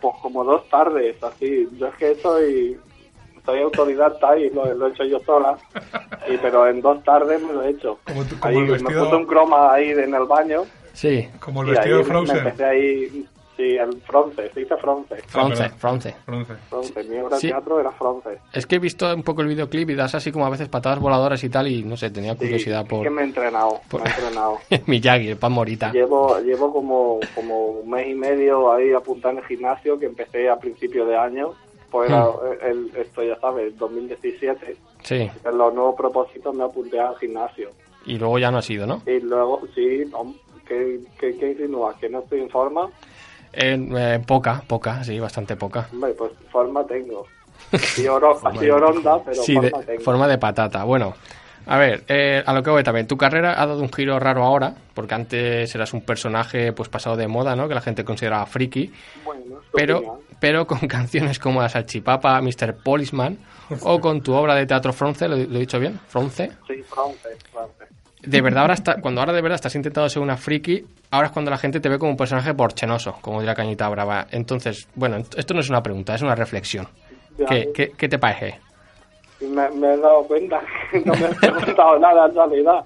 Pues 0.00 0.14
como 0.22 0.42
dos 0.44 0.68
tardes, 0.68 1.22
así. 1.22 1.68
Yo 1.78 1.86
es 1.88 1.94
que 1.96 2.14
soy, 2.16 2.76
soy 3.44 3.60
autodidacta 3.60 4.36
y 4.38 4.50
lo, 4.50 4.72
lo 4.74 4.86
he 4.86 4.90
hecho 4.90 5.04
yo 5.04 5.20
sola. 5.20 5.56
Y, 6.28 6.36
pero 6.38 6.66
en 6.66 6.80
dos 6.80 7.04
tardes 7.04 7.40
me 7.42 7.52
lo 7.52 7.62
he 7.62 7.70
hecho. 7.70 7.98
Como, 8.04 8.24
tú- 8.24 8.36
como 8.40 8.50
Ahí 8.50 8.56
el 8.56 8.64
me 8.64 8.72
vestido, 8.72 9.04
puse 9.04 9.16
un 9.16 9.26
croma 9.26 9.72
ahí 9.74 9.90
en 9.90 10.14
el 10.14 10.24
baño. 10.24 10.64
Sí. 10.94 11.28
como 11.38 11.62
el 11.62 11.68
y 11.68 11.70
vestido 11.72 11.96
ahí 11.98 12.02
de 12.02 12.08
me 12.08 12.10
Frozen. 12.14 12.36
empecé 12.38 12.64
ahí, 12.64 13.28
sí, 13.56 13.76
el 13.76 14.00
fronce, 14.02 14.50
se 14.52 14.60
dice 14.60 14.76
fronce. 14.76 15.16
Fronce, 15.26 15.62
perdón. 15.62 15.78
fronce. 15.78 16.14
Frozen. 16.24 16.56
Fronce, 16.68 17.04
mi 17.04 17.18
obra 17.18 17.36
Sí. 17.38 17.46
de 17.46 17.52
teatro 17.52 17.80
era 17.80 17.90
fronce. 17.92 18.38
Es 18.52 18.66
que 18.66 18.76
he 18.76 18.78
visto 18.78 19.12
un 19.14 19.22
poco 19.22 19.42
el 19.42 19.48
videoclip 19.48 19.90
y 19.90 19.94
das 19.94 20.14
así 20.14 20.30
como 20.32 20.46
a 20.46 20.50
veces 20.50 20.68
patadas 20.68 20.98
voladoras 21.00 21.42
y 21.44 21.48
tal 21.48 21.68
y 21.68 21.82
no 21.82 21.96
sé, 21.96 22.10
tenía 22.10 22.32
Sí, 22.34 22.38
curiosidad 22.40 22.82
es 22.82 22.88
por 22.88 23.02
que 23.02 23.10
me 23.10 23.22
he 23.22 23.24
entrenado, 23.24 23.80
por- 23.88 24.02
me 24.02 24.08
he 24.10 24.12
entrenado. 24.12 24.58
Miyagi, 24.86 25.28
el 25.28 25.36
pan 25.36 25.52
morita. 25.52 25.92
Llevo, 25.92 26.38
llevo 26.40 26.72
como, 26.72 27.20
como 27.34 27.66
un 27.68 27.90
mes 27.90 28.08
y 28.08 28.14
medio 28.14 28.72
ahí 28.72 28.92
apuntado 28.92 29.32
en 29.32 29.38
el 29.38 29.44
gimnasio 29.46 29.98
que 29.98 30.06
empecé 30.06 30.48
a 30.48 30.56
principio 30.58 31.04
de 31.06 31.16
año. 31.16 31.52
Pues 31.90 32.10
era 32.10 32.24
Hmm. 32.26 32.32
el, 32.62 32.92
esto 32.96 33.22
ya 33.22 33.38
sabes, 33.40 33.76
2017. 33.78 34.76
Sí. 35.02 35.30
En 35.44 35.56
los 35.58 35.72
nuevos 35.72 35.94
propósitos 35.96 36.54
me 36.54 36.64
apunté 36.64 36.98
al 36.98 37.16
gimnasio. 37.16 37.70
Y 38.06 38.18
luego 38.18 38.38
ya 38.40 38.50
no 38.50 38.58
ha 38.58 38.62
sido, 38.62 38.86
¿no? 38.86 39.02
Y 39.06 39.20
luego, 39.20 39.62
sí, 39.74 40.02
¿qué, 40.66 41.00
qué, 41.18 41.36
qué 41.38 41.50
insinúas? 41.52 41.96
¿Que 41.96 42.08
no 42.08 42.18
estoy 42.20 42.40
en 42.40 42.50
forma? 42.50 42.88
En, 43.56 43.96
eh, 43.96 44.20
poca, 44.26 44.62
poca, 44.66 45.02
sí, 45.02 45.18
bastante 45.18 45.56
poca. 45.56 45.88
Hombre, 45.92 46.12
pues 46.12 46.32
forma 46.50 46.86
tengo. 46.86 47.26
Así, 47.72 48.06
oro, 48.06 48.38
así 48.44 48.68
oronda, 48.70 49.18
pero 49.24 49.42
Sí, 49.42 49.54
forma 49.54 49.78
de 49.80 49.86
tengo. 49.86 50.00
forma 50.02 50.28
de 50.28 50.38
patata. 50.38 50.84
Bueno, 50.84 51.14
a 51.66 51.78
ver, 51.78 52.04
eh, 52.06 52.42
a 52.46 52.52
lo 52.52 52.62
que 52.62 52.70
voy 52.70 52.84
también. 52.84 53.06
Tu 53.08 53.16
carrera 53.16 53.60
ha 53.60 53.66
dado 53.66 53.80
un 53.80 53.90
giro 53.92 54.18
raro 54.20 54.44
ahora, 54.44 54.74
porque 54.94 55.14
antes 55.14 55.74
eras 55.74 55.92
un 55.94 56.02
personaje 56.02 56.72
pues 56.72 56.88
pasado 56.88 57.16
de 57.16 57.26
moda, 57.26 57.56
¿no? 57.56 57.66
Que 57.66 57.74
la 57.74 57.80
gente 57.80 58.04
consideraba 58.04 58.44
friki. 58.46 58.92
Bueno, 59.24 59.56
pero, 59.72 59.96
opinión. 59.98 60.18
pero 60.38 60.66
con 60.66 60.78
canciones 60.86 61.38
como 61.38 61.62
La 61.62 61.68
Salchipapa, 61.70 62.40
Mr. 62.40 62.76
Policeman, 62.84 63.38
o 63.82 64.00
con 64.00 64.20
tu 64.20 64.32
obra 64.34 64.54
de 64.54 64.66
teatro 64.66 64.92
Fronce, 64.92 65.26
¿lo, 65.26 65.36
lo 65.36 65.56
he 65.56 65.60
dicho 65.60 65.80
bien? 65.80 65.98
¿Fronce? 66.06 66.52
Sí, 66.68 66.82
fronce, 66.82 67.30
fronce. 67.50 67.85
De 68.26 68.40
verdad, 68.42 68.62
ahora 68.62 68.74
está, 68.74 69.00
cuando 69.00 69.20
ahora 69.20 69.32
de 69.32 69.40
verdad 69.40 69.54
estás 69.54 69.74
intentando 69.76 70.08
ser 70.08 70.20
una 70.22 70.36
friki, 70.36 70.84
ahora 71.12 71.28
es 71.28 71.32
cuando 71.32 71.50
la 71.50 71.58
gente 71.58 71.80
te 71.80 71.88
ve 71.88 71.98
como 71.98 72.10
un 72.10 72.16
personaje 72.16 72.52
porchenoso, 72.54 73.16
como 73.20 73.40
dirá 73.40 73.54
Cañita 73.54 73.88
Brava. 73.88 74.26
Entonces, 74.30 74.88
bueno, 74.94 75.16
esto 75.16 75.54
no 75.54 75.60
es 75.60 75.70
una 75.70 75.82
pregunta, 75.82 76.14
es 76.14 76.22
una 76.22 76.34
reflexión. 76.34 76.88
¿Qué, 77.48 77.70
qué, 77.72 77.92
qué 77.96 78.08
te 78.08 78.18
parece? 78.18 78.58
me, 79.40 79.68
me 79.70 79.94
he 79.94 79.96
dado 79.98 80.26
cuenta 80.26 80.60
que 80.90 81.00
no 81.00 81.14
me 81.14 81.26
has 81.26 81.36
preguntado 81.36 81.98
nada 82.00 82.26
en 82.26 82.34
realidad. 82.34 82.84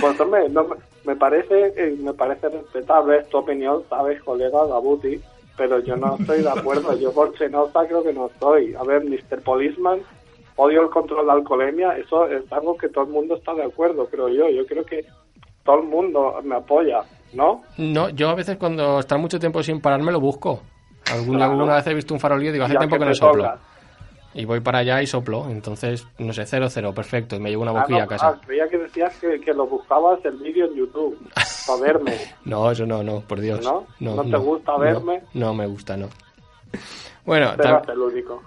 Pues 0.00 0.18
hombre, 0.20 0.48
no, 0.48 0.66
me- 1.04 1.16
parece 1.16 1.72
eh, 1.76 1.96
me 1.98 2.14
parece 2.14 2.48
respetable 2.48 3.18
es 3.18 3.28
tu 3.28 3.38
opinión, 3.38 3.82
sabes, 3.90 4.22
colega 4.22 4.64
Gabuti, 4.66 5.20
pero 5.56 5.80
yo 5.80 5.96
no 5.96 6.16
estoy 6.16 6.42
de 6.42 6.50
acuerdo. 6.50 6.96
Yo 6.98 7.12
por 7.12 7.34
Chenosa 7.36 7.86
creo 7.86 8.02
que 8.02 8.12
no 8.12 8.26
estoy. 8.28 8.74
A 8.74 8.82
ver, 8.84 9.04
Mr. 9.04 9.42
Policeman, 9.42 10.00
odio 10.60 10.82
el 10.82 10.90
control 10.90 11.26
de 11.26 11.32
alcoholemia, 11.32 11.96
eso 11.96 12.26
es 12.26 12.50
algo 12.52 12.76
que 12.76 12.88
todo 12.88 13.04
el 13.04 13.10
mundo 13.10 13.36
está 13.36 13.54
de 13.54 13.64
acuerdo, 13.64 14.06
creo 14.06 14.28
yo. 14.28 14.48
Yo 14.48 14.66
creo 14.66 14.84
que 14.84 15.04
todo 15.64 15.76
el 15.80 15.88
mundo 15.88 16.34
me 16.42 16.56
apoya, 16.56 17.02
¿no? 17.32 17.62
No, 17.78 18.08
yo 18.10 18.28
a 18.30 18.34
veces 18.34 18.56
cuando 18.56 19.00
estar 19.00 19.18
mucho 19.18 19.38
tiempo 19.38 19.62
sin 19.62 19.80
pararme 19.80 20.12
lo 20.12 20.20
busco. 20.20 20.60
Alguna, 21.12 21.38
Claro. 21.38 21.52
alguna 21.52 21.74
vez 21.76 21.86
he 21.86 21.94
visto 21.94 22.14
un 22.14 22.20
farolillo 22.20 22.50
y 22.50 22.52
digo, 22.52 22.64
hace 22.66 22.74
Ya 22.74 22.80
tiempo 22.80 22.96
que 22.96 23.00
que 23.00 23.06
no 23.08 23.14
soplo. 23.14 23.52
Y 24.32 24.44
voy 24.44 24.60
para 24.60 24.78
allá 24.78 25.02
y 25.02 25.06
soplo. 25.08 25.46
Entonces, 25.50 26.06
no 26.18 26.32
sé, 26.32 26.46
cero, 26.46 26.68
cero, 26.70 26.92
perfecto. 26.94 27.34
Y 27.34 27.40
me 27.40 27.50
llevo 27.50 27.62
una 27.62 27.72
Ah, 27.72 27.80
boquilla 27.80 27.98
no, 27.98 28.04
a 28.04 28.08
casa. 28.08 28.28
ah, 28.28 28.40
creía 28.46 28.68
que 28.68 28.78
decías 28.78 29.18
que, 29.18 29.40
que 29.40 29.52
lo 29.52 29.66
buscabas 29.66 30.24
el 30.24 30.36
vídeo 30.36 30.66
en 30.66 30.74
YouTube, 30.76 31.18
para 31.66 31.80
verme. 31.82 32.16
No, 32.44 32.70
eso 32.70 32.86
no, 32.86 33.02
no, 33.02 33.20
por 33.22 33.40
Dios. 33.40 33.60
¿No? 33.64 33.86
¿No 33.98 34.22
te 34.22 34.36
gusta 34.36 34.76
verme? 34.78 35.22
No, 35.34 35.52
me 35.52 35.66
gusta, 35.66 35.96
no. 35.96 36.08
Bueno, 37.24 37.52
es 37.58 37.88
el 37.88 37.98
único. 37.98 38.42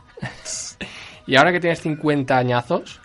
Y 1.28 1.36
ahora 1.36 1.52
que 1.52 1.60
tienes 1.60 1.82
50 1.82 2.38
añazos, 2.38 3.00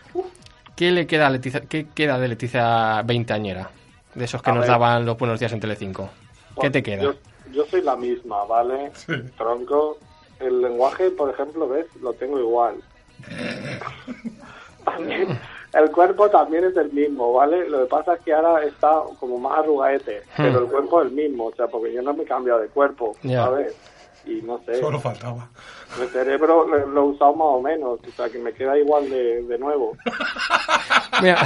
¿qué 0.76 0.90
le 0.90 1.06
queda 1.06 1.26
a 1.26 1.30
Leticia, 1.30 1.60
qué 1.62 1.86
queda 1.94 2.18
de 2.18 2.28
Leticia 2.28 3.02
veinteañera? 3.02 3.70
De 4.14 4.24
esos 4.24 4.42
que 4.42 4.50
A 4.50 4.54
nos 4.54 4.62
ver. 4.62 4.70
daban 4.70 5.06
los 5.06 5.16
buenos 5.18 5.38
días 5.38 5.52
en 5.52 5.60
Telecinco. 5.60 6.04
¿Qué 6.06 6.54
Pues, 6.54 6.72
te 6.72 6.82
queda? 6.82 7.02
Yo, 7.02 7.14
yo 7.52 7.64
soy 7.66 7.82
la 7.82 7.96
misma, 7.96 8.44
¿vale? 8.44 8.90
Tronco. 9.36 9.98
El 10.40 10.60
lenguaje, 10.60 11.10
por 11.10 11.30
ejemplo, 11.30 11.68
¿ves? 11.68 11.86
Lo 12.00 12.12
tengo 12.12 12.38
igual. 12.38 12.76
También, 14.84 15.38
el 15.74 15.90
cuerpo 15.90 16.30
también 16.30 16.64
es 16.64 16.76
el 16.76 16.90
mismo, 16.92 17.32
¿vale? 17.34 17.68
Lo 17.68 17.80
que 17.80 17.86
pasa 17.86 18.14
es 18.14 18.20
que 18.20 18.32
ahora 18.32 18.64
está 18.64 19.02
como 19.20 19.38
más 19.38 19.58
arrugaete, 19.58 20.22
pero 20.36 20.60
el 20.60 20.66
cuerpo 20.66 21.02
es 21.02 21.08
el 21.08 21.12
mismo, 21.14 21.46
o 21.46 21.54
sea, 21.54 21.66
porque 21.66 21.92
yo 21.92 22.00
no 22.02 22.14
me 22.14 22.22
he 22.22 22.26
cambiado 22.26 22.60
de 22.60 22.68
cuerpo. 22.68 23.14
¿sabes? 23.22 23.74
Y 24.24 24.40
no 24.42 24.60
sé, 24.64 24.80
Solo 24.80 24.98
faltaba. 24.98 25.48
El 26.00 26.08
cerebro 26.08 26.66
lo, 26.66 26.86
lo 26.86 27.00
he 27.00 27.04
usado 27.04 27.34
más 27.34 27.48
o 27.48 27.60
menos, 27.62 27.98
o 28.06 28.10
sea, 28.12 28.28
que 28.28 28.38
me 28.38 28.52
queda 28.52 28.78
igual 28.78 29.08
de, 29.08 29.42
de 29.42 29.58
nuevo. 29.58 29.96
Mira, 31.22 31.38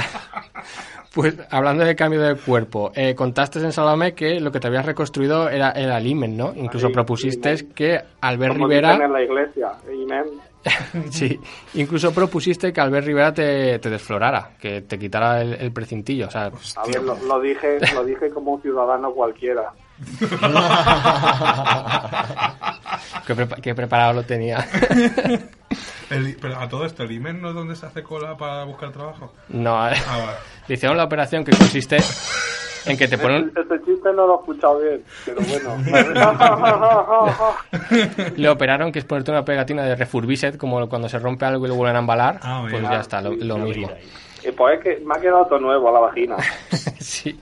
pues 1.13 1.35
hablando 1.49 1.83
de 1.83 1.95
cambio 1.95 2.21
de 2.21 2.35
cuerpo, 2.35 2.91
eh, 2.95 3.15
contaste 3.15 3.59
en 3.59 3.71
Salome 3.71 4.13
que 4.13 4.39
lo 4.39 4.51
que 4.51 4.59
te 4.59 4.67
habías 4.67 4.85
reconstruido 4.85 5.49
era, 5.49 5.71
era 5.71 5.97
el 5.97 6.07
imen, 6.07 6.35
¿no? 6.35 6.53
Incluso 6.55 6.89
propusiste 6.89 7.53
imen. 7.53 7.73
que 7.73 7.99
Albert 8.21 8.53
Como 8.53 8.67
dicen 8.67 8.83
Rivera... 8.83 9.05
en 9.05 9.13
la 9.13 9.21
iglesia, 9.21 9.71
amén. 9.87 10.25
Sí, 11.11 11.37
incluso 11.73 12.13
propusiste 12.13 12.71
que 12.71 12.79
Albert 12.79 13.05
Rivera 13.05 13.33
te, 13.33 13.79
te 13.79 13.89
desflorara, 13.89 14.51
que 14.59 14.81
te 14.81 14.97
quitara 14.97 15.41
el, 15.41 15.53
el 15.53 15.73
precintillo, 15.73 16.27
o 16.27 16.31
sea... 16.31 16.45
A 16.45 16.87
ver, 16.87 17.03
lo, 17.03 17.17
lo 17.27 17.39
dije, 17.41 17.79
lo 17.93 18.05
dije 18.05 18.29
como 18.29 18.53
un 18.53 18.61
ciudadano 18.61 19.11
cualquiera. 19.13 19.73
prepa- 23.27 23.61
qué 23.61 23.75
preparado 23.75 24.13
lo 24.13 24.23
tenía. 24.23 24.57
El- 26.09 26.37
pero 26.39 26.59
a 26.59 26.67
todo 26.69 26.85
esto, 26.85 27.03
¿el 27.03 27.11
IMEN 27.11 27.41
no 27.41 27.49
es 27.49 27.55
donde 27.55 27.75
se 27.75 27.85
hace 27.85 28.03
cola 28.03 28.37
para 28.37 28.63
buscar 28.65 28.91
trabajo? 28.91 29.33
No, 29.49 29.87
eh, 29.89 29.93
Ah, 30.07 30.17
vale. 30.17 30.31
le 30.67 30.75
hicieron 30.75 30.97
la 30.97 31.05
operación 31.05 31.43
que 31.43 31.51
consiste 31.57 31.97
en 32.85 32.97
que 32.97 33.07
te 33.07 33.17
ponen... 33.17 33.51
Ese, 33.55 33.61
ese 33.61 33.83
chiste 33.85 34.09
no 34.13 34.27
lo 34.27 34.35
he 34.35 34.39
escuchado 34.39 34.79
bien, 34.79 35.03
pero 35.25 35.41
bueno. 35.41 35.75
Le 38.35 38.49
operaron 38.49 38.91
que 38.91 38.99
es 38.99 39.05
ponerte 39.05 39.31
una 39.31 39.43
pegatina 39.45 39.83
de 39.83 39.95
refurbished, 39.95 40.57
como 40.57 40.87
cuando 40.87 41.09
se 41.09 41.17
rompe 41.17 41.45
algo 41.45 41.65
y 41.65 41.69
lo 41.69 41.75
vuelven 41.75 41.95
a 41.95 41.99
embalar, 41.99 42.39
Ah, 42.43 42.65
pues 42.69 42.83
ya 42.83 42.99
está, 42.99 43.21
lo, 43.21 43.31
lo 43.31 43.57
mismo. 43.57 43.89
y 44.43 44.51
pues 44.51 44.77
es 44.77 44.83
que 44.83 44.99
me 45.05 45.15
ha 45.15 45.19
quedado 45.21 45.45
todo 45.47 45.59
nuevo 45.59 45.89
a 45.89 45.93
la 45.93 45.99
vagina. 46.01 46.35
Sí. 46.99 47.39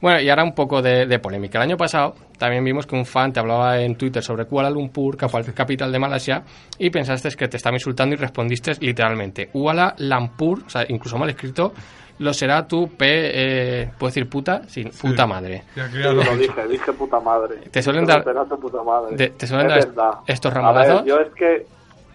Bueno, 0.00 0.20
y 0.20 0.30
ahora 0.30 0.44
un 0.44 0.54
poco 0.54 0.80
de, 0.80 1.04
de 1.06 1.18
polémica. 1.18 1.58
El 1.58 1.62
año 1.64 1.76
pasado 1.76 2.14
también 2.38 2.64
vimos 2.64 2.86
que 2.86 2.94
un 2.96 3.04
fan 3.04 3.32
te 3.32 3.40
hablaba 3.40 3.78
en 3.80 3.96
Twitter 3.96 4.22
sobre 4.22 4.46
Kuala 4.46 4.70
Lumpur, 4.70 5.16
capital 5.16 5.52
capital 5.54 5.92
de 5.92 5.98
Malasia, 5.98 6.42
y 6.78 6.88
pensaste 6.90 7.28
que 7.36 7.48
te 7.48 7.58
estaba 7.58 7.76
insultando 7.76 8.14
y 8.14 8.18
respondiste 8.18 8.72
literalmente 8.80 9.48
Kuala 9.48 9.94
Lumpur, 9.98 10.62
o 10.66 10.70
sea, 10.70 10.86
incluso 10.88 11.18
mal 11.18 11.28
escrito, 11.28 11.72
lo 12.18 12.32
será 12.32 12.66
tu 12.66 12.88
P, 12.88 13.04
eh, 13.08 13.90
¿puedo 13.98 14.08
decir 14.10 14.28
puta? 14.28 14.62
Sí, 14.68 14.84
puta 14.84 15.26
madre. 15.26 15.64
Ya 15.76 15.90
que 15.90 15.98
ya 16.02 16.12
lo 16.12 16.22
dije, 16.36 16.66
dije 16.68 16.92
puta 16.94 17.20
madre. 17.20 17.56
Te 17.70 17.82
suelen 17.82 18.04
dar- 18.06 18.24
"Será 18.24 18.44
tu 18.44 18.58
puta 18.60 18.82
madre". 18.82 19.16
te- 19.16 19.30
te 19.30 19.46
suelen 19.46 19.70
Es 19.70 19.72
dar 19.74 19.86
verdad. 19.88 20.10
estos 20.26 20.52
ramadazos. 20.52 21.04
ver, 21.04 21.04
yo 21.06 21.20
es 21.20 21.30
que 21.34 21.66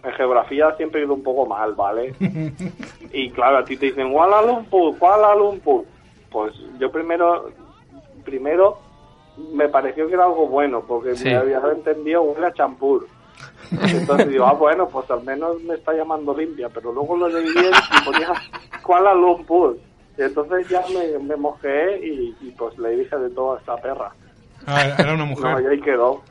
en 0.04 0.12
geografía 0.14 0.72
siempre 0.78 1.02
he 1.02 1.06
ido 1.06 1.14
un 1.16 1.24
poco 1.24 1.48
mal, 1.48 1.74
¿vale? 1.74 2.14
y 3.14 3.30
claro, 3.32 3.60
a 3.60 3.66
ti 3.66 3.78
te 3.78 3.88
dicen 3.88 4.12
Kuala 4.12 4.42
Lumpur, 4.44 4.98
Kuala 4.98 5.36
Lumpur. 5.36 5.86
Pues 6.32 6.54
yo 6.80 6.92
primero, 6.92 7.50
primero 8.26 8.78
me 9.54 9.70
pareció 9.70 10.08
que 10.08 10.14
era 10.14 10.26
algo 10.26 10.48
bueno, 10.48 10.82
porque 10.88 11.16
Sí. 11.16 11.26
me 11.26 11.36
había 11.36 11.62
entendido 11.72 12.24
huele 12.24 12.48
a 12.48 12.54
champur. 12.54 13.08
Entonces 13.82 14.30
digo, 14.30 14.46
ah, 14.46 14.54
bueno, 14.54 14.88
pues 14.88 15.10
al 15.12 15.24
menos 15.24 15.62
me 15.64 15.76
está 15.76 15.94
llamando 15.94 16.34
limpia, 16.36 16.70
pero 16.70 16.92
luego 16.92 17.18
lo 17.18 17.28
leí 17.28 17.52
bien 17.54 17.72
y 18.02 18.06
ponía 18.06 18.34
Kuala 18.84 19.14
Lumpur. 19.14 19.78
Y 20.18 20.22
entonces 20.22 20.70
ya 20.70 20.84
me, 20.94 21.20
me 21.20 21.36
mojé 21.36 21.98
y, 22.06 22.36
y 22.42 22.52
pues 22.58 22.78
le 22.78 22.92
dije 22.92 23.18
de 23.18 23.30
todo 23.32 23.56
a 23.56 23.60
esta 23.60 23.76
perra. 23.78 24.12
Ah, 24.68 24.86
era- 24.98 25.14
una 25.14 25.26
No, 25.26 25.32
y 25.32 25.36
mujer. 25.36 25.68
ahí 25.70 25.82
quedó. 25.82 26.22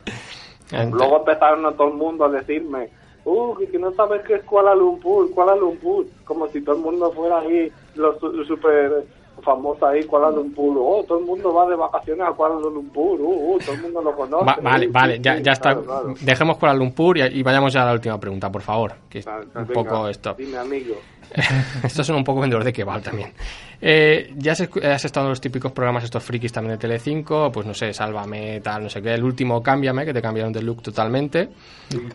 Luego 0.93 1.19
empezaron 1.19 1.67
a 1.67 1.73
todo 1.73 1.89
el 1.89 1.95
mundo 1.95 2.25
a 2.25 2.31
decirme, 2.31 2.89
uh, 3.27 3.55
que, 3.57 3.69
que 3.69 3.79
no 3.79 3.93
sabes 3.93 4.23
qué 4.23 4.37
es 4.37 4.43
Kuala 4.45 4.75
Lumpur, 4.75 5.31
Kuala 5.33 5.55
Lumpur. 5.55 6.07
Como 6.25 6.49
si 6.49 6.63
todo 6.63 6.77
el 6.77 6.83
mundo 6.83 7.13
fuera 7.13 7.41
ahí, 7.41 7.71
los 7.97 8.19
su- 8.19 8.45
super 8.45 9.05
famosos 9.43 9.83
ahí, 9.83 10.05
Kuala 10.05 10.31
Lumpur. 10.31 10.77
Oh, 10.79 11.05
todo 11.07 11.19
el 11.19 11.25
mundo 11.25 11.53
va 11.53 11.67
de 11.69 11.77
vacaciones 11.77 12.27
a 12.27 12.33
Kuala 12.33 12.55
Lumpur, 12.61 13.21
uh, 13.21 13.55
uh, 13.55 13.59
todo 13.59 13.75
el 13.75 13.83
mundo 13.83 14.03
lo 14.03 14.15
conoce. 14.17 14.45
Va- 14.45 14.59
vale, 14.63 14.87
Sí, 14.87 14.93
vale, 14.93 15.17
sí, 15.17 15.23
ya, 15.23 15.39
ya 15.39 15.53
está. 15.53 15.71
claro, 15.75 15.85
claro. 15.85 16.15
Dejemos 16.21 16.57
Kuala 16.59 16.75
Lumpur 16.75 17.19
y, 17.19 17.23
y 17.23 17.43
vayamos 17.43 17.73
ya 17.73 17.83
a 17.83 17.87
la 17.87 17.93
última 17.93 18.19
pregunta, 18.19 18.51
por 18.51 18.63
favor. 18.63 18.95
Que 19.09 19.19
es 19.19 19.27
un 19.27 19.67
poco 19.67 20.09
esto. 20.09 20.35
Dime, 20.39 20.57
amigo. 20.59 20.95
Estos 21.83 22.07
son 22.07 22.17
un 22.17 22.25
poco 22.25 22.41
vendedor 22.41 22.63
de 22.65 22.73
kebab 22.73 23.03
también. 23.03 23.33
Eh, 23.81 24.33
ya 24.37 24.53
has, 24.53 24.61
escu- 24.63 24.85
has 24.85 25.05
estado 25.05 25.27
en 25.27 25.31
los 25.31 25.41
típicos 25.41 25.73
programas 25.73 26.05
estos 26.05 26.23
frikis 26.23 26.53
también 26.53 26.73
de 26.73 26.79
Telecinco, 26.79 27.51
pues 27.51 27.67
no 27.67 27.75
sé, 27.75 27.93
Sálvame, 27.93 28.61
tal, 28.61 28.85
no 28.85 28.89
sé 28.89 29.03
qué. 29.03 29.15
El 29.15 29.25
último 29.25 29.63
Cámbiame, 29.63 30.05
que 30.05 30.13
te 30.15 30.23
cambiaron 30.23 30.53
de 30.53 30.63
look 30.63 30.81
totalmente. 30.83 31.49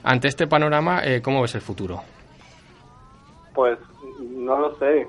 Ante 0.04 0.28
este 0.30 0.48
panorama, 0.48 1.02
eh, 1.04 1.22
¿cómo 1.22 1.42
ves 1.42 1.54
el 1.56 1.62
futuro? 1.62 2.02
Pues 3.54 3.78
no 4.20 4.58
lo 4.58 4.76
sé. 4.78 5.08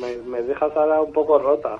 Me, 0.00 0.16
me 0.28 0.42
dejas 0.42 0.70
ahora 0.76 1.00
un 1.00 1.12
poco 1.12 1.38
rota. 1.38 1.78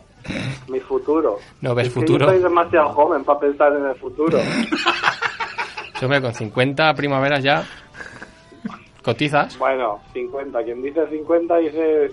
Mi 0.69 0.81
futuro. 0.81 1.39
¿No 1.61 1.75
ves 1.75 1.89
Es 1.89 1.93
futuro? 1.95 2.27
Yo 2.27 2.33
soy 2.33 2.43
demasiado 2.43 2.89
joven 2.91 3.25
para 3.25 3.39
pensar 3.41 3.73
en 3.77 3.87
el 3.87 3.95
futuro. 3.97 4.39
Sí, 5.99 6.05
hombre, 6.05 6.21
con 6.21 6.35
50 6.35 6.93
primaveras 6.93 7.43
ya 7.43 7.65
cotizas. 9.03 9.57
Bueno, 9.59 10.01
50. 10.13 10.63
Quien 10.65 10.83
dice 10.83 11.07
50 11.09 11.57
dice... 11.57 12.11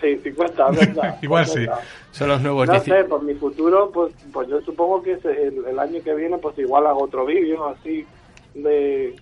Sí, 0.00 0.16
50, 0.22 0.70
¿verdad? 0.70 1.18
Igual 1.22 1.44
sí. 1.46 1.52
50. 1.60 1.80
Son 2.12 2.28
los 2.28 2.40
nuevos 2.40 2.68
No 2.68 2.74
10 2.74 2.84
sé, 2.84 3.04
por 3.04 3.22
mi 3.24 3.34
futuro, 3.34 3.90
pues, 3.92 4.12
pues 4.32 4.48
yo 4.48 4.60
supongo 4.60 5.02
que 5.02 5.14
ese- 5.14 5.48
el, 5.48 5.64
el 5.66 5.76
año 5.78 6.00
que 6.04 6.14
viene, 6.14 6.38
pues 6.38 6.56
igual 6.58 6.86
hago 6.86 7.02
otro 7.02 7.26
vídeo 7.26 7.66
así 7.68 8.06
de... 8.54 9.16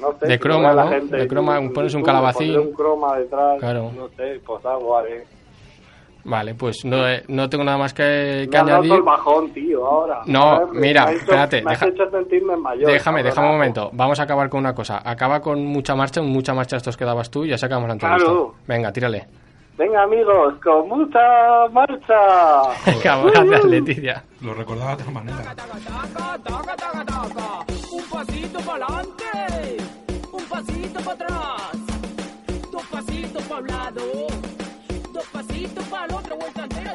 No 0.00 0.12
sé, 0.18 0.26
De 0.26 0.38
croma, 0.38 0.72
¿no? 0.74 0.88
gente 0.88 1.16
De 1.16 1.26
croma, 1.28 1.58
pones 1.74 1.94
un 1.94 2.02
calabacín. 2.02 2.58
un 2.58 2.72
croma 2.72 3.16
detrás, 3.18 3.58
Claro. 3.60 3.90
no 3.96 4.08
sé, 4.16 4.40
pues 4.44 4.64
algo 4.66 4.96
haré. 4.98 5.24
Vale, 6.28 6.54
pues 6.54 6.84
no, 6.84 7.08
eh, 7.08 7.22
no 7.28 7.48
tengo 7.48 7.62
nada 7.62 7.78
más 7.78 7.94
que, 7.94 8.48
añadir. 8.52 8.92
el 8.94 9.02
bajón, 9.02 9.52
tío, 9.52 9.86
ahora. 9.86 10.22
No, 10.26 10.66
ver, 10.66 10.80
mira, 10.80 11.04
me 11.04 11.10
has 11.10 11.14
hecho- 11.14 11.22
espérate, 11.22 11.62
Me 11.62 11.72
has 11.72 11.82
hecho 11.82 12.10
sentirme 12.10 12.56
mayor. 12.56 12.90
Déjame, 12.90 13.22
déjame 13.22 13.46
un 13.46 13.52
momento. 13.54 13.90
Vamos 13.92 14.18
a 14.18 14.24
acabar 14.24 14.48
con 14.48 14.58
una 14.58 14.74
cosa. 14.74 15.00
Acaba 15.08 15.40
con 15.40 15.64
mucha 15.64 15.94
marcha, 15.94 16.20
mucha 16.22 16.52
marcha 16.52 16.76
estos 16.78 16.96
que 16.96 17.04
dabas 17.04 17.30
tú 17.30 17.44
y 17.44 17.50
ya 17.50 17.58
sacamos 17.58 17.86
la 17.86 17.92
entrevista. 17.94 18.24
Claro. 18.24 18.54
Venga, 18.66 18.92
tírale. 18.92 19.24
Venga, 19.78 20.02
amigos, 20.02 20.54
con 20.64 20.88
mucha 20.88 21.68
marcha. 21.70 22.16
Venga, 22.86 23.22
gracias, 23.30 23.64
Leticia. 23.66 24.24
Lo 24.40 24.52
recordaba 24.54 24.96
de 24.96 25.02
otra 25.02 25.12
manera. 25.12 25.54
Un 27.92 28.02
pasito 28.10 28.58
para 28.60 28.84
adelante, 28.86 29.24
pasito 30.56 31.00
para 31.02 31.12
atrás, 31.12 31.76
dos 32.72 32.86
pasitos 32.86 33.42
para 33.42 33.60
un 33.60 33.66
lado, 33.66 34.02
dos 35.12 35.26
pasitos 35.26 35.84
para 35.84 36.06
el 36.06 36.14
otro, 36.14 36.36
vuelta 36.38 36.62
entera 36.62 36.85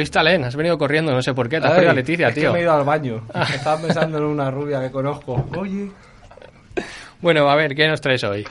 Luis 0.00 0.10
Talén, 0.10 0.44
has 0.44 0.56
venido 0.56 0.78
corriendo, 0.78 1.12
no 1.12 1.20
sé 1.20 1.34
por 1.34 1.50
qué. 1.50 1.60
Te 1.60 1.66
has 1.66 1.72
Ay, 1.72 1.76
perdido 1.76 1.90
a 1.90 1.94
Leticia, 1.94 2.28
es 2.28 2.34
que 2.34 2.40
tío. 2.40 2.52
me 2.54 2.60
he 2.60 2.62
ido 2.62 2.72
al 2.72 2.84
baño. 2.84 3.22
Estaba 3.54 3.78
pensando 3.82 4.16
en 4.16 4.24
una 4.24 4.50
rubia 4.50 4.80
que 4.80 4.90
conozco. 4.90 5.44
Oye, 5.58 5.90
Bueno, 7.20 7.50
a 7.50 7.54
ver, 7.54 7.74
¿qué 7.74 7.86
nos 7.86 8.00
traes 8.00 8.24
hoy? 8.24 8.46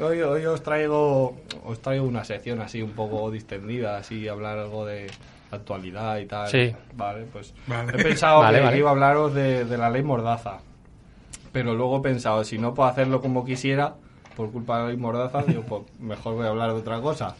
hoy, 0.00 0.22
hoy 0.22 0.44
os 0.46 0.62
traigo 0.62 1.36
os 1.66 1.80
traigo 1.82 2.06
una 2.06 2.24
sección 2.24 2.60
así 2.62 2.80
un 2.82 2.92
poco 2.92 3.30
distendida, 3.30 3.98
así 3.98 4.26
hablar 4.26 4.58
algo 4.58 4.86
de 4.86 5.06
actualidad 5.50 6.16
y 6.18 6.24
tal. 6.26 6.48
Sí. 6.48 6.74
Vale, 6.94 7.26
pues 7.30 7.52
Vale. 7.66 7.92
he 7.94 8.02
pensado 8.02 8.38
Vale, 8.40 8.58
que 8.58 8.64
vale. 8.64 8.78
iba 8.78 8.88
a 8.88 8.92
hablaros 8.92 9.34
de, 9.34 9.66
de 9.66 9.76
la 9.78 9.90
ley 9.90 10.02
Mordaza. 10.02 10.60
Pero 11.52 11.74
luego 11.74 11.98
he 11.98 12.00
pensado, 12.00 12.42
si 12.42 12.56
no 12.56 12.72
puedo 12.72 12.88
hacerlo 12.88 13.20
como 13.20 13.44
quisiera, 13.44 13.94
por 14.34 14.50
culpa 14.50 14.78
de 14.78 14.82
la 14.84 14.88
ley 14.88 14.96
Mordaza, 14.96 15.42
digo, 15.42 15.62
pues 15.62 15.82
mejor 16.00 16.34
voy 16.36 16.46
a 16.46 16.48
hablar 16.48 16.70
de 16.72 16.76
otra 16.80 17.00
cosa. 17.02 17.36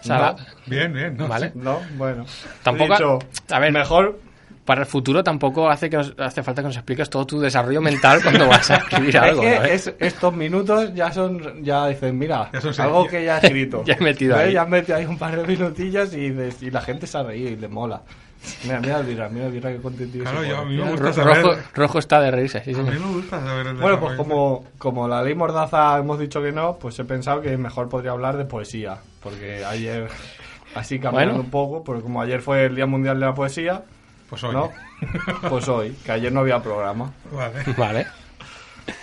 O 0.00 0.04
sea, 0.04 0.18
la- 0.18 0.36
Bien, 0.66 0.92
bien. 0.92 1.16
¿no? 1.16 1.28
Vale. 1.28 1.52
No, 1.54 1.80
bueno. 1.96 2.24
Tampoco- 2.62 2.92
dicho, 2.94 3.18
a 3.50 3.58
ver, 3.58 3.72
mejor 3.72 4.20
Para 4.64 4.82
el 4.82 4.86
futuro 4.86 5.24
tampoco 5.24 5.70
hace, 5.70 5.88
que 5.88 5.96
nos- 5.96 6.14
hace 6.18 6.42
falta 6.42 6.60
que 6.60 6.68
nos 6.68 6.76
expliques 6.76 7.08
todo 7.08 7.26
tu 7.26 7.40
desarrollo 7.40 7.80
mental 7.80 8.20
cuando 8.22 8.46
vas 8.48 8.70
a 8.70 8.76
escribir 8.76 9.16
algo. 9.18 9.42
estos 9.42 10.34
minutos 10.34 10.92
ya 10.94 11.10
son, 11.10 11.64
ya 11.64 11.86
dicen, 11.88 12.18
mira, 12.18 12.50
Ya 12.52 12.60
son 12.60 12.74
algo 12.78 13.06
que 13.06 13.24
ya 13.24 13.38
he 13.38 13.46
escrito. 13.46 13.82
Ya 13.86 13.94
he 13.94 14.04
metido 14.04 14.36
¿Ves? 14.36 14.48
ahí. 14.48 14.52
Ya 14.52 14.62
he 14.64 14.66
metido 14.66 14.98
ahí 14.98 15.06
un 15.06 15.16
par 15.16 15.34
de 15.34 15.46
minutillos 15.46 16.12
y, 16.12 16.30
dices- 16.30 16.62
y 16.62 16.70
la 16.70 16.82
gente 16.82 17.06
se 17.06 17.16
ha 17.16 17.22
reído 17.22 17.48
y 17.50 17.56
le 17.56 17.68
mola. 17.68 18.02
Mira, 18.64 18.80
mira, 18.80 19.02
mira, 19.02 19.28
mira, 19.28 19.48
mira 19.48 19.70
qué 19.72 19.78
contentillo 19.78 20.24
Claro, 20.24 20.42
se 20.42 20.48
yo- 20.48 20.56
a 20.56 20.58
pone. 20.60 20.70
mí 20.70 20.76
me 20.76 20.82
Mira. 20.84 20.90
gusta 20.92 21.06
Ro- 21.06 21.12
saber- 21.34 21.42
rojo, 21.44 21.60
rojo 21.74 21.98
está 21.98 22.20
de 22.20 22.30
reírse, 22.30 22.62
sí, 22.64 22.70
A 22.70 22.74
señor. 22.74 22.94
mí 22.94 23.00
me 23.00 23.12
gusta 23.14 23.40
saber 23.40 23.66
el 23.66 23.76
Bueno, 23.76 23.98
pues 24.00 24.12
desarrollo. 24.12 24.16
como, 24.16 24.64
como 24.78 25.08
la 25.08 25.22
ley 25.22 25.34
Mordaza 25.34 25.98
hemos 25.98 26.18
dicho 26.18 26.40
que 26.42 26.52
no, 26.52 26.78
pues 26.78 26.98
he 26.98 27.04
pensado 27.04 27.40
que 27.42 27.56
mejor 27.56 27.88
podría 27.88 28.12
hablar 28.12 28.36
de 28.36 28.44
poesía. 28.44 28.98
Porque 29.22 29.64
ayer, 29.64 30.08
así 30.74 30.98
cambiando 31.00 31.34
Bueno. 31.34 31.44
un 31.44 31.50
poco, 31.50 31.82
porque 31.84 32.02
como 32.02 32.22
ayer 32.22 32.40
fue 32.40 32.66
el 32.66 32.76
Día 32.76 32.86
Mundial 32.86 33.18
de 33.18 33.26
la 33.26 33.34
Poesía, 33.34 33.82
Pues 34.30 34.44
hoy. 34.44 34.54
¿no? 34.54 34.70
Pues 35.48 35.68
hoy, 35.68 35.96
que 36.04 36.12
ayer 36.12 36.32
no 36.32 36.40
había 36.40 36.62
programa. 36.62 37.12
Vale. 37.32 37.64
Vale. 37.76 38.06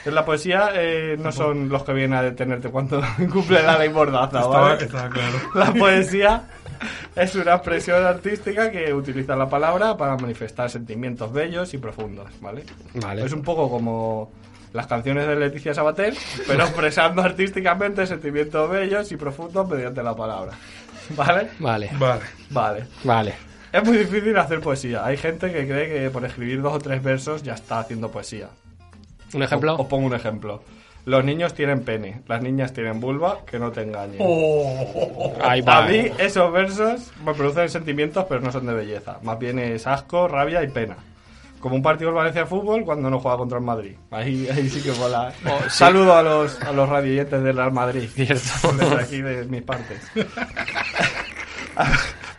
En 0.04 0.16
la 0.16 0.26
poesía 0.26 0.70
eh, 0.74 1.16
no 1.20 1.32
son 1.32 1.70
los 1.70 1.84
que 1.84 1.94
vienen 1.94 2.18
a 2.18 2.24
detenerte 2.24 2.70
cuando 2.70 3.02
cumple 3.32 3.62
la 3.62 3.78
ley 3.78 3.90
Mordaza, 3.90 4.40
Estaba, 4.40 4.62
¿vale? 4.62 4.84
estaba 4.86 5.10
claro. 5.10 5.38
La 5.54 5.74
poesía 5.74 6.44
es 7.16 7.36
una 7.36 7.56
expresión 7.56 8.04
artística 8.06 8.70
que 8.72 8.94
utiliza 8.94 9.36
la 9.36 9.48
palabra 9.48 9.96
para 9.96 10.18
manifestar 10.18 10.70
sentimientos 10.70 11.32
bellos 11.32 11.74
y 11.74 11.78
profundos, 11.78 12.30
¿vale? 12.42 12.64
Vale. 12.96 13.24
Es 13.24 13.32
un 13.32 13.42
poco 13.42 13.70
como 13.70 14.32
las 14.74 14.88
canciones 14.88 15.26
de 15.26 15.36
Leticia 15.38 15.74
Sabater, 15.74 16.14
pero 16.46 16.64
expresando 16.66 17.22
artísticamente 17.22 18.06
sentimientos 18.06 18.70
bellos 18.70 19.12
y 19.12 19.18
profundos 19.18 19.68
mediante 19.70 20.04
la 20.04 20.16
palabra. 20.16 20.52
¿Vale? 21.16 21.50
Vale. 21.60 21.90
Vale. 21.98 22.22
Vale. 22.50 22.86
Vale. 23.04 23.34
Es 23.72 23.84
muy 23.84 23.98
difícil 23.98 24.36
hacer 24.38 24.60
poesía. 24.60 25.06
Hay 25.06 25.18
gente 25.18 25.52
que 25.52 25.66
cree 25.68 25.90
que 25.90 26.10
por 26.10 26.26
escribir 26.26 26.62
dos 26.62 26.74
o 26.74 26.80
tres 26.80 27.02
versos 27.02 27.44
ya 27.44 27.54
está 27.54 27.80
haciendo 27.80 28.12
poesía. 28.12 28.50
¿Un 29.34 29.44
ejemplo? 29.44 29.74
Os, 29.76 29.82
os 29.82 29.88
pongo 29.88 30.08
un 30.08 30.14
ejemplo. 30.16 30.64
Los 31.06 31.24
niños 31.24 31.54
tienen 31.54 31.82
pene, 31.84 32.22
las 32.28 32.42
niñas 32.42 32.74
tienen 32.74 33.00
vulva, 33.00 33.40
que 33.46 33.60
no 33.60 33.72
te 33.72 33.84
engañen. 33.84 34.20
Ahí 35.44 35.62
va. 35.62 35.86
A 35.86 35.88
mí 35.88 36.12
esos 36.18 36.52
versos 36.52 37.12
me 37.24 37.34
producen 37.36 37.70
sentimientos, 37.70 38.26
pero 38.28 38.42
no 38.42 38.52
son 38.52 38.66
de 38.66 38.74
belleza. 38.74 39.20
Más 39.22 39.38
bien 39.38 39.60
es 39.60 39.86
asco, 39.86 40.28
rabia 40.28 40.64
y 40.64 40.68
pena. 40.68 40.96
Como 41.60 41.76
un 41.76 41.84
partido 41.84 42.10
del 42.10 42.16
Valencia 42.18 42.46
Fútbol 42.46 42.84
cuando 42.86 43.10
no 43.10 43.20
juega 43.20 43.38
contra 43.38 43.58
el 43.60 43.64
Madrid. 43.64 43.96
Ahí, 44.12 44.48
ahí 44.50 44.68
sí 44.70 44.82
que 44.82 44.92
mola. 45.00 45.30
¿eh? 45.30 45.34
Oh, 45.48 45.60
sí. 45.64 45.70
Saludo 45.78 46.16
a 46.16 46.22
los, 46.24 46.60
a 46.62 46.72
los 46.72 46.88
radioyentes 46.90 47.44
del 47.44 47.56
Real 47.56 47.72
Madrid. 47.72 48.08
Cierto. 48.14 48.72
Desde 48.74 48.96
aquí 49.02 49.22
de 49.22 49.46
mis 49.46 49.62
partes. 49.64 50.02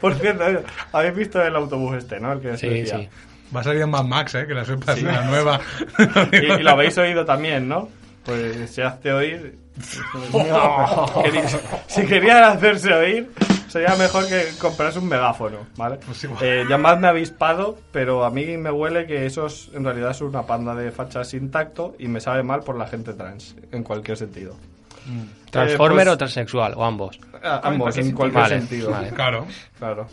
Por 0.00 0.14
cierto, 0.14 0.44
habéis 0.92 1.14
visto 1.16 1.42
el 1.42 1.54
autobús 1.56 1.96
este, 1.96 2.20
¿no? 2.20 2.32
El 2.32 2.40
que 2.40 2.56
Sí, 2.56 2.68
decía. 2.68 2.98
sí. 2.98 3.08
Va 3.54 3.60
a 3.60 3.64
salir 3.64 3.82
en 3.82 3.90
Mad 3.90 4.04
Max, 4.04 4.34
¿eh? 4.34 4.46
Que 4.46 4.54
la 4.54 4.62
es 4.62 5.02
la 5.02 5.22
nueva. 5.24 5.60
Y, 6.32 6.36
y 6.36 6.62
lo 6.62 6.70
habéis 6.70 6.98
oído 6.98 7.24
también, 7.24 7.68
¿no? 7.68 7.88
Pues 8.26 8.70
se 8.70 8.82
hace 8.82 9.12
oír. 9.12 9.56
Si 11.86 12.04
querían 12.06 12.44
hacerse 12.44 12.92
oír, 12.92 13.30
sería 13.68 13.94
mejor 13.96 14.26
que 14.28 14.48
comprase 14.58 14.98
un 14.98 15.08
megáfono, 15.08 15.58
¿vale? 15.76 15.98
Eh, 16.40 16.64
llamadme 16.68 17.08
avispado, 17.08 17.78
pero 17.92 18.24
a 18.24 18.30
mí 18.30 18.56
me 18.56 18.70
huele 18.70 19.06
que 19.06 19.26
esos 19.26 19.70
en 19.74 19.84
realidad 19.84 20.12
son 20.14 20.28
una 20.28 20.42
panda 20.42 20.74
de 20.74 20.90
fachas 20.90 21.28
sin 21.28 21.50
tacto 21.50 21.94
y 21.98 22.08
me 22.08 22.20
sabe 22.20 22.42
mal 22.42 22.60
por 22.60 22.76
la 22.76 22.86
gente 22.86 23.12
trans, 23.14 23.54
en 23.72 23.82
cualquier 23.82 24.16
sentido. 24.16 24.56
¿Transformer 25.50 26.00
Eh, 26.00 26.10
pues- 26.10 26.14
o 26.14 26.18
transexual? 26.18 26.74
O 26.76 26.84
ambos. 26.84 27.18
Ambos, 27.62 27.96
en 27.98 28.12
cualquier 28.12 28.42
Vale, 28.42 28.58
sentido. 28.58 28.90
vale. 28.90 29.10
Claro. 29.10 29.46
Claro. 29.78 30.08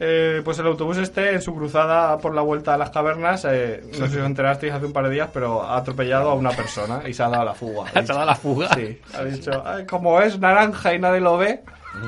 Eh, 0.00 0.42
pues 0.44 0.58
el 0.58 0.66
autobús 0.66 0.96
este, 0.98 1.34
en 1.34 1.40
su 1.40 1.54
cruzada 1.54 2.18
por 2.18 2.34
la 2.34 2.42
vuelta 2.42 2.74
a 2.74 2.76
las 2.78 2.90
cavernas, 2.90 3.44
eh, 3.48 3.80
no 3.98 4.06
sé 4.06 4.12
si 4.14 4.18
os 4.18 4.26
enterasteis 4.26 4.72
hace 4.72 4.86
un 4.86 4.92
par 4.92 5.04
de 5.04 5.10
días, 5.10 5.28
pero 5.32 5.62
ha 5.62 5.76
atropellado 5.76 6.30
a 6.30 6.34
una 6.34 6.50
persona 6.50 7.02
y 7.06 7.14
se 7.14 7.22
ha 7.22 7.28
dado 7.28 7.42
a 7.42 7.44
la 7.44 7.54
fuga. 7.54 7.88
¿Se 7.92 7.98
ha 8.00 8.02
dado 8.02 8.20
a 8.22 8.24
la 8.26 8.34
fuga? 8.34 8.68
Sí, 8.74 9.00
ha 9.16 9.24
dicho, 9.24 9.62
"Ay, 9.64 9.86
como 9.86 10.20
es 10.20 10.38
naranja 10.38 10.94
y 10.94 10.98
nadie 10.98 11.20
lo 11.20 11.38
ve, 11.38 11.60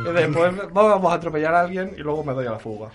y 0.04 0.12
después 0.12 0.52
vamos 0.72 1.12
a 1.12 1.14
atropellar 1.16 1.54
a 1.54 1.60
alguien 1.60 1.94
y 1.96 2.00
luego 2.00 2.24
me 2.24 2.32
doy 2.32 2.46
a 2.46 2.50
la 2.52 2.58
fuga. 2.58 2.88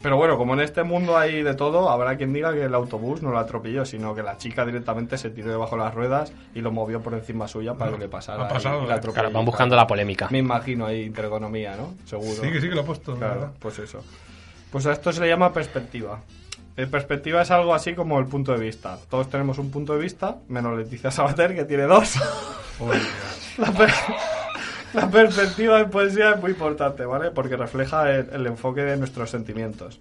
Pero 0.00 0.16
bueno, 0.16 0.36
como 0.38 0.54
en 0.54 0.60
este 0.60 0.82
mundo 0.84 1.16
hay 1.18 1.42
de 1.42 1.54
todo, 1.54 1.90
habrá 1.90 2.16
quien 2.16 2.32
diga 2.32 2.52
que 2.52 2.64
el 2.64 2.74
autobús 2.74 3.20
no 3.22 3.30
lo 3.30 3.38
atropelló, 3.38 3.84
sino 3.84 4.14
que 4.14 4.22
la 4.22 4.36
chica 4.36 4.64
directamente 4.64 5.18
se 5.18 5.30
tiró 5.30 5.50
debajo 5.50 5.76
de 5.76 5.82
las 5.82 5.94
ruedas 5.94 6.32
y 6.54 6.60
lo 6.60 6.70
movió 6.70 7.00
por 7.00 7.14
encima 7.14 7.48
suya 7.48 7.74
para 7.74 7.92
que 7.92 7.98
le 7.98 8.08
pasara. 8.08 8.44
ha 8.44 8.48
pasado, 8.48 8.78
y, 8.78 8.82
y 8.82 8.84
eh. 8.84 8.88
la 8.88 8.94
atropelló. 8.94 9.22
Claro, 9.22 9.34
van 9.34 9.44
buscando 9.44 9.74
la 9.76 9.86
polémica. 9.86 10.28
Me 10.30 10.38
imagino 10.38 10.86
ahí 10.86 11.02
intereconomía, 11.02 11.76
¿no? 11.76 11.94
Seguro. 12.06 12.42
Sí, 12.42 12.50
que 12.52 12.60
sí 12.60 12.68
que 12.68 12.74
lo 12.74 12.82
he 12.82 12.84
puesto. 12.84 13.12
la 13.12 13.18
Claro, 13.18 13.34
verdad. 13.40 13.52
pues 13.58 13.78
eso. 13.80 14.04
Pues 14.70 14.86
a 14.86 14.92
esto 14.92 15.12
se 15.12 15.20
le 15.20 15.28
llama 15.28 15.52
perspectiva. 15.52 16.20
Eh, 16.76 16.86
perspectiva 16.86 17.42
es 17.42 17.50
algo 17.50 17.74
así 17.74 17.94
como 17.94 18.20
el 18.20 18.26
punto 18.26 18.52
de 18.52 18.60
vista. 18.60 18.98
Todos 19.10 19.28
tenemos 19.28 19.58
un 19.58 19.70
punto 19.72 19.94
de 19.94 20.00
vista, 20.00 20.36
menos 20.48 20.78
Leticia 20.78 21.10
Sabater, 21.10 21.54
que 21.56 21.64
tiene 21.64 21.84
dos. 21.84 22.14
la, 23.58 23.72
per- 23.72 23.90
la 24.94 25.10
perspectiva 25.10 25.80
en 25.80 25.90
poesía 25.90 26.30
es 26.30 26.40
muy 26.40 26.52
importante, 26.52 27.04
¿vale? 27.04 27.30
Porque 27.30 27.56
refleja 27.56 28.10
el, 28.10 28.46
enfoque 28.46 28.82
de 28.82 28.96
nuestros 28.96 29.30
sentimientos. 29.30 30.00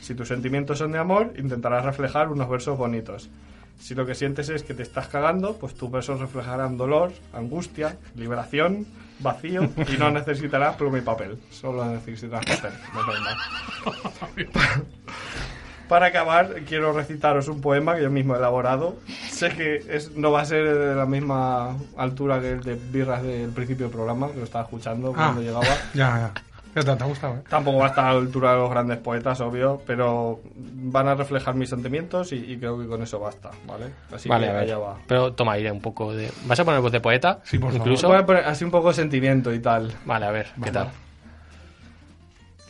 Si 0.00 0.14
tus 0.14 0.28
sentimientos 0.28 0.78
son 0.78 0.92
de 0.92 0.98
amor, 0.98 1.32
intentarás 1.36 1.84
reflejar 1.84 2.28
unos 2.28 2.48
versos 2.48 2.76
bonitos. 2.76 3.30
Si 3.78 3.94
lo 3.94 4.06
que 4.06 4.14
sientes 4.14 4.48
es 4.48 4.62
que 4.62 4.74
te 4.74 4.82
estás 4.82 5.08
cagando, 5.08 5.56
pues 5.56 5.74
tus 5.74 5.90
versos 5.90 6.20
reflejarán 6.20 6.76
dolor, 6.76 7.12
angustia, 7.32 7.96
liberación, 8.14 8.86
vacío 9.18 9.68
y 9.92 9.96
no 9.96 10.10
necesitarás 10.10 10.76
pluma 10.76 10.98
y 10.98 11.02
papel. 11.02 11.38
Solo 11.50 11.84
necesitarás 11.84 12.44
papel. 12.44 12.72
mal. 12.92 14.84
Para 15.88 16.06
acabar, 16.06 16.54
quiero 16.66 16.92
recitaros 16.92 17.46
un 17.48 17.60
poema 17.60 17.94
que 17.94 18.02
yo 18.02 18.10
mismo 18.10 18.34
he 18.34 18.38
elaborado. 18.38 18.96
Sé 19.28 19.50
que 19.50 19.76
es, 19.88 20.12
no 20.16 20.32
va 20.32 20.40
a 20.40 20.44
ser 20.46 20.64
de 20.78 20.94
la 20.94 21.04
misma 21.06 21.76
altura 21.96 22.40
que 22.40 22.52
el 22.52 22.62
de 22.62 22.74
Birras 22.74 23.22
del 23.22 23.50
principio 23.50 23.86
del 23.86 23.94
programa, 23.94 24.30
que 24.30 24.38
lo 24.38 24.44
estaba 24.44 24.64
escuchando 24.64 25.10
Ah. 25.10 25.32
cuando 25.34 25.42
llegaba. 25.42 25.64
Ya, 25.94 26.32
ya. 26.32 26.32
Ya 26.74 26.82
te, 26.82 26.96
te 26.96 27.04
ha 27.04 27.06
gustado, 27.06 27.34
¿eh? 27.36 27.42
Tampoco 27.48 27.78
va 27.78 27.84
a 27.84 27.88
estar 27.90 28.04
a 28.06 28.12
la 28.14 28.18
altura 28.18 28.50
de 28.52 28.58
los 28.58 28.68
grandes 28.70 28.98
poetas, 28.98 29.40
obvio, 29.40 29.80
pero 29.86 30.40
van 30.56 31.06
a 31.06 31.14
reflejar 31.14 31.54
mis 31.54 31.68
sentimientos 31.68 32.32
y, 32.32 32.36
y 32.36 32.56
creo 32.58 32.76
que 32.80 32.88
con 32.88 33.00
eso 33.00 33.20
basta, 33.20 33.52
¿vale? 33.64 33.90
Así 34.12 34.28
vale, 34.28 34.46
que 34.46 34.50
a 34.50 34.54
ver. 34.54 34.62
allá 34.64 34.78
va. 34.78 34.96
Pero 35.06 35.32
toma 35.34 35.52
aire 35.52 35.70
un 35.70 35.80
poco 35.80 36.12
de. 36.12 36.32
¿Vas 36.46 36.58
a 36.58 36.64
poner 36.64 36.80
voz 36.80 36.90
de 36.90 37.00
poeta? 37.00 37.38
Sí, 37.44 37.58
por 37.58 37.70
favor. 37.70 37.86
Incluso. 37.86 38.08
Voy 38.08 38.16
a 38.16 38.26
poner 38.26 38.44
así 38.46 38.64
un 38.64 38.72
poco 38.72 38.88
de 38.88 38.94
sentimiento 38.94 39.52
y 39.54 39.60
tal. 39.60 39.92
Vale, 40.04 40.26
a 40.26 40.30
ver, 40.32 40.48
¿qué 40.64 40.72
tal? 40.72 40.88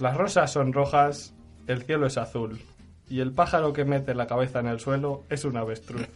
Las 0.00 0.16
rosas 0.16 0.52
son 0.52 0.74
rojas, 0.74 1.32
el 1.66 1.82
cielo 1.84 2.06
es 2.06 2.18
azul 2.18 2.60
y 3.09 3.20
el 3.20 3.32
pájaro 3.32 3.72
que 3.72 3.84
mete 3.84 4.14
la 4.14 4.26
cabeza 4.26 4.61
en 4.61 4.66
el 4.66 4.80
suelo 4.80 5.24
es 5.28 5.44
un 5.44 5.57
avestruz. 5.57 6.07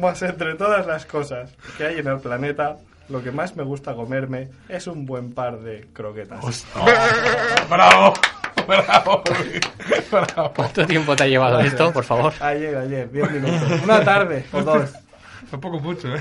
Más 0.00 0.22
entre 0.22 0.54
todas 0.54 0.86
las 0.86 1.06
cosas 1.06 1.50
que 1.78 1.86
hay 1.86 1.98
en 1.98 2.08
el 2.08 2.18
planeta, 2.20 2.76
lo 3.08 3.22
que 3.22 3.30
más 3.30 3.56
me 3.56 3.62
gusta 3.62 3.94
comerme 3.94 4.48
es 4.68 4.86
un 4.86 5.06
buen 5.06 5.32
par 5.32 5.60
de 5.60 5.86
croquetas. 5.92 6.66
¡Bravo! 7.68 8.14
¡Bravo! 8.66 9.22
¡Bravo! 10.10 10.52
¿Cuánto 10.54 10.86
tiempo 10.86 11.14
te 11.16 11.24
ha 11.24 11.26
llevado 11.26 11.60
esto, 11.60 11.92
por 11.92 12.04
favor? 12.04 12.32
Ayer, 12.40 12.76
ayer, 12.76 13.10
10 13.10 13.30
minutos. 13.32 13.82
Una 13.84 14.04
tarde 14.04 14.44
o 14.52 14.62
dos. 14.62 14.90
Tampoco 15.50 15.80
mucho, 15.80 16.14
¿eh? 16.14 16.20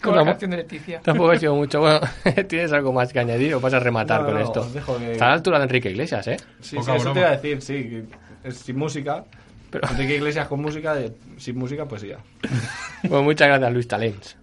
Con 0.00 0.14
la 0.14 0.24
canción 0.24 0.52
de 0.52 0.58
Leticia. 0.58 1.00
Tampoco 1.00 1.32
ha 1.32 1.36
sido 1.36 1.56
mucho. 1.56 1.80
Bueno, 1.80 1.98
¿tienes 2.48 2.72
algo 2.72 2.92
más 2.92 3.12
que 3.12 3.18
añadir 3.18 3.54
o 3.56 3.60
vas 3.60 3.74
a 3.74 3.80
rematar 3.80 4.20
No, 4.20 4.26
con 4.26 4.34
no, 4.36 4.40
esto? 4.40 4.60
os 4.60 4.72
dejo 4.72 4.98
que- 4.98 5.12
Está 5.12 5.24
a 5.24 5.28
la 5.30 5.34
altura 5.34 5.58
de 5.58 5.64
Enrique 5.64 5.90
Iglesias, 5.90 6.28
¿eh? 6.28 6.36
Sí, 6.60 6.76
sí, 6.80 6.90
eso 6.94 7.12
te 7.12 7.18
iba 7.20 7.28
a 7.28 7.32
decir, 7.32 7.60
sí. 7.60 8.04
Es 8.44 8.56
sin 8.58 8.76
música. 8.76 9.24
Pero- 9.70 9.88
Enrique 9.90 10.16
Iglesias 10.16 10.48
con 10.48 10.60
música, 10.60 10.96
sin 11.38 11.56
música, 11.56 11.86
pues 11.86 12.02
ya. 12.02 12.18
Pues 13.08 13.22
muchas 13.22 13.48
gracias, 13.48 13.72
Luis 13.72 13.88
Talens. 13.88 14.36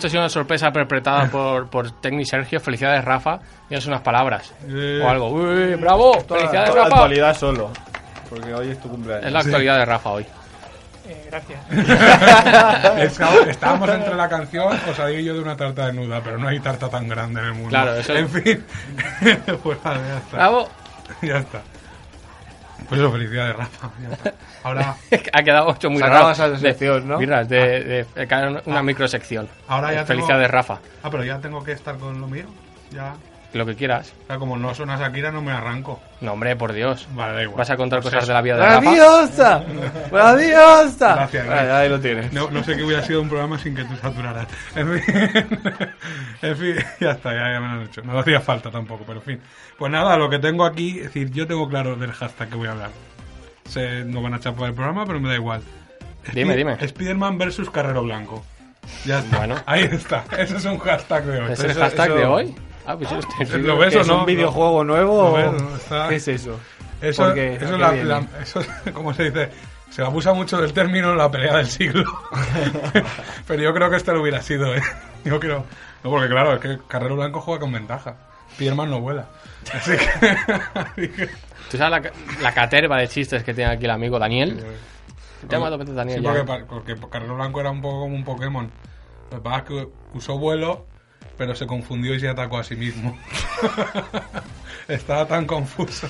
Esto 0.00 0.06
ha 0.06 0.10
sido 0.10 0.22
una 0.22 0.28
sorpresa 0.30 0.70
perpetrada 0.72 1.26
por, 1.30 1.68
por 1.68 1.90
Tecni 2.00 2.24
Sergio. 2.24 2.58
Felicidades, 2.60 3.04
Rafa. 3.04 3.38
Tienes 3.68 3.86
unas 3.86 4.00
palabras. 4.00 4.52
Eh. 4.68 5.00
O 5.04 5.08
algo. 5.08 5.28
Uy, 5.30 5.74
¡Bravo! 5.74 6.14
Felicidades, 6.14 6.70
Toda 6.70 6.76
la 6.76 6.84
Rafa. 6.84 6.86
actualidad 6.96 7.36
solo. 7.36 7.70
Porque 8.28 8.54
hoy 8.54 8.70
es 8.70 8.80
tu 8.80 8.88
cumpleaños. 8.88 9.26
Es 9.26 9.32
la 9.32 9.40
actualidad 9.40 9.78
de 9.78 9.84
Rafa 9.84 10.10
hoy. 10.10 10.26
Eh, 11.08 11.28
gracias. 11.30 11.60
Está- 12.98 13.50
Estábamos 13.50 13.88
entre 13.90 14.14
la 14.14 14.28
canción, 14.28 14.68
os 14.88 14.96
digo 14.96 15.08
yo 15.20 15.34
de 15.34 15.40
una 15.40 15.56
tarta 15.56 15.86
desnuda, 15.86 16.20
pero 16.22 16.38
no 16.38 16.46
hay 16.48 16.60
tarta 16.60 16.88
tan 16.88 17.08
grande 17.08 17.40
en 17.40 17.46
el 17.46 17.52
mundo. 17.54 17.70
Claro, 17.70 17.94
eso 17.96 18.14
En 18.14 18.28
fin, 18.28 18.64
pues 19.62 19.82
vale, 19.82 20.00
ya 20.08 20.16
está. 20.18 20.36
¡Bravo! 20.36 20.68
Ya 21.22 21.38
está. 21.38 21.60
Pues 22.88 23.00
eso, 23.00 23.12
felicidades, 23.12 23.56
Rafa. 23.56 23.90
Ahora, 24.62 24.96
ha 25.32 25.42
quedado 25.42 25.70
hecho 25.72 25.90
muy 25.90 26.02
raro. 26.02 26.30
esa 26.30 26.56
sección, 26.58 27.06
¿no? 27.08 27.18
Birras, 27.18 27.48
de, 27.48 27.84
de, 27.84 28.04
de- 28.26 28.48
una, 28.48 28.62
una 28.66 28.82
microsección. 28.82 29.48
ahora 29.68 29.88
ya 29.92 29.98
tengo- 30.04 30.06
Felicidades, 30.06 30.50
Rafa. 30.50 30.78
Ah, 31.02 31.10
pero 31.10 31.24
ya 31.24 31.38
tengo 31.38 31.62
que 31.62 31.72
estar 31.72 31.96
con 31.98 32.20
lo 32.20 32.26
mío. 32.26 32.44
Ya. 32.90 33.14
Lo 33.52 33.66
que 33.66 33.74
quieras. 33.74 34.12
O 34.22 34.26
sea, 34.28 34.36
como 34.38 34.56
no 34.56 34.72
suena 34.74 34.96
Shakira, 34.96 35.32
no 35.32 35.42
me 35.42 35.50
arranco. 35.50 36.00
No, 36.20 36.34
hombre, 36.34 36.54
por 36.54 36.72
Dios. 36.72 37.08
Vale, 37.14 37.34
da 37.34 37.42
igual. 37.42 37.58
¿Vas 37.58 37.70
a 37.70 37.76
contar 37.76 37.98
Pues 38.00 38.12
cosas 38.14 38.22
eso. 38.22 38.28
de 38.30 38.34
la 38.34 38.42
vida 38.42 38.56
de 38.56 38.62
Rafa? 38.64 38.80
¡Maravillosa! 38.80 39.64
¡Maravillosa! 40.12 41.14
Gracias, 41.16 41.42
Ahí, 41.42 41.48
gracias. 41.50 41.72
ahí 41.74 41.88
lo 41.88 42.00
tienes. 42.00 42.32
No, 42.32 42.50
no 42.50 42.62
sé 42.62 42.76
qué 42.76 42.84
hubiera 42.84 43.02
sido 43.02 43.20
un 43.22 43.28
programa 43.28 43.58
sin 43.58 43.74
que 43.74 43.84
tú 43.84 43.96
saturaras. 43.96 44.46
En 44.76 45.00
fin, 45.00 45.14
en 46.42 46.56
fin, 46.56 46.74
ya 47.00 47.10
está, 47.10 47.32
ya, 47.34 47.52
ya 47.52 47.60
me 47.60 47.66
lo 47.66 47.72
han 47.80 47.82
hecho. 47.82 48.02
No 48.02 48.18
hacía 48.18 48.40
falta 48.40 48.70
tampoco, 48.70 49.02
pero 49.04 49.18
en 49.18 49.24
fin. 49.24 49.40
Pues 49.78 49.90
nada, 49.90 50.16
lo 50.16 50.30
que 50.30 50.38
tengo 50.38 50.64
aquí, 50.64 50.98
es 50.98 51.04
decir, 51.06 51.30
yo 51.32 51.46
tengo 51.46 51.68
claro 51.68 51.96
del 51.96 52.12
hashtag 52.12 52.50
que 52.50 52.54
voy 52.56 52.68
a 52.68 52.72
hablar. 52.72 52.90
Se, 53.68 54.04
no 54.04 54.22
van 54.22 54.34
a 54.34 54.40
chapar 54.40 54.68
el 54.68 54.74
programa, 54.74 55.04
pero 55.06 55.20
me 55.20 55.28
da 55.28 55.34
igual. 55.34 55.62
Dime, 56.32 56.56
dime. 56.56 56.76
Spiderman 56.86 57.36
versus 57.38 57.70
Carrero 57.70 58.02
Blanco. 58.04 58.44
Ya 59.04 59.20
está. 59.20 59.38
Bueno. 59.38 59.56
Ahí 59.66 59.82
está. 59.90 60.24
Ese 60.38 60.56
es 60.56 60.64
un 60.64 60.78
hashtag 60.78 61.24
de 61.24 61.40
hoy. 61.40 61.52
¿Es 61.52 61.60
el 61.60 61.70
Eso- 61.70 61.80
hashtag 61.80 62.06
eso- 62.10 62.16
de 62.18 62.24
hoy? 62.26 62.54
Ah, 62.92 62.96
pues 62.98 63.12
este- 63.12 63.58
¿Lo 63.58 63.76
ves 63.78 63.92
¿Que 63.92 63.98
o 63.98 64.00
¿Es 64.02 64.06
no? 64.08 64.20
un 64.20 64.26
videojuego 64.26 64.84
nuevo 64.84 65.32
ves, 65.34 65.46
o 65.48 65.52
no, 65.52 65.76
está- 65.76 66.08
qué 66.08 66.16
es 66.16 66.28
eso? 66.28 66.58
Eso, 67.00 67.22
¿Por 67.24 67.34
qué? 67.34 67.54
eso, 67.54 67.64
¿A 67.66 67.68
es 67.94 68.04
la, 68.04 68.20
la- 68.20 68.26
eso 68.42 68.60
es, 68.60 68.68
¿cómo 68.92 69.14
se 69.14 69.24
dice? 69.30 69.50
Se 69.90 70.02
abusa 70.02 70.32
mucho 70.32 70.60
del 70.60 70.72
término 70.72 71.14
la 71.14 71.30
pelea 71.30 71.56
del 71.56 71.66
siglo. 71.66 72.04
Pero 73.46 73.62
yo 73.62 73.72
creo 73.74 73.90
que 73.90 73.96
este 73.96 74.12
lo 74.12 74.22
hubiera 74.22 74.40
sido, 74.42 74.74
¿eh? 74.74 74.82
Yo 75.24 75.40
creo. 75.40 75.64
No, 76.04 76.10
porque 76.10 76.28
claro, 76.28 76.54
es 76.54 76.60
que 76.60 76.78
Carrero 76.88 77.16
Blanco 77.16 77.40
juega 77.40 77.60
con 77.60 77.72
ventaja. 77.72 78.16
Spiderman 78.54 78.90
no 78.90 79.00
vuela. 79.00 79.26
Así 79.72 79.92
que. 79.96 80.28
así 80.78 81.08
que- 81.08 81.30
¿Tú 81.70 81.76
sabes 81.76 82.02
la, 82.02 82.12
la 82.42 82.52
caterva 82.54 82.98
de 82.98 83.08
chistes 83.08 83.44
que 83.44 83.54
tiene 83.54 83.72
aquí 83.72 83.84
el 83.84 83.90
amigo 83.92 84.18
Daniel? 84.18 84.64
Te 85.48 85.54
llama 85.56 85.70
dos 85.70 85.78
veces 85.78 85.94
Daniel. 85.94 86.20
Sí, 86.20 86.26
porque, 86.26 86.44
pa- 86.44 86.64
porque 86.68 86.96
Carrero 87.10 87.36
Blanco 87.36 87.60
era 87.60 87.70
un 87.70 87.80
poco 87.80 88.00
como 88.00 88.14
un 88.14 88.24
Pokémon. 88.24 88.70
Lo 89.30 89.36
que 89.36 89.42
pasa 89.42 89.58
es 89.58 89.62
que 89.64 89.88
usó 90.14 90.38
vuelo, 90.38 90.86
pero 91.40 91.54
se 91.54 91.66
confundió 91.66 92.14
y 92.14 92.20
se 92.20 92.28
atacó 92.28 92.58
a 92.58 92.64
sí 92.64 92.76
mismo. 92.76 93.16
Estaba 94.88 95.26
tan 95.26 95.46
confuso. 95.46 96.06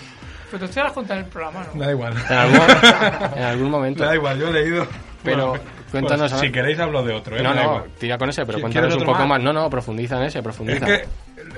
Pero 0.50 0.66
tú 0.66 0.72
te 0.74 0.82
las 0.82 0.90
contas 0.90 1.18
en 1.18 1.24
el 1.24 1.30
programa, 1.30 1.64
¿no? 1.72 1.80
Da 1.80 1.92
igual. 1.92 2.14
En 2.28 2.36
algún, 2.36 2.60
en 3.36 3.42
algún 3.44 3.70
momento. 3.70 4.04
Da 4.04 4.16
igual, 4.16 4.40
yo 4.40 4.48
he 4.48 4.52
leído. 4.52 4.88
Pero 5.22 5.50
Bueno, 5.50 5.64
cuéntanos, 5.92 6.32
pues, 6.32 6.40
si 6.40 6.50
queréis 6.50 6.80
hablo 6.80 7.04
de 7.04 7.14
otro, 7.14 7.36
¿eh? 7.36 7.42
No, 7.44 7.54
no, 7.54 7.84
tira 8.00 8.18
con 8.18 8.28
ese, 8.28 8.44
pero 8.44 8.58
¿Qui- 8.58 8.62
cuéntanos 8.62 8.96
un 8.96 9.04
poco 9.04 9.20
más? 9.20 9.28
más. 9.28 9.42
No, 9.42 9.52
no, 9.52 9.70
profundiza 9.70 10.16
en 10.16 10.24
ese, 10.24 10.42
profundiza. 10.42 10.84
Es 10.84 11.06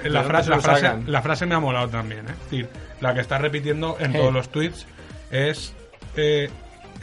que 0.05 0.11
la 0.11 0.21
¿De 0.21 0.29
frase, 0.29 0.51
la, 0.51 0.61
frase, 0.61 0.93
la 1.07 1.23
frase 1.23 1.47
me 1.47 1.55
ha 1.55 1.61
molado 1.61 1.89
también, 1.89 2.27
¿eh? 2.29 2.33
Es 2.33 2.51
decir, 2.51 2.69
la 3.01 3.15
que 3.15 3.23
está 3.23 3.39
repitiendo 3.39 3.97
en 4.01 4.13
todos 4.13 4.35
los 4.35 4.51
tweets 4.51 4.87
es 5.31 5.75
eh, 6.17 6.51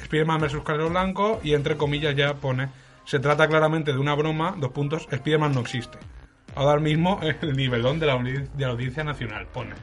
Spiderman 0.05 0.39
versus 0.39 0.61
Carrero 0.61 0.89
Blanco 0.89 1.39
y 1.43 1.55
entre 1.55 1.77
comillas 1.77 2.15
ya 2.15 2.35
pone 2.35 2.69
se 3.09 3.17
trata 3.17 3.47
claramente 3.47 3.91
de 3.91 3.97
una 3.97 4.13
broma, 4.13 4.53
dos 4.55 4.69
puntos, 4.69 5.07
Spiderman 5.11 5.51
no 5.51 5.61
existe. 5.61 5.97
Ahora 6.59 6.81
mismo 6.81 7.19
el 7.41 7.55
nivelón 7.55 7.99
de 7.99 8.05
la, 8.05 8.15
audi- 8.15 8.47
de 8.53 8.65
la 8.65 8.71
audiencia 8.71 9.03
nacional 9.03 9.47
pone. 9.47 9.75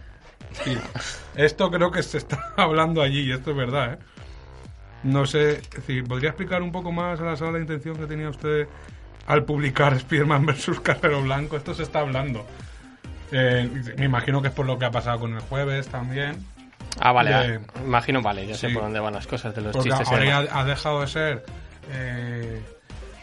Sí. 0.62 0.76
Esto 1.34 1.70
creo 1.70 1.90
que 1.90 2.02
se 2.02 2.18
está 2.18 2.52
hablando 2.56 3.00
allí 3.02 3.20
y 3.22 3.32
esto 3.32 3.50
es 3.52 3.56
verdad, 3.56 3.94
¿eh? 3.94 3.98
No 5.02 5.24
sé, 5.24 5.60
decir, 5.74 6.04
¿podría 6.04 6.30
explicar 6.30 6.62
un 6.62 6.72
poco 6.72 6.92
más 6.92 7.20
a 7.20 7.24
la 7.24 7.36
sala 7.36 7.52
la 7.52 7.58
intención 7.60 7.96
que 7.96 8.06
tenía 8.06 8.28
usted 8.28 8.68
al 9.26 9.44
publicar 9.44 9.98
Spiderman 10.00 10.44
versus 10.44 10.80
Carrero 10.80 11.22
Blanco? 11.22 11.56
Esto 11.56 11.72
se 11.74 11.82
está 11.82 12.00
hablando. 12.00 12.46
Eh, 13.32 13.70
me 13.98 14.04
imagino 14.04 14.42
que 14.42 14.48
es 14.48 14.54
por 14.54 14.66
lo 14.66 14.78
que 14.78 14.84
ha 14.84 14.90
pasado 14.90 15.20
con 15.20 15.34
el 15.34 15.40
jueves 15.40 15.88
también. 15.88 16.36
Ah, 17.00 17.12
vale, 17.12 17.60
imagino, 17.84 18.20
vale, 18.22 18.46
ya 18.46 18.54
sé 18.54 18.68
por 18.70 18.82
dónde 18.82 19.00
van 19.00 19.14
las 19.14 19.26
cosas 19.26 19.54
de 19.54 19.62
los 19.62 19.72
Porque 19.72 19.90
chistes. 19.90 20.08
ahora 20.08 20.24
ya 20.24 20.38
ha 20.60 20.64
dejado 20.64 21.00
de 21.02 21.06
ser 21.08 21.44
eh, 21.90 22.62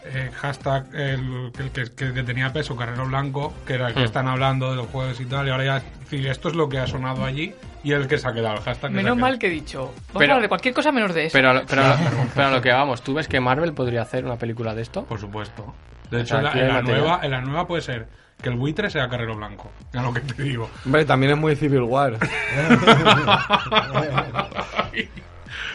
eh, 0.06 0.30
hashtag 0.36 0.86
el, 0.93 1.51
el 1.58 1.72
que, 1.72 1.84
que- 1.95 2.14
que 2.14 2.24
tenía 2.24 2.51
peso, 2.51 2.76
Carrero 2.76 3.06
Blanco, 3.06 3.54
que 3.66 3.74
era 3.76 3.88
el 3.88 3.93
que 3.93 4.01
Mm. 4.01 4.06
están 4.06 4.28
hablando 4.28 4.70
de 4.72 4.76
los 4.78 4.88
jueves 4.88 5.20
y 5.20 5.26
tal, 5.26 5.47
y 5.47 5.51
ahora 5.51 5.64
ya, 5.66 5.78
es 5.78 5.99
decir, 6.01 6.28
esto 6.28 6.49
es 6.49 6.56
lo 6.56 6.68
que 6.70 6.80
ha 6.80 6.88
sonado 6.88 7.24
allí 7.26 7.54
y 7.84 7.91
el 7.93 8.08
que 8.08 8.18
se 8.18 8.28
ha 8.28 8.34
quedado, 8.34 8.56
el 8.58 8.62
hashtag 8.64 8.89
que 8.91 8.95
Menos 8.97 9.14
quedado. 9.16 9.16
mal 9.22 9.39
que 9.39 9.47
he 9.47 9.49
dicho. 9.49 9.80
Vamos 9.86 9.95
Pero- 10.14 10.20
a 10.20 10.24
hablar 10.36 10.41
de 10.41 10.49
cualquier 10.49 10.74
cosa 10.74 10.91
menos 10.91 11.14
de 11.14 11.26
eso. 11.26 11.34
Pero, 11.34 11.49
a 11.49 11.54
lo- 11.54 11.66
pero, 11.66 11.84
a 11.84 11.88
lo- 11.89 11.95
pero 12.36 12.47
a 12.47 12.51
lo 12.51 12.62
que 12.62 12.72
vamos, 12.72 13.01
¿tú 13.01 13.14
ves 13.14 13.28
que 13.28 13.39
Marvel 13.39 13.74
podría 13.74 14.01
hacer 14.01 14.26
una 14.26 14.38
película 14.38 14.76
de 14.76 14.82
esto? 14.82 15.06
Por 15.06 15.20
supuesto. 15.20 15.74
De 16.12 16.22
hecho, 16.22 16.38
en 16.38 16.43
la, 16.43 16.51
en 16.51 16.86
nueva, 16.86 17.20
en 17.24 17.32
la 17.32 17.41
nueva 17.41 17.66
puede 17.66 17.82
ser 17.82 18.08
que 18.41 18.49
el 18.49 18.56
buitre 18.56 18.89
sea 18.89 19.08
Carrero 19.10 19.36
Blanco. 19.36 19.72
Ya 19.93 20.01
lo 20.01 20.14
que 20.14 20.20
te 20.20 20.43
digo. 20.43 20.70
Hombre, 20.86 21.06
también 21.06 21.32
es 21.32 21.38
muy 21.38 21.56
Civil 21.56 21.82
War. 21.84 22.18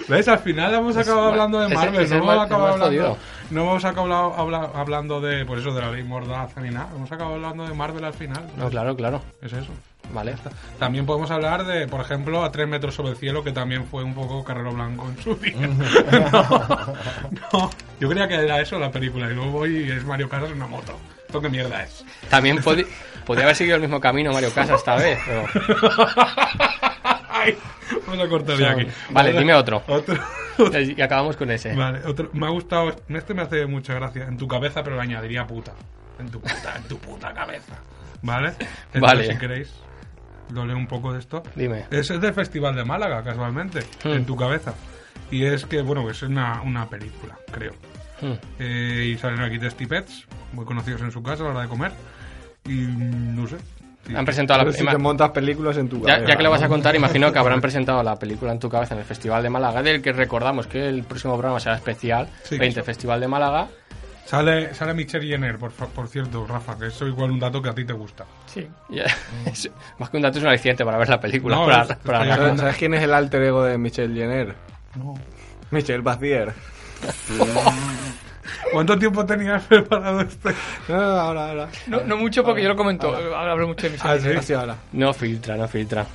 ¿Ves? 0.08 0.28
Al 0.28 0.38
final 0.38 0.74
hemos 0.74 0.96
acabado 0.96 1.28
hablando 1.28 1.60
de 1.60 1.68
Marvel, 1.74 1.94
no 1.94 2.00
es 2.00 2.10
hemos 2.12 2.28
acabado 2.30 2.44
es 2.46 2.52
hablando, 2.74 2.86
jodido. 2.86 3.18
No 3.50 3.62
hemos 3.62 3.84
acabado 3.84 4.34
habla- 4.34 4.70
hablando 4.74 5.20
de, 5.20 5.44
pues 5.44 5.60
eso, 5.60 5.72
de 5.72 5.80
la 5.80 5.90
ley 5.90 6.02
Mordaza 6.04 6.60
ni 6.60 6.70
nada. 6.70 6.88
Hemos 6.94 7.10
acabado 7.12 7.36
hablando 7.36 7.66
de 7.66 7.74
Marvel 7.74 8.04
al 8.04 8.14
final. 8.14 8.44
No, 8.56 8.68
claro, 8.70 8.96
claro. 8.96 9.22
Es 9.42 9.52
eso. 9.52 9.70
Vale. 10.12 10.36
También 10.78 11.04
podemos 11.04 11.30
hablar 11.30 11.64
de, 11.66 11.86
por 11.86 12.00
ejemplo, 12.00 12.42
a 12.42 12.50
tres 12.50 12.66
metros 12.66 12.94
sobre 12.94 13.10
el 13.10 13.16
cielo, 13.18 13.44
que 13.44 13.52
también 13.52 13.84
fue 13.84 14.02
un 14.04 14.14
poco 14.14 14.42
Carrero 14.42 14.72
Blanco 14.72 15.06
en 15.08 15.22
su 15.22 15.34
día. 15.34 15.54
no, 16.32 16.96
no, 17.52 17.70
yo 18.00 18.08
creía 18.08 18.26
que 18.26 18.34
era 18.36 18.60
eso 18.60 18.78
la 18.78 18.90
película, 18.90 19.30
y 19.30 19.34
luego 19.34 19.50
voy 19.50 19.76
y 19.86 19.90
es 19.90 20.04
Mario 20.04 20.28
Casas 20.28 20.48
en 20.50 20.56
una 20.56 20.66
moto. 20.66 20.98
¿Esto 21.26 21.42
qué 21.42 21.50
mierda 21.50 21.82
es? 21.82 22.04
También 22.30 22.58
podi- 22.62 22.86
podría 23.26 23.44
haber 23.44 23.56
seguido 23.56 23.76
el 23.76 23.82
mismo 23.82 24.00
camino 24.00 24.32
Mario 24.32 24.50
Casas 24.54 24.78
esta 24.78 24.96
vez. 24.96 25.18
pero- 25.26 25.46
Ay, 27.28 27.56
vamos 28.06 28.24
a 28.24 28.28
cortar 28.30 28.62
aquí. 28.64 28.86
Vale, 29.10 29.32
dime 29.38 29.54
otro. 29.54 29.82
Otro. 29.86 30.18
Y 30.96 31.00
acabamos 31.00 31.36
con 31.36 31.50
ese. 31.50 31.74
Vale, 31.74 32.00
otro. 32.04 32.30
Me 32.32 32.46
ha 32.46 32.50
gustado. 32.50 32.94
Este 33.08 33.34
me 33.34 33.42
hace 33.42 33.66
mucha 33.66 33.94
gracia. 33.94 34.24
En 34.24 34.36
tu 34.36 34.48
cabeza, 34.48 34.82
pero 34.82 34.96
le 34.96 35.02
añadiría 35.02 35.46
puta. 35.46 35.72
En 36.18 36.30
tu 36.30 36.40
puta, 36.40 36.76
en 36.76 36.82
tu 36.84 36.98
puta 36.98 37.32
cabeza. 37.32 37.78
¿Vale? 38.22 38.48
Entonces, 38.48 39.00
Vale. 39.00 39.32
Si 39.32 39.38
queréis, 39.38 39.74
lo 40.52 40.66
leo 40.66 40.76
un 40.76 40.86
poco 40.86 41.12
de 41.12 41.20
esto. 41.20 41.42
Dime. 41.54 41.86
Ese 41.90 42.14
es 42.14 42.20
del 42.20 42.34
Festival 42.34 42.74
de 42.74 42.84
Málaga, 42.84 43.22
casualmente. 43.22 43.80
Hmm. 44.04 44.12
En 44.12 44.26
tu 44.26 44.36
cabeza. 44.36 44.74
Y 45.30 45.44
es 45.44 45.66
que, 45.66 45.82
bueno, 45.82 46.04
que 46.04 46.12
es 46.12 46.22
una, 46.22 46.62
una 46.62 46.88
película, 46.88 47.38
creo. 47.50 47.72
Hmm. 48.20 48.34
Eh, 48.58 49.12
y 49.12 49.18
salen 49.18 49.40
aquí 49.40 49.58
Testy 49.58 49.86
Pets, 49.86 50.26
muy 50.52 50.64
conocidos 50.64 51.02
en 51.02 51.12
su 51.12 51.22
casa 51.22 51.42
a 51.42 51.46
la 51.46 51.52
hora 51.52 51.62
de 51.62 51.68
comer. 51.68 51.92
Y 52.64 52.72
mm, 52.72 53.36
no 53.36 53.46
sé. 53.46 53.56
Han 54.16 54.24
presentado 54.24 54.64
la 54.64 54.72
si 54.72 54.84
te 54.84 54.98
montas 54.98 55.30
películas 55.30 55.76
en 55.76 55.88
tu 55.88 56.00
ya, 56.00 56.14
cabeza. 56.14 56.28
ya 56.28 56.36
que 56.36 56.42
lo 56.42 56.50
vas 56.50 56.62
a 56.62 56.68
contar, 56.68 56.94
imagino 57.02 57.32
que 57.32 57.38
habrán 57.38 57.60
presentado 57.60 58.02
la 58.02 58.16
película 58.18 58.52
en 58.52 58.58
tu 58.58 58.68
cabeza 58.68 58.94
en 58.94 59.00
el 59.00 59.06
Festival 59.06 59.42
de 59.42 59.50
Málaga, 59.50 59.82
del 59.82 60.00
que 60.02 60.12
recordamos 60.12 60.66
que 60.66 60.88
el 60.88 61.04
próximo 61.04 61.34
programa 61.34 61.60
será 61.60 61.76
especial, 61.76 62.28
Sí. 62.44 62.58
20 62.58 62.82
Festival 62.82 63.20
de 63.20 63.28
Málaga. 63.28 63.68
Sale, 64.24 64.74
sale 64.74 64.92
Michelle 64.92 65.26
Jenner, 65.26 65.56
por, 65.56 65.70
por 65.72 66.06
cierto, 66.08 66.46
Rafa, 66.46 66.78
que 66.78 66.88
eso 66.88 67.06
igual 67.06 67.30
un 67.30 67.40
dato 67.40 67.62
que 67.62 67.70
a 67.70 67.74
ti 67.74 67.84
te 67.86 67.94
gusta. 67.94 68.26
Sí. 68.46 68.68
Ya- 68.90 69.06
es- 69.46 69.70
más 69.98 70.10
que 70.10 70.16
un 70.18 70.22
dato 70.22 70.36
es 70.38 70.44
un 70.44 70.50
aliciente 70.50 70.84
para 70.84 70.98
ver 70.98 71.08
la 71.08 71.18
película. 71.18 71.56
No, 71.56 71.64
para- 71.66 71.82
es- 71.84 71.96
para- 71.96 72.36
¿Sabes, 72.36 72.60
sabes 72.60 72.76
quién 72.76 72.92
es 72.94 73.02
el 73.02 73.14
alter 73.14 73.42
ego 73.42 73.64
de 73.64 73.78
Michelle 73.78 74.14
Jenner? 74.14 74.54
No. 74.96 75.14
Michelle 75.70 76.02
Bazier. 76.02 76.52
¿Cuánto 78.72 78.98
tiempo 78.98 79.24
tenías 79.24 79.62
preparado 79.64 80.20
este? 80.20 80.50
No, 80.88 80.94
ahora, 80.96 81.48
ahora. 81.50 81.68
No, 81.86 82.00
no 82.02 82.16
mucho 82.16 82.44
porque 82.44 82.62
yo 82.62 82.68
lo 82.68 82.76
comento. 82.76 83.14
Ahora 83.14 83.52
hablo 83.52 83.68
mucho 83.68 83.86
de 83.86 83.92
mis 83.92 84.04
Ah, 84.04 84.16
sí. 84.18 84.52
Ahora. 84.52 84.76
No 84.92 85.12
filtra, 85.14 85.56
no 85.56 85.68
filtra. 85.68 86.06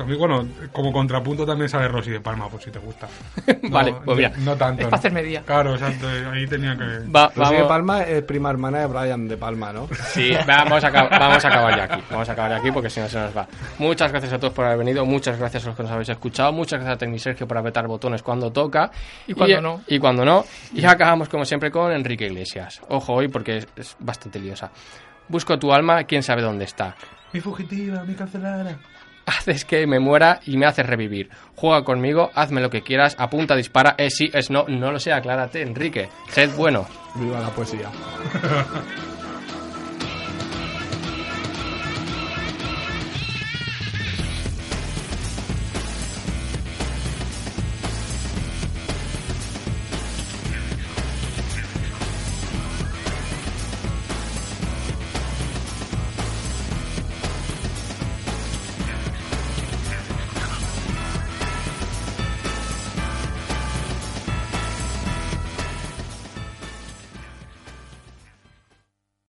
También, 0.00 0.18
bueno, 0.18 0.48
como 0.72 0.90
contrapunto 0.92 1.44
también 1.44 1.68
sale 1.68 1.86
Rosy 1.88 2.10
de 2.10 2.20
Palma, 2.20 2.48
por 2.48 2.60
si 2.62 2.70
te 2.70 2.78
gusta. 2.78 3.06
No, 3.62 3.68
Vale, 3.70 3.94
pues 4.04 4.16
mira. 4.16 4.32
No 4.38 4.56
tanto. 4.56 4.82
Es 4.82 4.88
para 4.88 4.98
hacerme 4.98 5.22
día. 5.22 5.42
Claro, 5.44 5.74
exacto. 5.74 6.06
Ahí 6.32 6.46
tenía 6.46 6.76
que... 6.76 7.06
Va- 7.10 7.30
Rosy 7.36 7.54
de 7.56 7.64
Palma 7.64 8.02
es 8.02 8.22
prima 8.22 8.50
hermana 8.50 8.78
de 8.80 8.86
Brian 8.86 9.28
de 9.28 9.36
Palma, 9.36 9.72
¿no? 9.72 9.88
sí, 10.12 10.32
vamos, 10.46 10.82
a, 10.82 10.90
vamos 10.90 11.44
a 11.44 11.48
acabar 11.48 11.76
ya 11.76 11.84
aquí. 11.84 12.02
Vamos 12.10 12.28
a 12.28 12.32
acabar 12.32 12.50
ya 12.52 12.56
aquí 12.56 12.70
porque 12.72 12.88
si 12.90 13.00
no 13.00 13.08
se 13.08 13.18
nos 13.18 13.36
va. 13.36 13.46
Muchas 13.78 14.10
gracias 14.10 14.32
a 14.32 14.38
todos 14.38 14.52
por 14.54 14.64
haber 14.64 14.78
venido. 14.78 15.04
Muchas 15.04 15.38
gracias 15.38 15.64
a 15.64 15.68
los 15.68 15.76
que 15.76 15.82
nos 15.82 15.92
habéis 15.92 16.08
escuchado. 16.08 16.52
Muchas 16.52 16.80
gracias 16.80 16.96
a 16.96 16.98
Tecni 16.98 17.18
Sergio 17.18 17.46
por 17.46 17.58
apretar 17.58 17.86
botones 17.86 18.22
cuando 18.22 18.50
toca. 18.50 18.90
Y 19.26 19.34
cuando 19.34 19.60
no. 19.60 19.80
Y 19.86 19.98
cuando 19.98 20.24
no. 20.24 20.44
Y 20.72 20.84
acabamos 20.84 21.28
como 21.28 21.44
siempre 21.44 21.70
con 21.70 21.92
Enrique 21.92 22.24
Iglesias. 22.26 22.80
Ojo 22.88 23.12
hoy 23.12 23.28
porque 23.28 23.58
es, 23.58 23.68
es 23.76 23.96
bastante 24.00 24.38
liosa. 24.40 24.70
Busco 25.28 25.58
tu 25.58 25.72
alma, 25.72 26.04
quién 26.04 26.22
sabe 26.22 26.42
dónde 26.42 26.64
está. 26.64 26.96
Mi 27.32 27.40
fugitiva, 27.40 28.02
mi 28.04 28.14
cancelada. 28.14 28.76
haces 29.38 29.64
que 29.64 29.86
me 29.86 30.00
muera 30.00 30.40
y 30.46 30.56
me 30.56 30.66
haces 30.66 30.86
revivir. 30.86 31.30
Juega 31.56 31.84
conmigo, 31.84 32.30
hazme 32.34 32.60
lo 32.60 32.70
que 32.70 32.82
quieras, 32.82 33.16
apunta, 33.18 33.56
dispara, 33.56 33.94
es 33.98 34.14
sí, 34.16 34.30
es 34.32 34.50
no, 34.50 34.64
no 34.68 34.92
lo 34.92 34.98
sé, 34.98 35.12
aclárate, 35.12 35.62
Enrique. 35.62 36.08
Sed 36.28 36.50
bueno. 36.56 36.86
Viva 37.16 37.40
la 37.40 37.50
poesía. 37.50 37.90